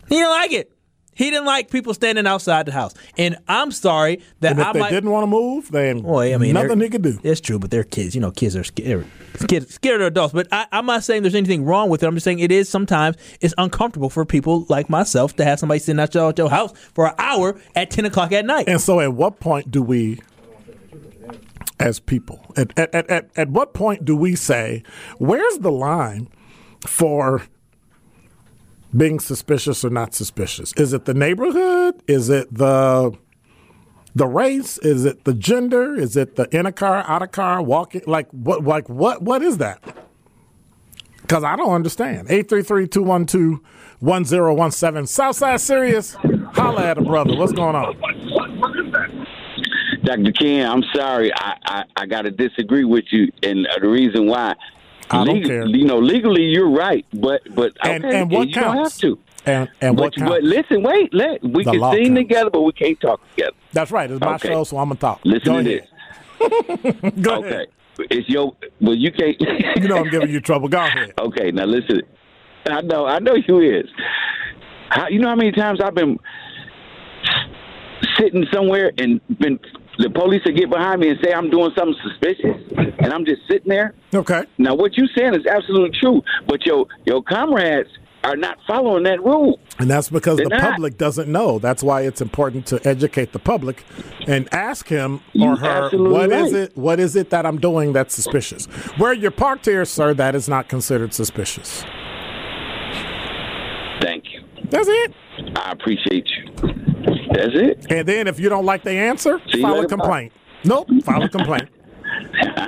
He 0.08 0.14
didn't 0.16 0.30
like 0.30 0.52
it. 0.52 0.72
He 1.16 1.30
didn't 1.30 1.46
like 1.46 1.70
people 1.70 1.94
standing 1.94 2.26
outside 2.26 2.66
the 2.66 2.72
house. 2.72 2.94
And 3.18 3.36
I'm 3.48 3.72
sorry 3.72 4.22
that 4.40 4.52
And 4.52 4.60
if 4.60 4.66
I 4.66 4.72
they 4.74 4.80
might. 4.80 4.90
didn't 4.90 5.10
want 5.10 5.22
to 5.24 5.26
move, 5.26 5.70
then 5.72 6.02
Well, 6.02 6.20
I 6.20 6.36
mean, 6.36 6.52
nothing 6.52 6.78
he 6.80 6.88
could 6.90 7.02
do. 7.02 7.18
It's 7.24 7.40
true, 7.40 7.58
but 7.58 7.70
they're 7.70 7.84
kids. 7.84 8.14
You 8.14 8.20
know, 8.20 8.30
kids 8.30 8.54
are 8.54 8.62
scared. 8.64 9.06
Scared, 9.36 9.68
scared 9.70 10.00
of 10.02 10.08
adults. 10.08 10.34
But 10.34 10.46
I, 10.52 10.66
I'm 10.72 10.86
not 10.86 11.02
saying 11.04 11.22
there's 11.22 11.34
anything 11.34 11.64
wrong 11.64 11.88
with 11.88 12.02
it. 12.02 12.06
I'm 12.06 12.14
just 12.14 12.24
saying 12.24 12.38
it 12.38 12.52
is 12.52 12.68
sometimes 12.68 13.16
it's 13.40 13.54
uncomfortable 13.58 14.10
for 14.10 14.24
people 14.24 14.66
like 14.68 14.90
myself 14.90 15.34
to 15.36 15.44
have 15.44 15.58
somebody 15.58 15.80
sitting 15.80 15.98
out 16.00 16.14
your, 16.14 16.28
at 16.28 16.38
your 16.38 16.50
house 16.50 16.72
for 16.94 17.06
an 17.08 17.14
hour 17.18 17.58
at 17.74 17.90
10 17.90 18.04
o'clock 18.04 18.30
at 18.32 18.44
night. 18.44 18.68
And 18.68 18.80
so, 18.80 19.00
at 19.00 19.14
what 19.14 19.40
point 19.40 19.70
do 19.70 19.82
we, 19.82 20.20
as 21.78 22.00
people, 22.00 22.44
at, 22.56 22.78
at, 22.78 22.94
at, 22.94 23.30
at 23.36 23.48
what 23.50 23.74
point 23.74 24.04
do 24.04 24.16
we 24.16 24.34
say, 24.34 24.82
where's 25.18 25.58
the 25.58 25.72
line 25.72 26.28
for 26.86 27.42
being 28.94 29.20
suspicious 29.20 29.84
or 29.84 29.90
not 29.90 30.14
suspicious? 30.14 30.72
Is 30.74 30.92
it 30.92 31.04
the 31.04 31.14
neighborhood? 31.14 32.02
Is 32.06 32.28
it 32.28 32.52
the 32.52 33.12
the 34.14 34.26
race? 34.26 34.78
Is 34.78 35.04
it 35.04 35.24
the 35.24 35.34
gender? 35.34 35.94
Is 35.94 36.16
it 36.16 36.36
the 36.36 36.48
in 36.56 36.66
a 36.66 36.72
car, 36.72 37.04
out 37.06 37.22
of 37.22 37.32
car, 37.32 37.62
walking? 37.62 38.02
Like 38.06 38.28
what? 38.30 38.64
Like 38.64 38.88
what? 38.88 39.22
What 39.22 39.42
is 39.42 39.58
that? 39.58 39.82
Because 41.22 41.42
I 41.42 41.56
don't 41.56 41.72
understand. 41.72 42.28
833-212-1017. 42.28 45.08
Southside 45.08 45.60
Sirius. 45.60 46.16
Holla 46.52 46.84
at 46.84 46.98
a 46.98 47.02
brother. 47.02 47.36
What's 47.36 47.52
going 47.52 47.74
on? 47.74 47.96
Dr. 50.04 50.30
Ken, 50.30 50.70
I'm 50.70 50.84
sorry. 50.94 51.32
I, 51.34 51.54
I, 51.64 51.82
I 51.96 52.06
got 52.06 52.22
to 52.22 52.30
disagree 52.30 52.84
with 52.84 53.06
you, 53.10 53.32
and 53.42 53.66
the 53.80 53.88
reason 53.88 54.28
why. 54.28 54.54
I 55.10 55.24
don't 55.24 55.34
Legal- 55.36 55.48
care. 55.50 55.66
You 55.66 55.84
know, 55.84 55.98
legally 55.98 56.42
you're 56.44 56.68
right, 56.70 57.06
but 57.12 57.42
but 57.54 57.72
okay, 57.84 58.20
and 58.20 58.30
what 58.30 58.48
you 58.48 58.54
counts? 58.54 59.00
don't 59.00 59.12
have 59.12 59.16
to. 59.16 59.18
And, 59.50 59.68
and 59.80 59.96
what 59.98 60.12
but, 60.14 60.18
counts? 60.20 60.30
but 60.32 60.42
listen, 60.42 60.82
wait, 60.82 61.14
let 61.14 61.42
we 61.44 61.62
The 61.62 61.70
can 61.72 61.92
sing 61.92 62.04
counts. 62.06 62.18
together, 62.20 62.50
but 62.50 62.62
we 62.62 62.72
can't 62.72 63.00
talk 63.00 63.20
together. 63.30 63.52
That's 63.72 63.90
right. 63.92 64.10
It's 64.10 64.20
my 64.20 64.34
Okay. 64.34 64.48
show, 64.48 64.64
so 64.64 64.78
I'm 64.78 64.88
gonna 64.88 64.98
talk. 64.98 65.20
Listen 65.24 65.52
Go 65.52 65.62
to 65.62 65.76
ahead. 65.76 65.88
this. 67.12 67.12
Go 67.22 67.34
Okay, 67.36 67.48
ahead. 67.48 67.66
it's 68.10 68.28
your 68.28 68.56
well, 68.80 68.94
you 68.96 69.12
can't. 69.12 69.36
You 69.76 69.88
know 69.88 69.98
I'm 69.98 70.10
giving 70.10 70.30
you 70.30 70.40
trouble. 70.40 70.68
Go 70.68 70.78
ahead. 70.84 71.12
Okay, 71.20 71.50
now 71.52 71.64
listen. 71.66 72.02
I 72.68 72.80
know, 72.80 73.06
I 73.06 73.20
know 73.20 73.34
you 73.36 73.60
is. 73.60 73.88
How, 74.88 75.06
you 75.08 75.20
know 75.20 75.28
how 75.28 75.36
many 75.36 75.52
times 75.52 75.80
I've 75.80 75.94
been 75.94 76.18
sitting 78.18 78.44
somewhere 78.52 78.90
and 78.98 79.20
been 79.38 79.58
the 79.98 80.10
police 80.10 80.42
will 80.44 80.52
get 80.54 80.70
behind 80.70 81.00
me 81.00 81.08
and 81.10 81.18
say 81.24 81.32
I'm 81.32 81.50
doing 81.50 81.70
something 81.76 81.96
suspicious, 82.02 82.56
and 82.98 83.12
I'm 83.12 83.24
just 83.24 83.42
sitting 83.50 83.68
there. 83.68 83.94
Okay. 84.14 84.44
Now, 84.58 84.74
what 84.74 84.96
you're 84.96 85.08
saying 85.16 85.34
is 85.34 85.46
absolutely 85.46 85.98
true, 85.98 86.22
but 86.46 86.64
your 86.66 86.86
your 87.04 87.22
comrades 87.22 87.88
are 88.24 88.36
not 88.36 88.58
following 88.66 89.04
that 89.04 89.22
rule. 89.22 89.60
And 89.78 89.88
that's 89.88 90.08
because 90.08 90.38
the 90.38 90.46
They're 90.48 90.58
not. 90.58 90.70
public 90.72 90.98
doesn't 90.98 91.28
know. 91.30 91.60
That's 91.60 91.82
why 91.82 92.00
it's 92.02 92.20
important 92.20 92.66
to 92.66 92.80
educate 92.88 93.32
the 93.32 93.38
public 93.38 93.84
and 94.26 94.52
ask 94.52 94.88
him 94.88 95.16
or 95.16 95.20
You 95.34 95.56
her 95.56 95.90
what 95.92 96.32
is 96.32 96.52
right. 96.52 96.62
it 96.62 96.76
what 96.76 96.98
is 96.98 97.14
it 97.14 97.30
that 97.30 97.46
I'm 97.46 97.58
doing 97.58 97.92
that's 97.92 98.14
suspicious. 98.14 98.66
Where 98.98 99.12
you're 99.12 99.30
parked 99.30 99.66
here, 99.66 99.84
sir, 99.84 100.12
that 100.14 100.34
is 100.34 100.48
not 100.48 100.68
considered 100.68 101.14
suspicious. 101.14 101.84
That's 104.70 104.88
it. 104.88 105.14
I 105.56 105.72
appreciate 105.72 106.28
you. 106.28 106.52
That's 107.32 107.54
it. 107.54 107.86
And 107.90 108.06
then 108.06 108.26
if 108.26 108.40
you 108.40 108.48
don't 108.48 108.64
like 108.64 108.82
the 108.84 108.92
answer, 108.92 109.40
See 109.50 109.62
file 109.62 109.80
a 109.80 109.86
complaint. 109.86 110.32
Nope, 110.64 110.88
file 111.04 111.22
a 111.22 111.28
complaint. 111.28 111.68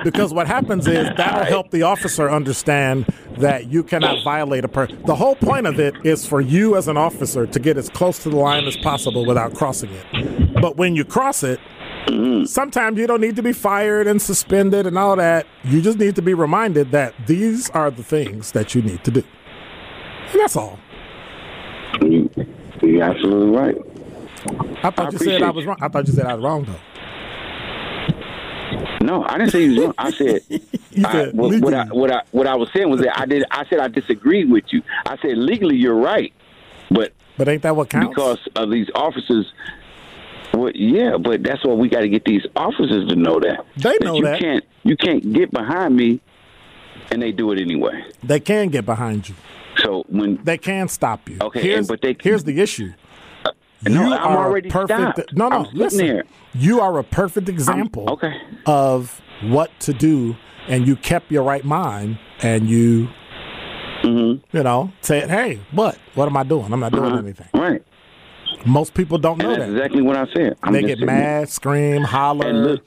Because 0.03 0.33
what 0.33 0.47
happens 0.47 0.87
is 0.87 1.09
that'll 1.17 1.45
help 1.45 1.71
the 1.71 1.83
officer 1.83 2.29
understand 2.29 3.05
that 3.37 3.67
you 3.67 3.83
cannot 3.83 4.23
violate 4.23 4.63
a 4.63 4.67
person. 4.67 5.01
The 5.03 5.15
whole 5.15 5.35
point 5.35 5.67
of 5.67 5.79
it 5.79 5.95
is 6.03 6.25
for 6.25 6.41
you 6.41 6.75
as 6.75 6.87
an 6.87 6.97
officer 6.97 7.45
to 7.45 7.59
get 7.59 7.77
as 7.77 7.89
close 7.89 8.19
to 8.23 8.29
the 8.29 8.37
line 8.37 8.65
as 8.65 8.77
possible 8.77 9.25
without 9.25 9.53
crossing 9.53 9.91
it. 9.91 10.53
But 10.61 10.77
when 10.77 10.95
you 10.95 11.05
cross 11.05 11.43
it, 11.43 11.59
mm-hmm. 12.07 12.45
sometimes 12.45 12.97
you 12.97 13.07
don't 13.07 13.21
need 13.21 13.35
to 13.35 13.43
be 13.43 13.53
fired 13.53 14.07
and 14.07 14.21
suspended 14.21 14.85
and 14.85 14.97
all 14.97 15.15
that. 15.15 15.45
You 15.63 15.81
just 15.81 15.97
need 15.97 16.15
to 16.15 16.21
be 16.21 16.33
reminded 16.33 16.91
that 16.91 17.13
these 17.27 17.69
are 17.71 17.91
the 17.91 18.03
things 18.03 18.51
that 18.53 18.75
you 18.75 18.81
need 18.81 19.03
to 19.05 19.11
do. 19.11 19.23
And 20.31 20.39
that's 20.39 20.55
all. 20.55 20.79
You, 22.01 22.29
you're 22.81 23.03
absolutely 23.03 23.55
right. 23.57 23.75
I 24.83 24.89
thought 24.91 25.07
I 25.07 25.09
you 25.11 25.17
said 25.17 25.41
I 25.41 25.49
was 25.49 25.65
wrong. 25.65 25.77
I 25.81 25.87
thought 25.89 26.07
you 26.07 26.13
said 26.13 26.25
I 26.25 26.35
was 26.35 26.43
wrong 26.43 26.63
though. 26.65 26.79
No, 29.01 29.23
I 29.23 29.37
didn't 29.37 29.51
say 29.51 29.63
you 29.63 29.71
was 29.71 29.79
wrong. 29.85 29.93
I 29.97 30.11
said, 30.11 30.41
I, 31.05 31.11
said 31.11 31.35
what, 31.35 31.61
what, 31.61 31.73
I, 31.73 31.85
what 31.85 32.11
I 32.11 32.21
what 32.31 32.47
I 32.47 32.55
was 32.55 32.69
saying 32.73 32.89
was 32.89 33.01
that 33.01 33.19
I 33.19 33.25
did. 33.25 33.43
I 33.51 33.65
said 33.69 33.79
I 33.79 33.87
disagreed 33.87 34.49
with 34.49 34.65
you. 34.71 34.81
I 35.05 35.17
said 35.17 35.37
legally 35.37 35.75
you're 35.75 35.95
right, 35.99 36.33
but 36.91 37.13
But 37.37 37.47
ain't 37.47 37.63
that 37.63 37.75
what 37.75 37.89
counts? 37.89 38.09
because 38.09 38.47
of 38.55 38.71
these 38.71 38.89
officers. 38.95 39.51
Well, 40.53 40.71
yeah, 40.73 41.17
but 41.17 41.43
that's 41.43 41.63
why 41.63 41.73
we 41.73 41.89
got 41.89 42.01
to 42.01 42.09
get 42.09 42.25
these 42.25 42.45
officers 42.55 43.07
to 43.09 43.15
know 43.15 43.39
that. 43.39 43.65
They 43.77 43.97
know 44.01 44.13
that 44.13 44.17
you 44.17 44.23
that. 44.23 44.39
can't 44.39 44.65
you 44.83 44.97
can't 44.97 45.33
get 45.33 45.51
behind 45.51 45.95
me 45.95 46.21
and 47.11 47.21
they 47.21 47.31
do 47.31 47.51
it 47.51 47.59
anyway. 47.59 48.03
They 48.23 48.39
can 48.39 48.69
get 48.69 48.85
behind 48.85 49.29
you. 49.29 49.35
So 49.77 50.03
when 50.09 50.39
They 50.43 50.57
can 50.57 50.87
stop 50.87 51.29
you. 51.29 51.37
Okay, 51.41 51.61
here's, 51.61 51.87
but 51.87 52.01
they- 52.01 52.15
here's 52.21 52.43
the 52.43 52.59
issue. 52.59 52.91
no, 53.83 54.07
you 54.07 54.13
I'm 54.13 54.33
are 54.35 54.45
already 54.47 54.69
perfect. 54.69 54.99
stopped. 54.99 55.33
No, 55.35 55.47
no, 55.49 55.65
I'm 55.65 55.73
listen. 55.73 56.05
there. 56.05 56.23
You 56.53 56.81
are 56.81 56.97
a 56.99 57.03
perfect 57.03 57.47
example 57.47 58.09
okay. 58.09 58.33
of 58.65 59.21
what 59.43 59.71
to 59.81 59.93
do, 59.93 60.35
and 60.67 60.85
you 60.87 60.95
kept 60.97 61.31
your 61.31 61.43
right 61.43 61.63
mind, 61.63 62.19
and 62.41 62.69
you, 62.69 63.07
Mm-hmm. 64.03 64.55
you 64.57 64.63
know, 64.63 64.91
said, 65.01 65.29
"Hey, 65.29 65.59
what? 65.71 65.97
What 66.15 66.27
am 66.29 66.37
I 66.37 66.43
doing? 66.43 66.71
I'm 66.71 66.79
not 66.79 66.91
doing 66.93 67.05
Uh-huh. 67.11 67.17
anything." 67.17 67.47
Right. 67.53 67.83
Most 68.65 68.93
people 68.93 69.17
don't 69.17 69.33
And 69.41 69.43
know 69.43 69.49
that's 69.49 69.59
that. 69.71 69.75
exactly 69.75 70.01
what 70.01 70.15
I 70.17 70.25
said. 70.33 70.55
I'm 70.63 70.71
they 70.73 70.83
get 70.83 70.99
mad, 70.99 71.49
scream, 71.49 72.01
holler. 72.03 72.47
And 72.47 72.63
look, 72.63 72.81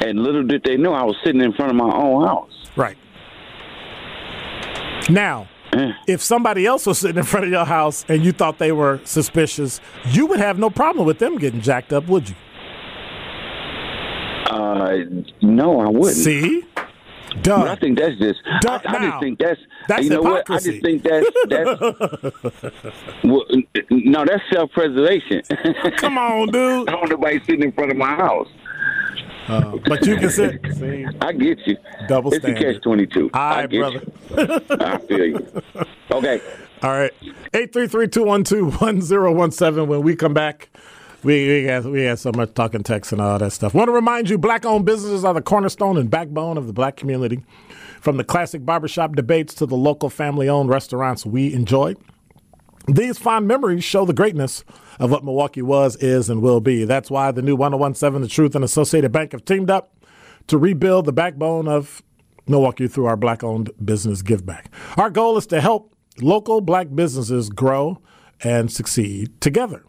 and 0.00 0.18
little 0.22 0.42
did 0.42 0.62
they 0.64 0.76
know 0.76 0.92
I 0.94 1.02
was 1.04 1.16
sitting 1.24 1.40
in 1.40 1.52
front 1.52 1.70
of 1.70 1.76
my 1.76 1.94
own 1.94 2.26
house. 2.26 2.52
Right. 2.76 2.96
Now, 5.08 5.48
Eh. 5.72 5.92
if 6.06 6.22
somebody 6.22 6.64
else 6.66 6.86
was 6.86 6.98
sitting 6.98 7.16
in 7.18 7.22
front 7.24 7.46
of 7.46 7.52
your 7.52 7.64
house 7.64 8.04
and 8.08 8.24
you 8.24 8.32
thought 8.32 8.58
they 8.58 8.72
were 8.72 9.00
suspicious, 9.04 9.80
you 10.06 10.26
would 10.26 10.38
have 10.40 10.58
no 10.58 10.70
problem 10.70 11.06
with 11.06 11.18
them 11.18 11.38
getting 11.38 11.60
jacked 11.60 11.92
up, 11.92 12.06
would 12.08 12.28
you? 12.28 12.34
Uh, 14.50 14.96
no, 15.42 15.80
I 15.80 15.88
wouldn't. 15.88 16.16
See? 16.16 16.62
But 16.74 17.42
Done. 17.42 17.68
I 17.68 17.74
think 17.76 17.98
that's 17.98 18.16
just. 18.18 18.40
Done. 18.60 18.80
I, 18.86 18.96
I 18.96 18.98
Now, 18.98 19.10
just 19.10 19.20
think 19.22 19.38
that's. 19.38 19.60
that's 19.88 20.04
you 20.04 20.10
know 20.10 20.22
hypocrisy. 20.36 20.42
what? 20.42 20.60
I 20.60 20.70
just 20.72 20.84
think 20.84 21.02
that's 21.02 21.26
that's. 21.50 23.14
well, 23.24 23.44
no, 23.90 24.24
that's 24.24 24.42
self-preservation. 24.52 25.42
Come 25.98 26.16
on, 26.16 26.46
dude. 26.48 26.54
I 26.88 26.92
don't 26.92 27.00
want 27.00 27.10
nobody 27.10 27.40
sitting 27.40 27.62
in 27.64 27.72
front 27.72 27.90
of 27.90 27.96
my 27.98 28.14
house. 28.14 28.48
Uh, 29.48 29.76
but 29.86 30.04
you 30.06 30.16
can 30.16 30.30
sit. 30.30 30.60
See? 30.76 31.06
I 31.20 31.32
get 31.32 31.64
you. 31.66 31.76
Double 32.08 32.32
it's 32.32 32.42
standard. 32.42 32.68
a 32.68 32.72
catch 32.74 32.82
twenty-two. 32.82 33.30
All 33.32 33.40
I 33.40 33.60
right, 33.60 33.70
get 33.70 33.78
brother. 33.78 34.00
you. 34.30 34.60
I 34.80 34.98
feel 34.98 35.24
you. 35.26 35.46
Okay. 36.10 36.40
All 36.82 36.90
right. 36.90 37.12
833-212-1017. 37.54 39.86
When 39.86 40.02
we 40.02 40.14
come 40.16 40.34
back, 40.34 40.68
we 41.22 41.46
we 41.48 41.64
had, 41.64 41.84
we 41.86 42.02
had 42.02 42.18
so 42.18 42.32
much 42.32 42.52
talking 42.54 42.82
text 42.82 43.12
and 43.12 43.20
all 43.20 43.38
that 43.38 43.52
stuff. 43.52 43.72
Want 43.74 43.88
to 43.88 43.92
remind 43.92 44.28
you, 44.28 44.36
black-owned 44.38 44.84
businesses 44.84 45.24
are 45.24 45.32
the 45.34 45.42
cornerstone 45.42 45.96
and 45.96 46.10
backbone 46.10 46.58
of 46.58 46.66
the 46.66 46.72
black 46.72 46.96
community. 46.96 47.42
From 48.00 48.16
the 48.18 48.24
classic 48.24 48.64
barbershop 48.64 49.14
debates 49.16 49.54
to 49.54 49.66
the 49.66 49.76
local 49.76 50.10
family-owned 50.10 50.68
restaurants 50.68 51.24
we 51.26 51.52
enjoyed. 51.54 51.96
These 52.86 53.18
fond 53.18 53.48
memories 53.48 53.82
show 53.82 54.04
the 54.04 54.12
greatness 54.12 54.64
of 55.00 55.10
what 55.10 55.24
Milwaukee 55.24 55.62
was, 55.62 55.96
is, 55.96 56.30
and 56.30 56.40
will 56.40 56.60
be. 56.60 56.84
That's 56.84 57.10
why 57.10 57.32
the 57.32 57.42
new 57.42 57.56
1017 57.56 58.22
The 58.22 58.28
Truth 58.28 58.54
and 58.54 58.64
Associated 58.64 59.10
Bank 59.10 59.32
have 59.32 59.44
teamed 59.44 59.70
up 59.70 59.92
to 60.46 60.56
rebuild 60.56 61.04
the 61.04 61.12
backbone 61.12 61.66
of 61.66 62.02
Milwaukee 62.46 62.86
through 62.86 63.06
our 63.06 63.16
black 63.16 63.42
owned 63.42 63.70
business 63.84 64.22
give 64.22 64.46
back. 64.46 64.72
Our 64.96 65.10
goal 65.10 65.36
is 65.36 65.46
to 65.48 65.60
help 65.60 65.94
local 66.20 66.60
black 66.60 66.88
businesses 66.94 67.50
grow 67.50 68.00
and 68.44 68.70
succeed 68.70 69.40
together. 69.40 69.84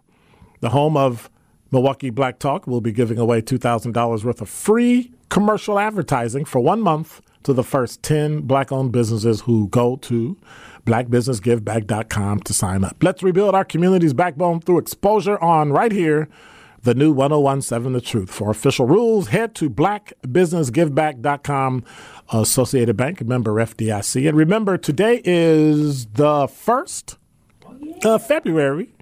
The 0.62 0.70
home 0.70 0.98
of 0.98 1.30
Milwaukee 1.72 2.10
Black 2.10 2.40
Talk 2.40 2.66
will 2.66 2.82
be 2.82 2.92
giving 2.92 3.20
away 3.20 3.42
$2,000 3.42 4.24
worth 4.24 4.42
of 4.42 4.50
free 4.50 5.12
commercial 5.30 5.78
advertising 5.78 6.46
for 6.46 6.60
one 6.60 6.82
month 6.82 7.22
to 7.44 7.54
the 7.54 7.64
first 7.64 8.02
10 8.04 8.42
black 8.42 8.72
owned 8.72 8.92
businesses 8.92 9.42
who 9.42 9.68
go 9.68 9.98
to 9.98 10.38
blackbusinessgiveback.com 10.88 12.40
to 12.40 12.54
sign 12.54 12.84
up. 12.84 12.98
Let's 13.04 13.22
rebuild 13.22 13.54
our 13.54 13.66
community's 13.66 14.14
backbone 14.14 14.62
through 14.62 14.80
exposure 14.80 15.38
on 15.40 15.72
right 15.72 15.92
here, 15.92 16.28
the 16.82 16.96
new 16.96 17.12
1017 17.12 17.94
The 17.94 18.02
Truth. 18.02 18.32
For 18.32 18.50
official 18.50 18.88
rules, 18.88 19.28
head 19.28 19.54
to 19.56 19.70
blackbusinessgiveback.com, 19.70 21.84
Associated 22.32 22.98
Bank, 22.98 23.24
member 23.26 23.52
FDIC. 23.52 24.28
And 24.28 24.36
remember, 24.38 24.78
today 24.78 25.22
is 25.26 26.08
the 26.08 26.48
1st 26.48 27.18
of 28.06 28.26
February. 28.26 28.94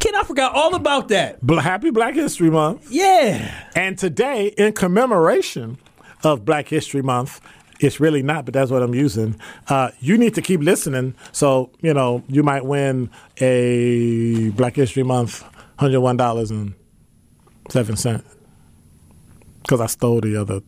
Ken, 0.00 0.16
I 0.16 0.24
forgot 0.24 0.56
all 0.56 0.74
about 0.74 1.08
that. 1.08 1.38
Happy 1.48 1.90
Black 1.90 2.14
History 2.14 2.50
Month. 2.50 2.90
Yeah. 2.90 3.68
And 3.76 3.96
today, 3.96 4.48
in 4.58 4.72
commemoration 4.72 5.78
of 6.24 6.44
Black 6.44 6.66
History 6.68 7.02
Month, 7.02 7.40
it's 7.82 8.00
really 8.00 8.22
not, 8.22 8.44
but 8.44 8.54
that's 8.54 8.70
what 8.70 8.82
I'm 8.82 8.94
using. 8.94 9.38
Uh, 9.68 9.90
you 10.00 10.16
need 10.16 10.34
to 10.34 10.42
keep 10.42 10.60
listening. 10.60 11.14
So, 11.32 11.70
you 11.80 11.92
know, 11.92 12.22
you 12.28 12.42
might 12.42 12.64
win 12.64 13.10
a 13.38 14.50
Black 14.50 14.76
History 14.76 15.02
Month 15.02 15.44
$101.07 15.78 18.24
because 19.62 19.80
I 19.80 19.86
stole 19.86 20.20
the 20.20 20.36
other 20.36 20.60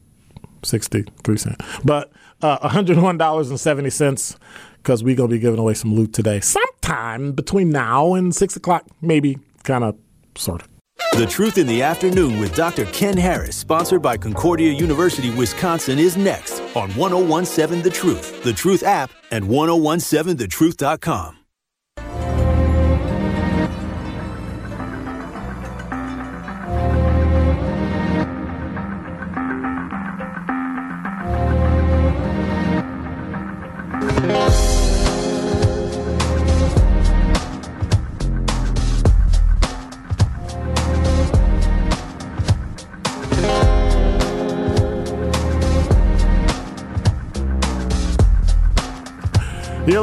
63 0.63 1.37
cents. 1.37 1.65
But 1.85 2.11
uh, 2.43 2.69
$101.70 2.69 4.37
because 4.79 5.05
we're 5.05 5.17
going 5.17 5.31
to 5.31 5.37
be 5.37 5.41
giving 5.41 5.61
away 5.61 5.75
some 5.75 5.95
loot 5.95 6.13
today. 6.13 6.41
Sometime 6.41 7.33
between 7.33 7.71
now 7.71 8.15
and 8.15 8.35
6 8.35 8.57
o'clock, 8.57 8.85
maybe, 9.01 9.39
kind 9.63 9.85
of, 9.85 9.97
sort 10.37 10.63
of. 10.63 10.74
The 11.15 11.27
Truth 11.27 11.59
in 11.59 11.69
the 11.69 11.81
Afternoon 11.81 12.41
with 12.41 12.57
Dr. 12.57 12.87
Ken 12.87 13.17
Harris, 13.17 13.57
sponsored 13.57 14.03
by 14.03 14.17
Concordia 14.17 14.73
University, 14.73 15.31
Wisconsin, 15.31 16.01
is 16.01 16.17
next 16.17 16.61
on 16.75 16.91
1017 16.97 17.85
The 17.85 17.91
Truth, 17.91 18.43
The 18.43 18.53
Truth 18.53 18.83
app, 18.83 19.13
and 19.31 19.45
1017thetruth.com. 19.45 21.44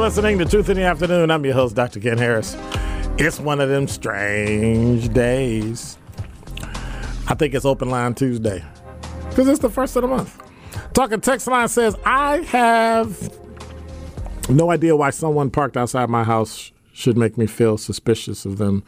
listening 0.02 0.36
to 0.36 0.44
Truth 0.44 0.68
in 0.68 0.76
the 0.78 0.82
Afternoon. 0.82 1.30
I'm 1.30 1.44
your 1.44 1.54
host, 1.54 1.76
Dr. 1.76 2.00
Ken 2.00 2.18
Harris. 2.18 2.56
It's 3.18 3.38
one 3.38 3.60
of 3.60 3.68
them 3.68 3.86
strange 3.86 5.12
days. 5.12 5.96
I 7.28 7.34
think 7.34 7.54
it's 7.54 7.64
open 7.64 7.88
line 7.88 8.12
Tuesday 8.14 8.64
because 9.28 9.46
it's 9.46 9.60
the 9.60 9.70
first 9.70 9.94
of 9.94 10.02
the 10.02 10.08
month. 10.08 10.42
Talking 10.92 11.20
text 11.20 11.46
line 11.46 11.68
says, 11.68 11.94
I 12.04 12.38
have 12.38 13.32
no 14.48 14.72
idea 14.72 14.96
why 14.96 15.10
someone 15.10 15.50
parked 15.50 15.76
outside 15.76 16.10
my 16.10 16.24
house 16.24 16.72
should 16.92 17.16
make 17.16 17.38
me 17.38 17.46
feel 17.46 17.78
suspicious 17.78 18.44
of 18.44 18.58
them. 18.58 18.82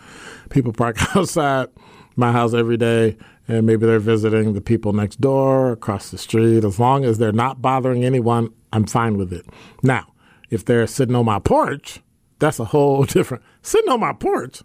People 0.50 0.72
park 0.72 0.96
outside 1.16 1.68
my 2.16 2.32
house 2.32 2.54
every 2.54 2.76
day, 2.76 3.16
and 3.46 3.64
maybe 3.64 3.86
they're 3.86 4.00
visiting 4.00 4.54
the 4.54 4.60
people 4.60 4.92
next 4.92 5.20
door, 5.20 5.70
across 5.70 6.10
the 6.10 6.18
street. 6.18 6.64
As 6.64 6.80
long 6.80 7.04
as 7.04 7.18
they're 7.18 7.30
not 7.30 7.62
bothering 7.62 8.04
anyone, 8.04 8.52
I'm 8.72 8.84
fine 8.84 9.16
with 9.16 9.32
it. 9.32 9.46
Now, 9.80 10.08
if 10.55 10.64
they're 10.64 10.86
sitting 10.86 11.14
on 11.14 11.24
my 11.24 11.38
porch, 11.38 12.00
that's 12.38 12.59
a 12.59 12.64
whole 12.66 13.05
different. 13.16 13.42
Sitting 13.62 13.90
on 13.90 14.00
my 14.00 14.12
porch, 14.12 14.62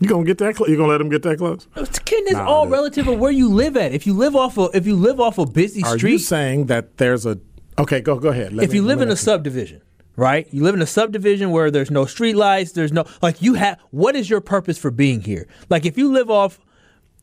you 0.00 0.08
gonna 0.08 0.24
get 0.24 0.38
that? 0.38 0.56
Cl- 0.56 0.68
you 0.70 0.76
gonna 0.76 0.88
let 0.88 0.98
them 0.98 1.08
get 1.08 1.22
that 1.22 1.38
close? 1.38 1.68
Ken, 1.74 2.22
it's 2.24 2.32
Nah, 2.32 2.46
all 2.46 2.66
relative 2.68 3.06
of 3.06 3.18
where 3.18 3.30
you 3.30 3.48
live 3.48 3.76
at. 3.76 3.92
If 3.92 4.06
you 4.06 4.14
live 4.14 4.34
off 4.34 4.58
a 4.58 4.64
if 4.74 4.86
you 4.86 4.96
live 4.96 5.20
off 5.20 5.38
a 5.38 5.46
busy 5.46 5.82
Are 5.84 5.96
street, 5.96 6.12
you 6.12 6.18
saying 6.18 6.66
that 6.66 6.96
there's 6.96 7.24
a? 7.26 7.38
Okay, 7.78 8.00
go 8.00 8.18
go 8.18 8.28
ahead. 8.30 8.52
Let 8.52 8.64
if 8.64 8.70
me- 8.70 8.76
you 8.76 8.82
live 8.84 9.00
in 9.00 9.10
a 9.10 9.16
subdivision, 9.16 9.82
right? 10.16 10.46
You 10.52 10.62
live 10.64 10.74
in 10.74 10.82
a 10.82 10.86
subdivision 10.86 11.50
where 11.50 11.70
there's 11.70 11.90
no 11.90 12.06
street 12.06 12.34
lights, 12.34 12.72
there's 12.72 12.92
no 12.92 13.04
like 13.22 13.40
you 13.42 13.54
have. 13.54 13.78
What 13.90 14.16
is 14.16 14.28
your 14.28 14.40
purpose 14.40 14.78
for 14.78 14.90
being 14.90 15.20
here? 15.20 15.46
Like 15.70 15.86
if 15.86 15.96
you 15.96 16.12
live 16.12 16.28
off, 16.30 16.58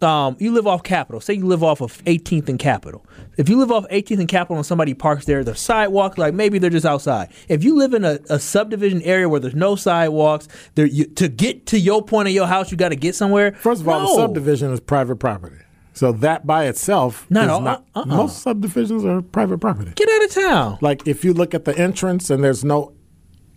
um, 0.03 0.35
you 0.39 0.51
live 0.51 0.67
off 0.67 0.83
Capitol. 0.83 1.21
Say 1.21 1.33
you 1.35 1.45
live 1.45 1.63
off 1.63 1.81
of 1.81 2.03
18th 2.05 2.49
and 2.49 2.57
Capitol. 2.59 3.05
If 3.37 3.49
you 3.49 3.57
live 3.57 3.71
off 3.71 3.85
18th 3.89 4.19
and 4.19 4.27
Capitol 4.27 4.57
and 4.57 4.65
somebody 4.65 4.93
parks 4.93 5.25
there, 5.25 5.43
there's 5.43 5.59
sidewalk, 5.59 6.17
Like 6.17 6.33
maybe 6.33 6.59
they're 6.59 6.69
just 6.69 6.85
outside. 6.85 7.29
If 7.47 7.63
you 7.63 7.75
live 7.75 7.93
in 7.93 8.03
a, 8.05 8.19
a 8.29 8.39
subdivision 8.39 9.01
area 9.03 9.29
where 9.29 9.39
there's 9.39 9.55
no 9.55 9.75
sidewalks, 9.75 10.47
there 10.75 10.85
you, 10.85 11.05
to 11.05 11.27
get 11.27 11.65
to 11.67 11.79
your 11.79 12.03
point 12.03 12.27
of 12.27 12.33
your 12.33 12.47
house, 12.47 12.71
you 12.71 12.77
got 12.77 12.89
to 12.89 12.95
get 12.95 13.15
somewhere. 13.15 13.53
First 13.53 13.81
of 13.81 13.87
all, 13.87 13.99
No. 14.01 14.07
the 14.07 14.21
subdivision 14.21 14.71
is 14.71 14.79
private 14.79 15.17
property, 15.17 15.57
so 15.93 16.11
that 16.11 16.45
by 16.47 16.65
itself 16.65 17.25
No, 17.29 17.59
not. 17.59 17.85
uh-uh. 17.95 18.05
Most 18.05 18.41
subdivisions 18.41 19.05
are 19.05 19.21
private 19.21 19.59
property. 19.59 19.91
Get 19.95 20.09
out 20.09 20.23
of 20.23 20.31
town. 20.31 20.77
Like 20.81 21.07
if 21.07 21.23
you 21.23 21.33
look 21.33 21.53
at 21.53 21.65
the 21.65 21.77
entrance 21.77 22.29
and 22.29 22.43
there's 22.43 22.63
no 22.63 22.93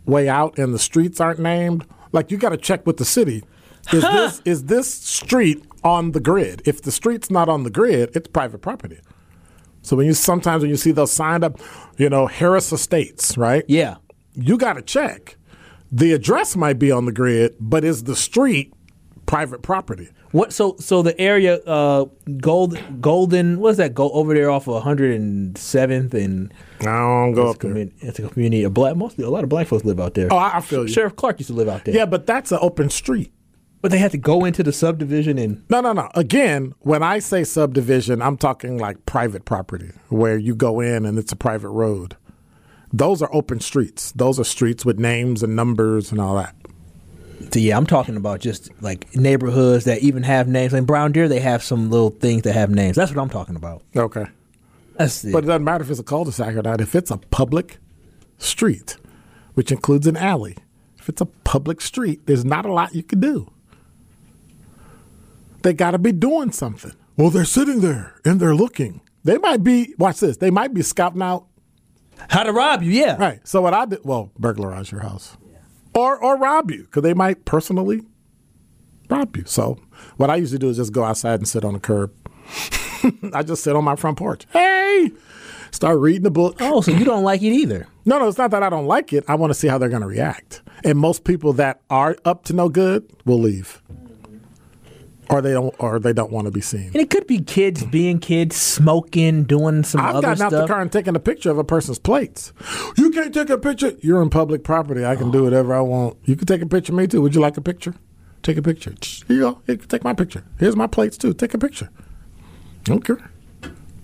way 0.07 0.29
out 0.29 0.59
and 0.59 0.75
the 0.75 0.79
streets 0.79 1.21
aren't 1.21 1.41
named, 1.41 1.87
like 2.13 2.31
you 2.31 2.37
got 2.37 2.51
to 2.51 2.57
check 2.59 2.87
with 2.87 2.99
the 2.99 3.05
city. 3.05 3.43
Is 3.93 4.03
this 4.03 4.43
is 4.45 4.65
this 4.65 4.93
street 4.95 5.65
on 5.83 6.13
the 6.13 6.21
grid? 6.21 6.63
If 6.65 6.83
the 6.83 6.93
street's 6.93 7.31
not 7.31 7.49
on 7.49 7.63
the 7.65 7.71
grid, 7.71 8.11
it's 8.15 8.29
private 8.29 8.59
property. 8.59 8.99
So 9.83 9.97
when 9.97 10.07
you 10.07 10.15
sometimes 10.15 10.63
when 10.63 10.71
you 10.71 10.77
see 10.77 10.93
those 10.93 11.13
signed 11.13 11.45
up, 11.45 11.59
you 11.99 12.09
know 12.09 12.27
Harris 12.27 12.73
Estates, 12.73 13.37
right? 13.37 13.65
Yeah. 13.69 13.97
You 14.35 14.57
got 14.59 14.73
to 14.75 14.83
check. 14.83 15.37
The 15.93 16.13
address 16.13 16.57
might 16.57 16.79
be 16.79 16.91
on 16.91 17.05
the 17.05 17.13
grid, 17.13 17.55
but 17.61 17.85
is 17.85 18.05
the 18.05 18.17
street 18.17 18.73
private 19.27 19.63
property? 19.63 20.09
What? 20.33 20.53
So 20.53 20.75
so 20.81 21.03
the 21.03 21.19
area, 21.21 21.59
uh, 21.59 22.07
gold, 22.39 22.77
golden. 23.01 23.61
What's 23.61 23.77
that? 23.79 23.95
Go 23.95 24.11
over 24.11 24.35
there 24.35 24.51
off 24.51 24.67
of 24.67 24.83
107th 24.83 26.15
and 26.15 26.53
I 26.81 26.85
don't 26.85 27.33
go 27.33 27.43
it's 27.43 27.51
up 27.51 27.57
a, 27.57 27.59
there. 27.67 27.71
community, 27.71 27.97
it's 28.01 28.19
a 28.19 28.29
community 28.29 28.65
of 28.65 28.75
black. 28.75 28.97
Mostly 28.97 29.25
a 29.25 29.31
lot 29.31 29.45
of 29.45 29.51
black 29.51 29.69
folks 29.69 29.85
live 29.85 30.01
out 30.01 30.15
there. 30.15 30.33
Oh, 30.33 30.37
I, 30.37 30.57
I 30.57 30.61
feel 30.61 30.83
you. 30.83 30.89
Sheriff 30.89 31.15
Clarke 31.15 31.39
used 31.39 31.51
to 31.51 31.55
live 31.55 31.69
out 31.69 31.85
there. 31.85 31.95
Yeah, 31.95 32.07
but 32.07 32.27
that's 32.27 32.51
an 32.51 32.59
open 32.63 32.91
street. 32.91 33.33
But 33.85 33.91
they 33.91 33.99
had 33.99 34.13
to 34.13 34.17
go 34.17 34.47
into 34.47 34.63
the 34.63 34.73
subdivision 34.73 35.37
and 35.37 35.63
No, 35.69 35.83
no, 35.83 35.93
no. 35.93 36.09
Again, 36.15 36.75
when 36.81 37.03
I 37.03 37.19
say 37.19 37.45
subdivision, 37.45 38.23
I'm 38.23 38.39
talking 38.39 38.79
like 38.79 39.05
private 39.05 39.45
property 39.45 39.91
where 40.09 40.39
you 40.39 40.55
go 40.55 40.81
in 40.81 41.05
and 41.05 41.19
it's 41.19 41.33
a 41.33 41.37
private 41.37 41.69
road. 41.69 42.17
Those 42.95 43.21
are 43.21 43.29
open 43.31 43.61
streets. 43.61 44.11
Those 44.13 44.41
are 44.41 44.45
streets 44.45 44.87
with 44.87 44.99
names 44.99 45.43
and 45.43 45.55
numbers 45.55 46.11
and 46.11 46.19
all 46.19 46.35
that. 46.37 46.57
So 47.53 47.59
yeah, 47.59 47.77
I'm 47.77 47.85
talking 47.85 48.17
about 48.17 48.41
just 48.41 48.71
like 48.81 49.15
neighborhoods 49.15 49.85
that 49.85 49.99
even 49.99 50.23
have 50.23 50.49
names. 50.49 50.73
Like 50.73 50.87
Brown 50.87 51.13
Deer, 51.13 51.29
they 51.29 51.41
have 51.41 51.63
some 51.63 51.91
little 51.91 52.09
things 52.09 52.45
that 52.45 52.55
have 52.55 52.71
names. 52.71 52.97
That's 52.97 53.15
what 53.15 53.21
I'm 53.21 53.29
talking 53.29 53.55
about. 53.55 53.83
Okay. 53.95 54.25
That's 54.97 55.27
it. 55.27 55.33
But 55.33 55.45
it 55.45 55.49
doesn't 55.49 55.65
matter 55.65 55.85
if 55.85 55.91
it's 55.91 56.01
a 56.01 56.05
cul-de-sac 56.05 56.57
or 56.57 56.63
not. 56.63 56.81
If 56.81 56.95
it's 56.95 57.11
a 57.11 57.19
public 57.19 57.77
street, 58.39 58.97
which 59.53 59.71
includes 59.71 60.07
an 60.07 60.17
alley, 60.17 60.57
if 60.97 61.11
it's 61.11 61.21
a 61.21 61.27
public 61.27 61.83
street, 61.83 62.25
there's 62.25 62.47
not 62.47 62.65
a 62.65 62.73
lot 62.73 62.95
you 62.95 63.03
can 63.03 63.21
do. 63.21 63.51
They 65.65 65.73
got 65.73 65.93
to 65.93 65.99
be 65.99 66.13
doing 66.13 66.53
something. 66.53 66.93
Well, 67.17 67.31
they're 67.31 67.47
sitting 67.47 67.81
there 67.81 68.21
and 68.23 68.39
they're 68.39 68.55
looking. 68.55 69.01
They 69.25 69.39
might 69.39 69.65
be, 69.65 69.95
watch 69.99 70.21
this, 70.21 70.37
they 70.37 70.51
might 70.51 70.75
be 70.75 70.83
scouting 70.83 71.23
out. 71.23 71.47
How 72.29 72.43
to 72.43 72.53
rob 72.53 72.83
you? 72.83 72.91
Yeah. 72.93 73.17
Right. 73.17 73.41
So 73.49 73.63
what 73.63 73.73
I 73.73 73.87
did, 73.87 74.01
well, 74.05 74.31
burglarize 74.39 74.93
your 74.93 75.01
house. 75.01 75.39
Or, 75.95 76.23
or 76.23 76.37
rob 76.37 76.71
you, 76.71 76.83
because 76.83 77.03
they 77.03 77.15
might 77.15 77.47
personally 77.47 78.03
rob 79.09 79.35
you. 79.39 79.45
So 79.47 79.79
what 80.19 80.29
I 80.29 80.37
usually 80.37 80.59
do 80.59 80.69
is 80.69 80.77
just 80.77 80.93
go 80.93 81.03
outside 81.03 81.41
and 81.41 81.49
sit 81.49 81.65
on 81.65 81.73
the 81.73 81.81
curb. 81.81 82.13
I 83.33 83.43
just 83.43 83.65
sit 83.65 83.75
on 83.75 83.85
my 83.85 83.97
front 83.97 84.19
porch. 84.19 84.45
Hey, 84.53 85.13
start 85.71 85.99
reading 85.99 86.25
the 86.25 86.31
book. 86.31 86.57
Oh, 86.61 86.83
so 86.83 86.91
you 86.91 87.07
don't 87.07 87.25
like 87.25 87.41
it 87.41 87.53
either? 87.53 87.87
No, 88.05 88.19
no, 88.19 88.29
it's 88.29 88.37
not 88.37 88.51
that 88.51 88.63
I 88.63 88.69
don't 88.69 88.87
like 88.87 89.15
it. 89.15 89.25
I 89.29 89.37
want 89.37 89.51
to 89.51 89.59
see 89.59 89.69
how 89.69 89.79
they're 89.79 89.89
going 89.89 90.03
to 90.03 90.09
react. 90.09 90.61
And 90.85 90.99
most 90.99 91.25
people 91.25 91.55
that 91.55 91.81
are 91.89 92.17
up 92.27 92.45
to 92.47 92.53
no 92.53 92.69
good 92.69 93.11
will 93.25 93.41
leave, 93.41 93.81
or 95.31 95.41
they 95.41 95.53
don't, 95.53 95.75
or 95.79 95.99
they 95.99 96.13
don't 96.13 96.31
want 96.31 96.47
to 96.47 96.51
be 96.51 96.61
seen. 96.61 96.87
And 96.87 96.97
it 96.97 97.11
could 97.11 97.27
be 97.27 97.41
kids 97.41 97.85
being 97.85 98.19
kids, 98.19 98.57
smoking, 98.57 99.45
doing 99.45 99.83
some 99.83 100.01
I've 100.01 100.23
gotten 100.23 100.43
out 100.43 100.51
the 100.51 100.67
car 100.67 100.81
and 100.81 100.91
taken 100.91 101.17
a 101.17 101.21
picture 101.21 101.51
of 101.51 101.59
a 101.59 101.65
person's 101.65 101.99
plates. 101.99 102.53
You 102.97 103.11
can't 103.11 103.33
take 103.33 103.51
a 103.51 103.59
picture. 103.59 103.93
You're 104.01 104.23
in 104.23 104.31
public 104.31 104.65
property. 104.65 105.05
I 105.05 105.17
can 105.17 105.31
do 105.31 105.45
whatever 105.45 105.75
I 105.75 105.81
want. 105.81 106.19
You 106.25 106.37
can 106.37 106.47
take 106.47 106.63
a 106.63 106.67
picture 106.67 106.93
of 106.93 106.99
me 106.99 107.07
too. 107.07 107.23
Would 107.23 107.35
you 107.35 107.41
like 107.41 107.57
a 107.57 107.63
picture? 107.63 107.95
Take 108.43 108.59
a 108.59 108.63
picture. 108.63 108.95
Here 109.27 109.37
you 109.37 109.41
go. 109.41 109.63
Here, 109.67 109.77
take 109.77 110.05
my 110.05 110.13
picture. 110.13 110.45
Here's 110.59 110.77
my 110.77 110.87
plates 110.87 111.17
too. 111.17 111.33
Take 111.33 111.55
a 111.55 111.59
picture. 111.59 111.91
Don't 112.85 113.05
care. 113.05 113.31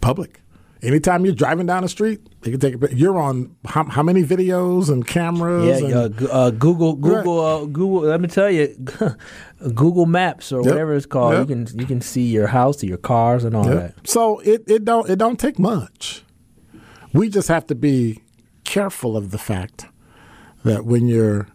Public. 0.01 0.41
Anytime 0.83 1.27
you're 1.27 1.35
driving 1.35 1.67
down 1.67 1.83
the 1.83 1.91
street, 1.91 2.27
you 2.43 2.53
can 2.57 2.61
take 2.61 2.83
a. 2.83 2.95
You're 2.97 3.19
on 3.19 3.55
how, 3.67 3.85
how 3.85 4.03
many 4.03 4.23
videos 4.23 4.89
and 4.91 5.07
cameras? 5.07 5.81
Yeah, 5.83 6.05
and, 6.05 6.23
uh, 6.23 6.27
uh, 6.33 6.51
Google, 6.51 6.95
Google, 6.95 7.41
uh, 7.41 7.65
Google. 7.67 8.01
Let 8.03 8.21
me 8.21 8.29
tell 8.29 8.51
you, 8.51 8.69
Google 9.75 10.07
Maps 10.07 10.51
or 10.51 10.63
Yep. 10.63 10.67
whatever 10.71 10.95
it's 10.95 11.07
called. 11.07 11.35
Yep. 11.35 11.49
You 11.49 11.55
can 11.67 11.79
you 11.81 11.87
can 11.87 12.01
see 12.01 12.23
your 12.23 12.47
house, 12.47 12.83
your 12.83 12.97
cars, 12.97 13.45
and 13.45 13.55
all 13.55 13.67
Yeah. 13.67 13.75
that. 13.75 14.09
So 14.09 14.39
it, 14.41 14.65
it 14.69 14.85
don't 14.85 15.09
it 15.11 15.17
don't 15.17 15.39
take 15.39 15.59
much. 15.59 16.25
We 17.13 17.29
just 17.29 17.49
have 17.49 17.67
to 17.67 17.75
be 17.75 18.23
careful 18.65 19.17
of 19.17 19.33
the 19.33 19.39
fact 19.39 19.87
that 20.65 20.85
when 20.87 21.07
you're 21.09 21.47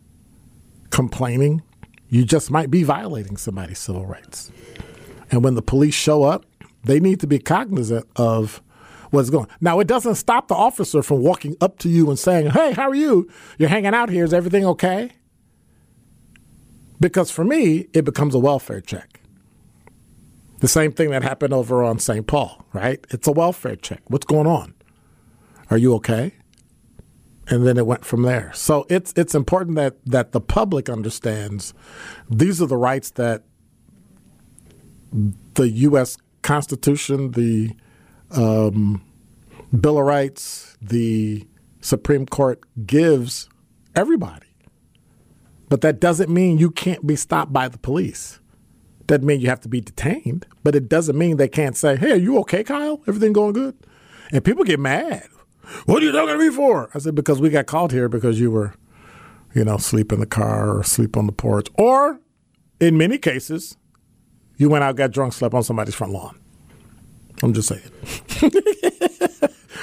complaining, 0.89 1.61
you 2.09 2.25
just 2.25 2.51
might 2.51 2.69
be 2.69 2.83
violating 2.83 3.37
somebody's 3.37 3.79
civil 3.79 4.05
rights. 4.05 4.51
And 5.31 5.43
when 5.43 5.55
the 5.55 5.61
police 5.61 5.93
show 5.95 6.23
up, 6.23 6.45
they 6.83 6.99
need 6.99 7.19
to 7.21 7.27
be 7.27 7.39
cognizant 7.39 8.05
of 8.15 8.61
what's 9.15 9.29
going. 9.29 9.47
Now 9.61 9.79
it 9.79 9.87
doesn't 9.87 10.15
stop 10.15 10.47
the 10.47 10.55
officer 10.55 11.01
from 11.01 11.21
walking 11.21 11.55
up 11.61 11.79
to 11.79 11.89
you 11.89 12.09
and 12.09 12.19
saying, 12.19 12.51
"Hey, 12.51 12.73
how 12.73 12.89
are 12.89 12.95
you? 12.95 13.29
You're 13.57 13.69
hanging 13.69 13.93
out 13.93 14.09
here. 14.09 14.23
Is 14.23 14.33
everything 14.33 14.65
okay?" 14.65 15.11
Because 16.99 17.31
for 17.31 17.43
me, 17.43 17.87
it 17.93 18.05
becomes 18.05 18.35
a 18.35 18.39
welfare 18.39 18.81
check. 18.81 19.21
The 20.59 20.67
same 20.67 20.91
thing 20.91 21.09
that 21.09 21.23
happened 21.23 21.53
over 21.53 21.83
on 21.83 21.99
St. 21.99 22.25
Paul, 22.25 22.65
right? 22.73 23.05
It's 23.09 23.27
a 23.27 23.31
welfare 23.31 23.75
check. 23.75 24.01
What's 24.07 24.25
going 24.25 24.47
on? 24.47 24.73
Are 25.69 25.77
you 25.77 25.93
okay? 25.95 26.33
And 27.47 27.67
then 27.67 27.77
it 27.77 27.85
went 27.85 28.05
from 28.05 28.23
there. 28.23 28.51
So 28.53 28.85
it's 28.89 29.13
it's 29.15 29.35
important 29.35 29.75
that 29.75 29.97
that 30.05 30.31
the 30.31 30.41
public 30.41 30.89
understands 30.89 31.73
these 32.29 32.61
are 32.61 32.65
the 32.65 32.77
rights 32.77 33.11
that 33.11 33.43
the 35.53 35.69
U.S. 35.69 36.17
Constitution, 36.41 37.31
the 37.31 37.75
um, 38.31 39.03
Bill 39.79 39.97
of 39.99 40.05
Rights, 40.05 40.77
the 40.81 41.47
Supreme 41.81 42.25
Court 42.25 42.61
gives 42.85 43.49
everybody. 43.95 44.47
But 45.69 45.81
that 45.81 45.99
doesn't 45.99 46.29
mean 46.29 46.57
you 46.57 46.71
can't 46.71 47.05
be 47.05 47.15
stopped 47.15 47.51
by 47.51 47.67
the 47.67 47.77
police. 47.77 48.39
Doesn't 49.07 49.25
mean 49.25 49.41
you 49.41 49.49
have 49.49 49.61
to 49.61 49.69
be 49.69 49.81
detained, 49.81 50.47
but 50.63 50.75
it 50.75 50.89
doesn't 50.89 51.17
mean 51.17 51.37
they 51.37 51.47
can't 51.47 51.77
say, 51.77 51.95
"Hey, 51.95 52.13
are 52.13 52.17
you 52.17 52.39
okay, 52.39 52.63
Kyle? 52.63 53.01
Everything 53.07 53.33
going 53.33 53.53
good?" 53.53 53.75
And 54.31 54.43
people 54.43 54.63
get 54.63 54.79
mad. 54.79 55.27
What 55.85 56.01
are 56.01 56.05
you 56.05 56.11
talking 56.11 56.37
to 56.37 56.39
me 56.39 56.49
for? 56.49 56.89
I 56.93 56.99
said 56.99 57.15
because 57.15 57.39
we 57.39 57.49
got 57.49 57.65
called 57.65 57.91
here 57.91 58.07
because 58.09 58.39
you 58.39 58.51
were, 58.51 58.73
you 59.53 59.63
know, 59.63 59.77
sleep 59.77 60.11
in 60.11 60.19
the 60.19 60.25
car 60.25 60.77
or 60.77 60.83
sleep 60.83 61.17
on 61.17 61.25
the 61.25 61.31
porch, 61.31 61.67
or 61.75 62.19
in 62.79 62.97
many 62.97 63.17
cases, 63.17 63.77
you 64.57 64.69
went 64.69 64.83
out, 64.83 64.95
got 64.95 65.11
drunk, 65.11 65.33
slept 65.33 65.53
on 65.53 65.63
somebody's 65.63 65.95
front 65.95 66.13
lawn. 66.13 66.39
I'm 67.43 67.53
just 67.53 67.67
saying. 67.67 67.83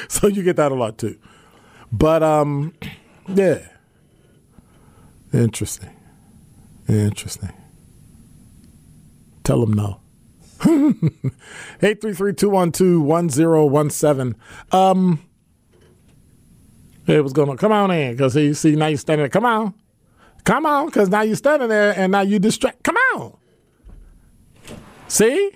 so 0.08 0.26
you 0.26 0.42
get 0.42 0.56
that 0.56 0.72
a 0.72 0.74
lot 0.74 0.98
too. 0.98 1.16
But 1.90 2.22
um, 2.22 2.74
yeah, 3.28 3.58
interesting, 5.32 5.90
interesting. 6.88 7.52
Tell 9.44 9.60
them 9.60 9.72
no. 9.74 10.00
833-212-1017. 11.82 14.34
Um, 14.72 15.20
hey, 17.04 17.20
what's 17.20 17.32
going 17.32 17.50
on? 17.50 17.56
Come 17.56 17.72
on 17.72 17.90
in, 17.90 18.12
because 18.12 18.36
you 18.36 18.54
see 18.54 18.76
now 18.76 18.86
you're 18.86 18.98
standing 18.98 19.22
there. 19.22 19.28
Come 19.28 19.44
on. 19.44 19.74
Come 20.44 20.66
on, 20.66 20.86
because 20.86 21.08
now 21.08 21.22
you're 21.22 21.34
standing 21.36 21.68
there 21.68 21.92
and 21.96 22.12
now 22.12 22.20
you 22.20 22.38
distract. 22.38 22.84
Come 22.84 22.96
on. 23.16 23.36
See? 25.08 25.50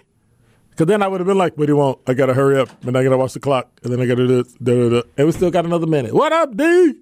Because 0.77 0.89
then 0.89 1.01
I 1.01 1.09
would 1.09 1.21
have 1.21 1.27
been 1.27 1.39
like, 1.39 1.57
what 1.57 1.69
do 1.69 1.73
you 1.73 1.79
want? 1.79 2.01
I 2.07 2.13
got 2.13 2.27
to 2.27 2.35
hurry 2.35 2.59
up, 2.59 2.69
and 2.85 2.99
I 2.99 3.03
got 3.03 3.09
to 3.09 3.17
watch 3.17 3.33
the 3.33 3.41
clock, 3.41 3.71
and 3.83 3.91
then 3.91 3.99
I 3.99 4.05
got 4.05 4.17
to 4.17 4.27
do 4.27 4.43
this, 4.43 4.53
da, 4.63 4.75
da, 4.75 4.89
da. 4.91 5.09
and 5.17 5.27
we 5.27 5.33
still 5.33 5.51
got 5.51 5.65
another 5.65 5.87
minute. 5.87 6.13
What 6.13 6.35
up, 6.35 6.55
D? 6.55 6.97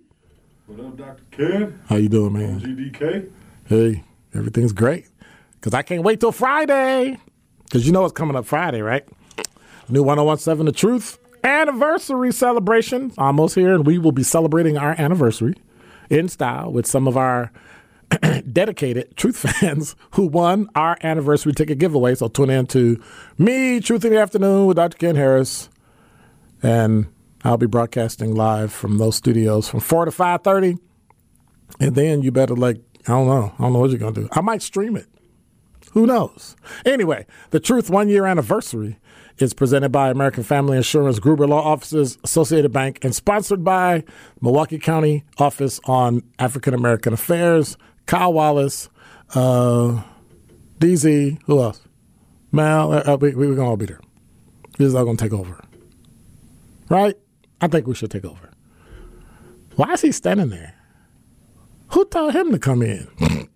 What 0.66 0.78
up, 0.78 0.96
Dr. 0.96 1.22
Ken? 1.32 1.80
How 1.88 1.96
you 1.96 2.08
doing, 2.08 2.34
man? 2.34 2.60
GDK? 2.60 3.28
Hey, 3.64 4.04
everything's 4.32 4.72
great. 4.72 5.08
Because 5.54 5.74
I 5.74 5.82
can't 5.82 6.04
wait 6.04 6.20
till 6.20 6.30
Friday. 6.30 7.18
Because 7.64 7.84
you 7.84 7.90
know 7.90 8.02
what's 8.02 8.12
coming 8.12 8.36
up 8.36 8.46
Friday, 8.46 8.80
right? 8.80 9.04
New 9.88 10.04
1017 10.04 10.66
The 10.66 10.70
Truth 10.70 11.18
anniversary 11.42 12.32
celebration. 12.32 13.12
Almost 13.18 13.56
here, 13.56 13.74
and 13.74 13.84
we 13.84 13.98
will 13.98 14.12
be 14.12 14.22
celebrating 14.22 14.78
our 14.78 14.94
anniversary 15.00 15.56
in 16.10 16.28
style 16.28 16.70
with 16.70 16.86
some 16.86 17.08
of 17.08 17.16
our 17.16 17.50
dedicated 18.52 19.16
Truth 19.16 19.36
fans 19.60 19.96
who 20.12 20.26
won 20.26 20.68
our 20.74 20.96
anniversary 21.02 21.52
ticket 21.52 21.78
giveaway. 21.78 22.14
So 22.14 22.28
tune 22.28 22.50
in 22.50 22.66
to 22.68 23.02
me, 23.38 23.80
Truth 23.80 24.04
in 24.04 24.12
the 24.12 24.20
Afternoon 24.20 24.66
with 24.66 24.76
Dr. 24.76 24.96
Ken 24.96 25.16
Harris. 25.16 25.68
And 26.62 27.06
I'll 27.42 27.58
be 27.58 27.66
broadcasting 27.66 28.34
live 28.34 28.72
from 28.72 28.98
those 28.98 29.16
studios 29.16 29.68
from 29.68 29.80
4 29.80 30.06
to 30.06 30.10
5.30. 30.10 30.78
And 31.80 31.94
then 31.94 32.22
you 32.22 32.30
better 32.30 32.54
like, 32.54 32.78
I 33.06 33.12
don't 33.12 33.26
know. 33.26 33.52
I 33.58 33.62
don't 33.62 33.72
know 33.72 33.80
what 33.80 33.90
you're 33.90 33.98
going 33.98 34.14
to 34.14 34.22
do. 34.22 34.28
I 34.32 34.40
might 34.40 34.62
stream 34.62 34.96
it. 34.96 35.06
Who 35.92 36.06
knows? 36.06 36.56
Anyway, 36.84 37.26
the 37.50 37.60
Truth 37.60 37.88
one 37.88 38.08
year 38.08 38.26
anniversary 38.26 38.98
is 39.38 39.54
presented 39.54 39.90
by 39.90 40.10
American 40.10 40.42
Family 40.42 40.76
Insurance, 40.76 41.18
Gruber 41.18 41.46
Law 41.46 41.62
Offices, 41.62 42.18
Associated 42.24 42.72
Bank, 42.72 42.98
and 43.02 43.14
sponsored 43.14 43.62
by 43.62 44.04
Milwaukee 44.40 44.78
County 44.78 45.24
Office 45.38 45.80
on 45.84 46.22
African 46.38 46.74
American 46.74 47.12
Affairs, 47.12 47.76
Kyle 48.06 48.32
Wallace, 48.32 48.88
uh, 49.34 50.02
DZ, 50.78 51.38
who 51.46 51.62
else? 51.62 51.80
Mal, 52.52 52.92
uh, 52.92 53.02
uh, 53.12 53.16
we, 53.20 53.34
we, 53.34 53.48
we're 53.48 53.54
going 53.54 53.66
to 53.66 53.70
all 53.70 53.76
be 53.76 53.86
there. 53.86 54.00
This 54.78 54.88
is 54.88 54.94
all 54.94 55.04
going 55.04 55.16
to 55.16 55.24
take 55.24 55.32
over. 55.32 55.62
Right? 56.88 57.16
I 57.60 57.68
think 57.68 57.86
we 57.86 57.94
should 57.94 58.10
take 58.10 58.24
over. 58.24 58.50
Why 59.76 59.92
is 59.94 60.02
he 60.02 60.12
standing 60.12 60.50
there? 60.50 60.74
Who 61.88 62.04
told 62.06 62.34
him 62.34 62.52
to 62.52 62.58
come 62.58 62.82
in? 62.82 63.08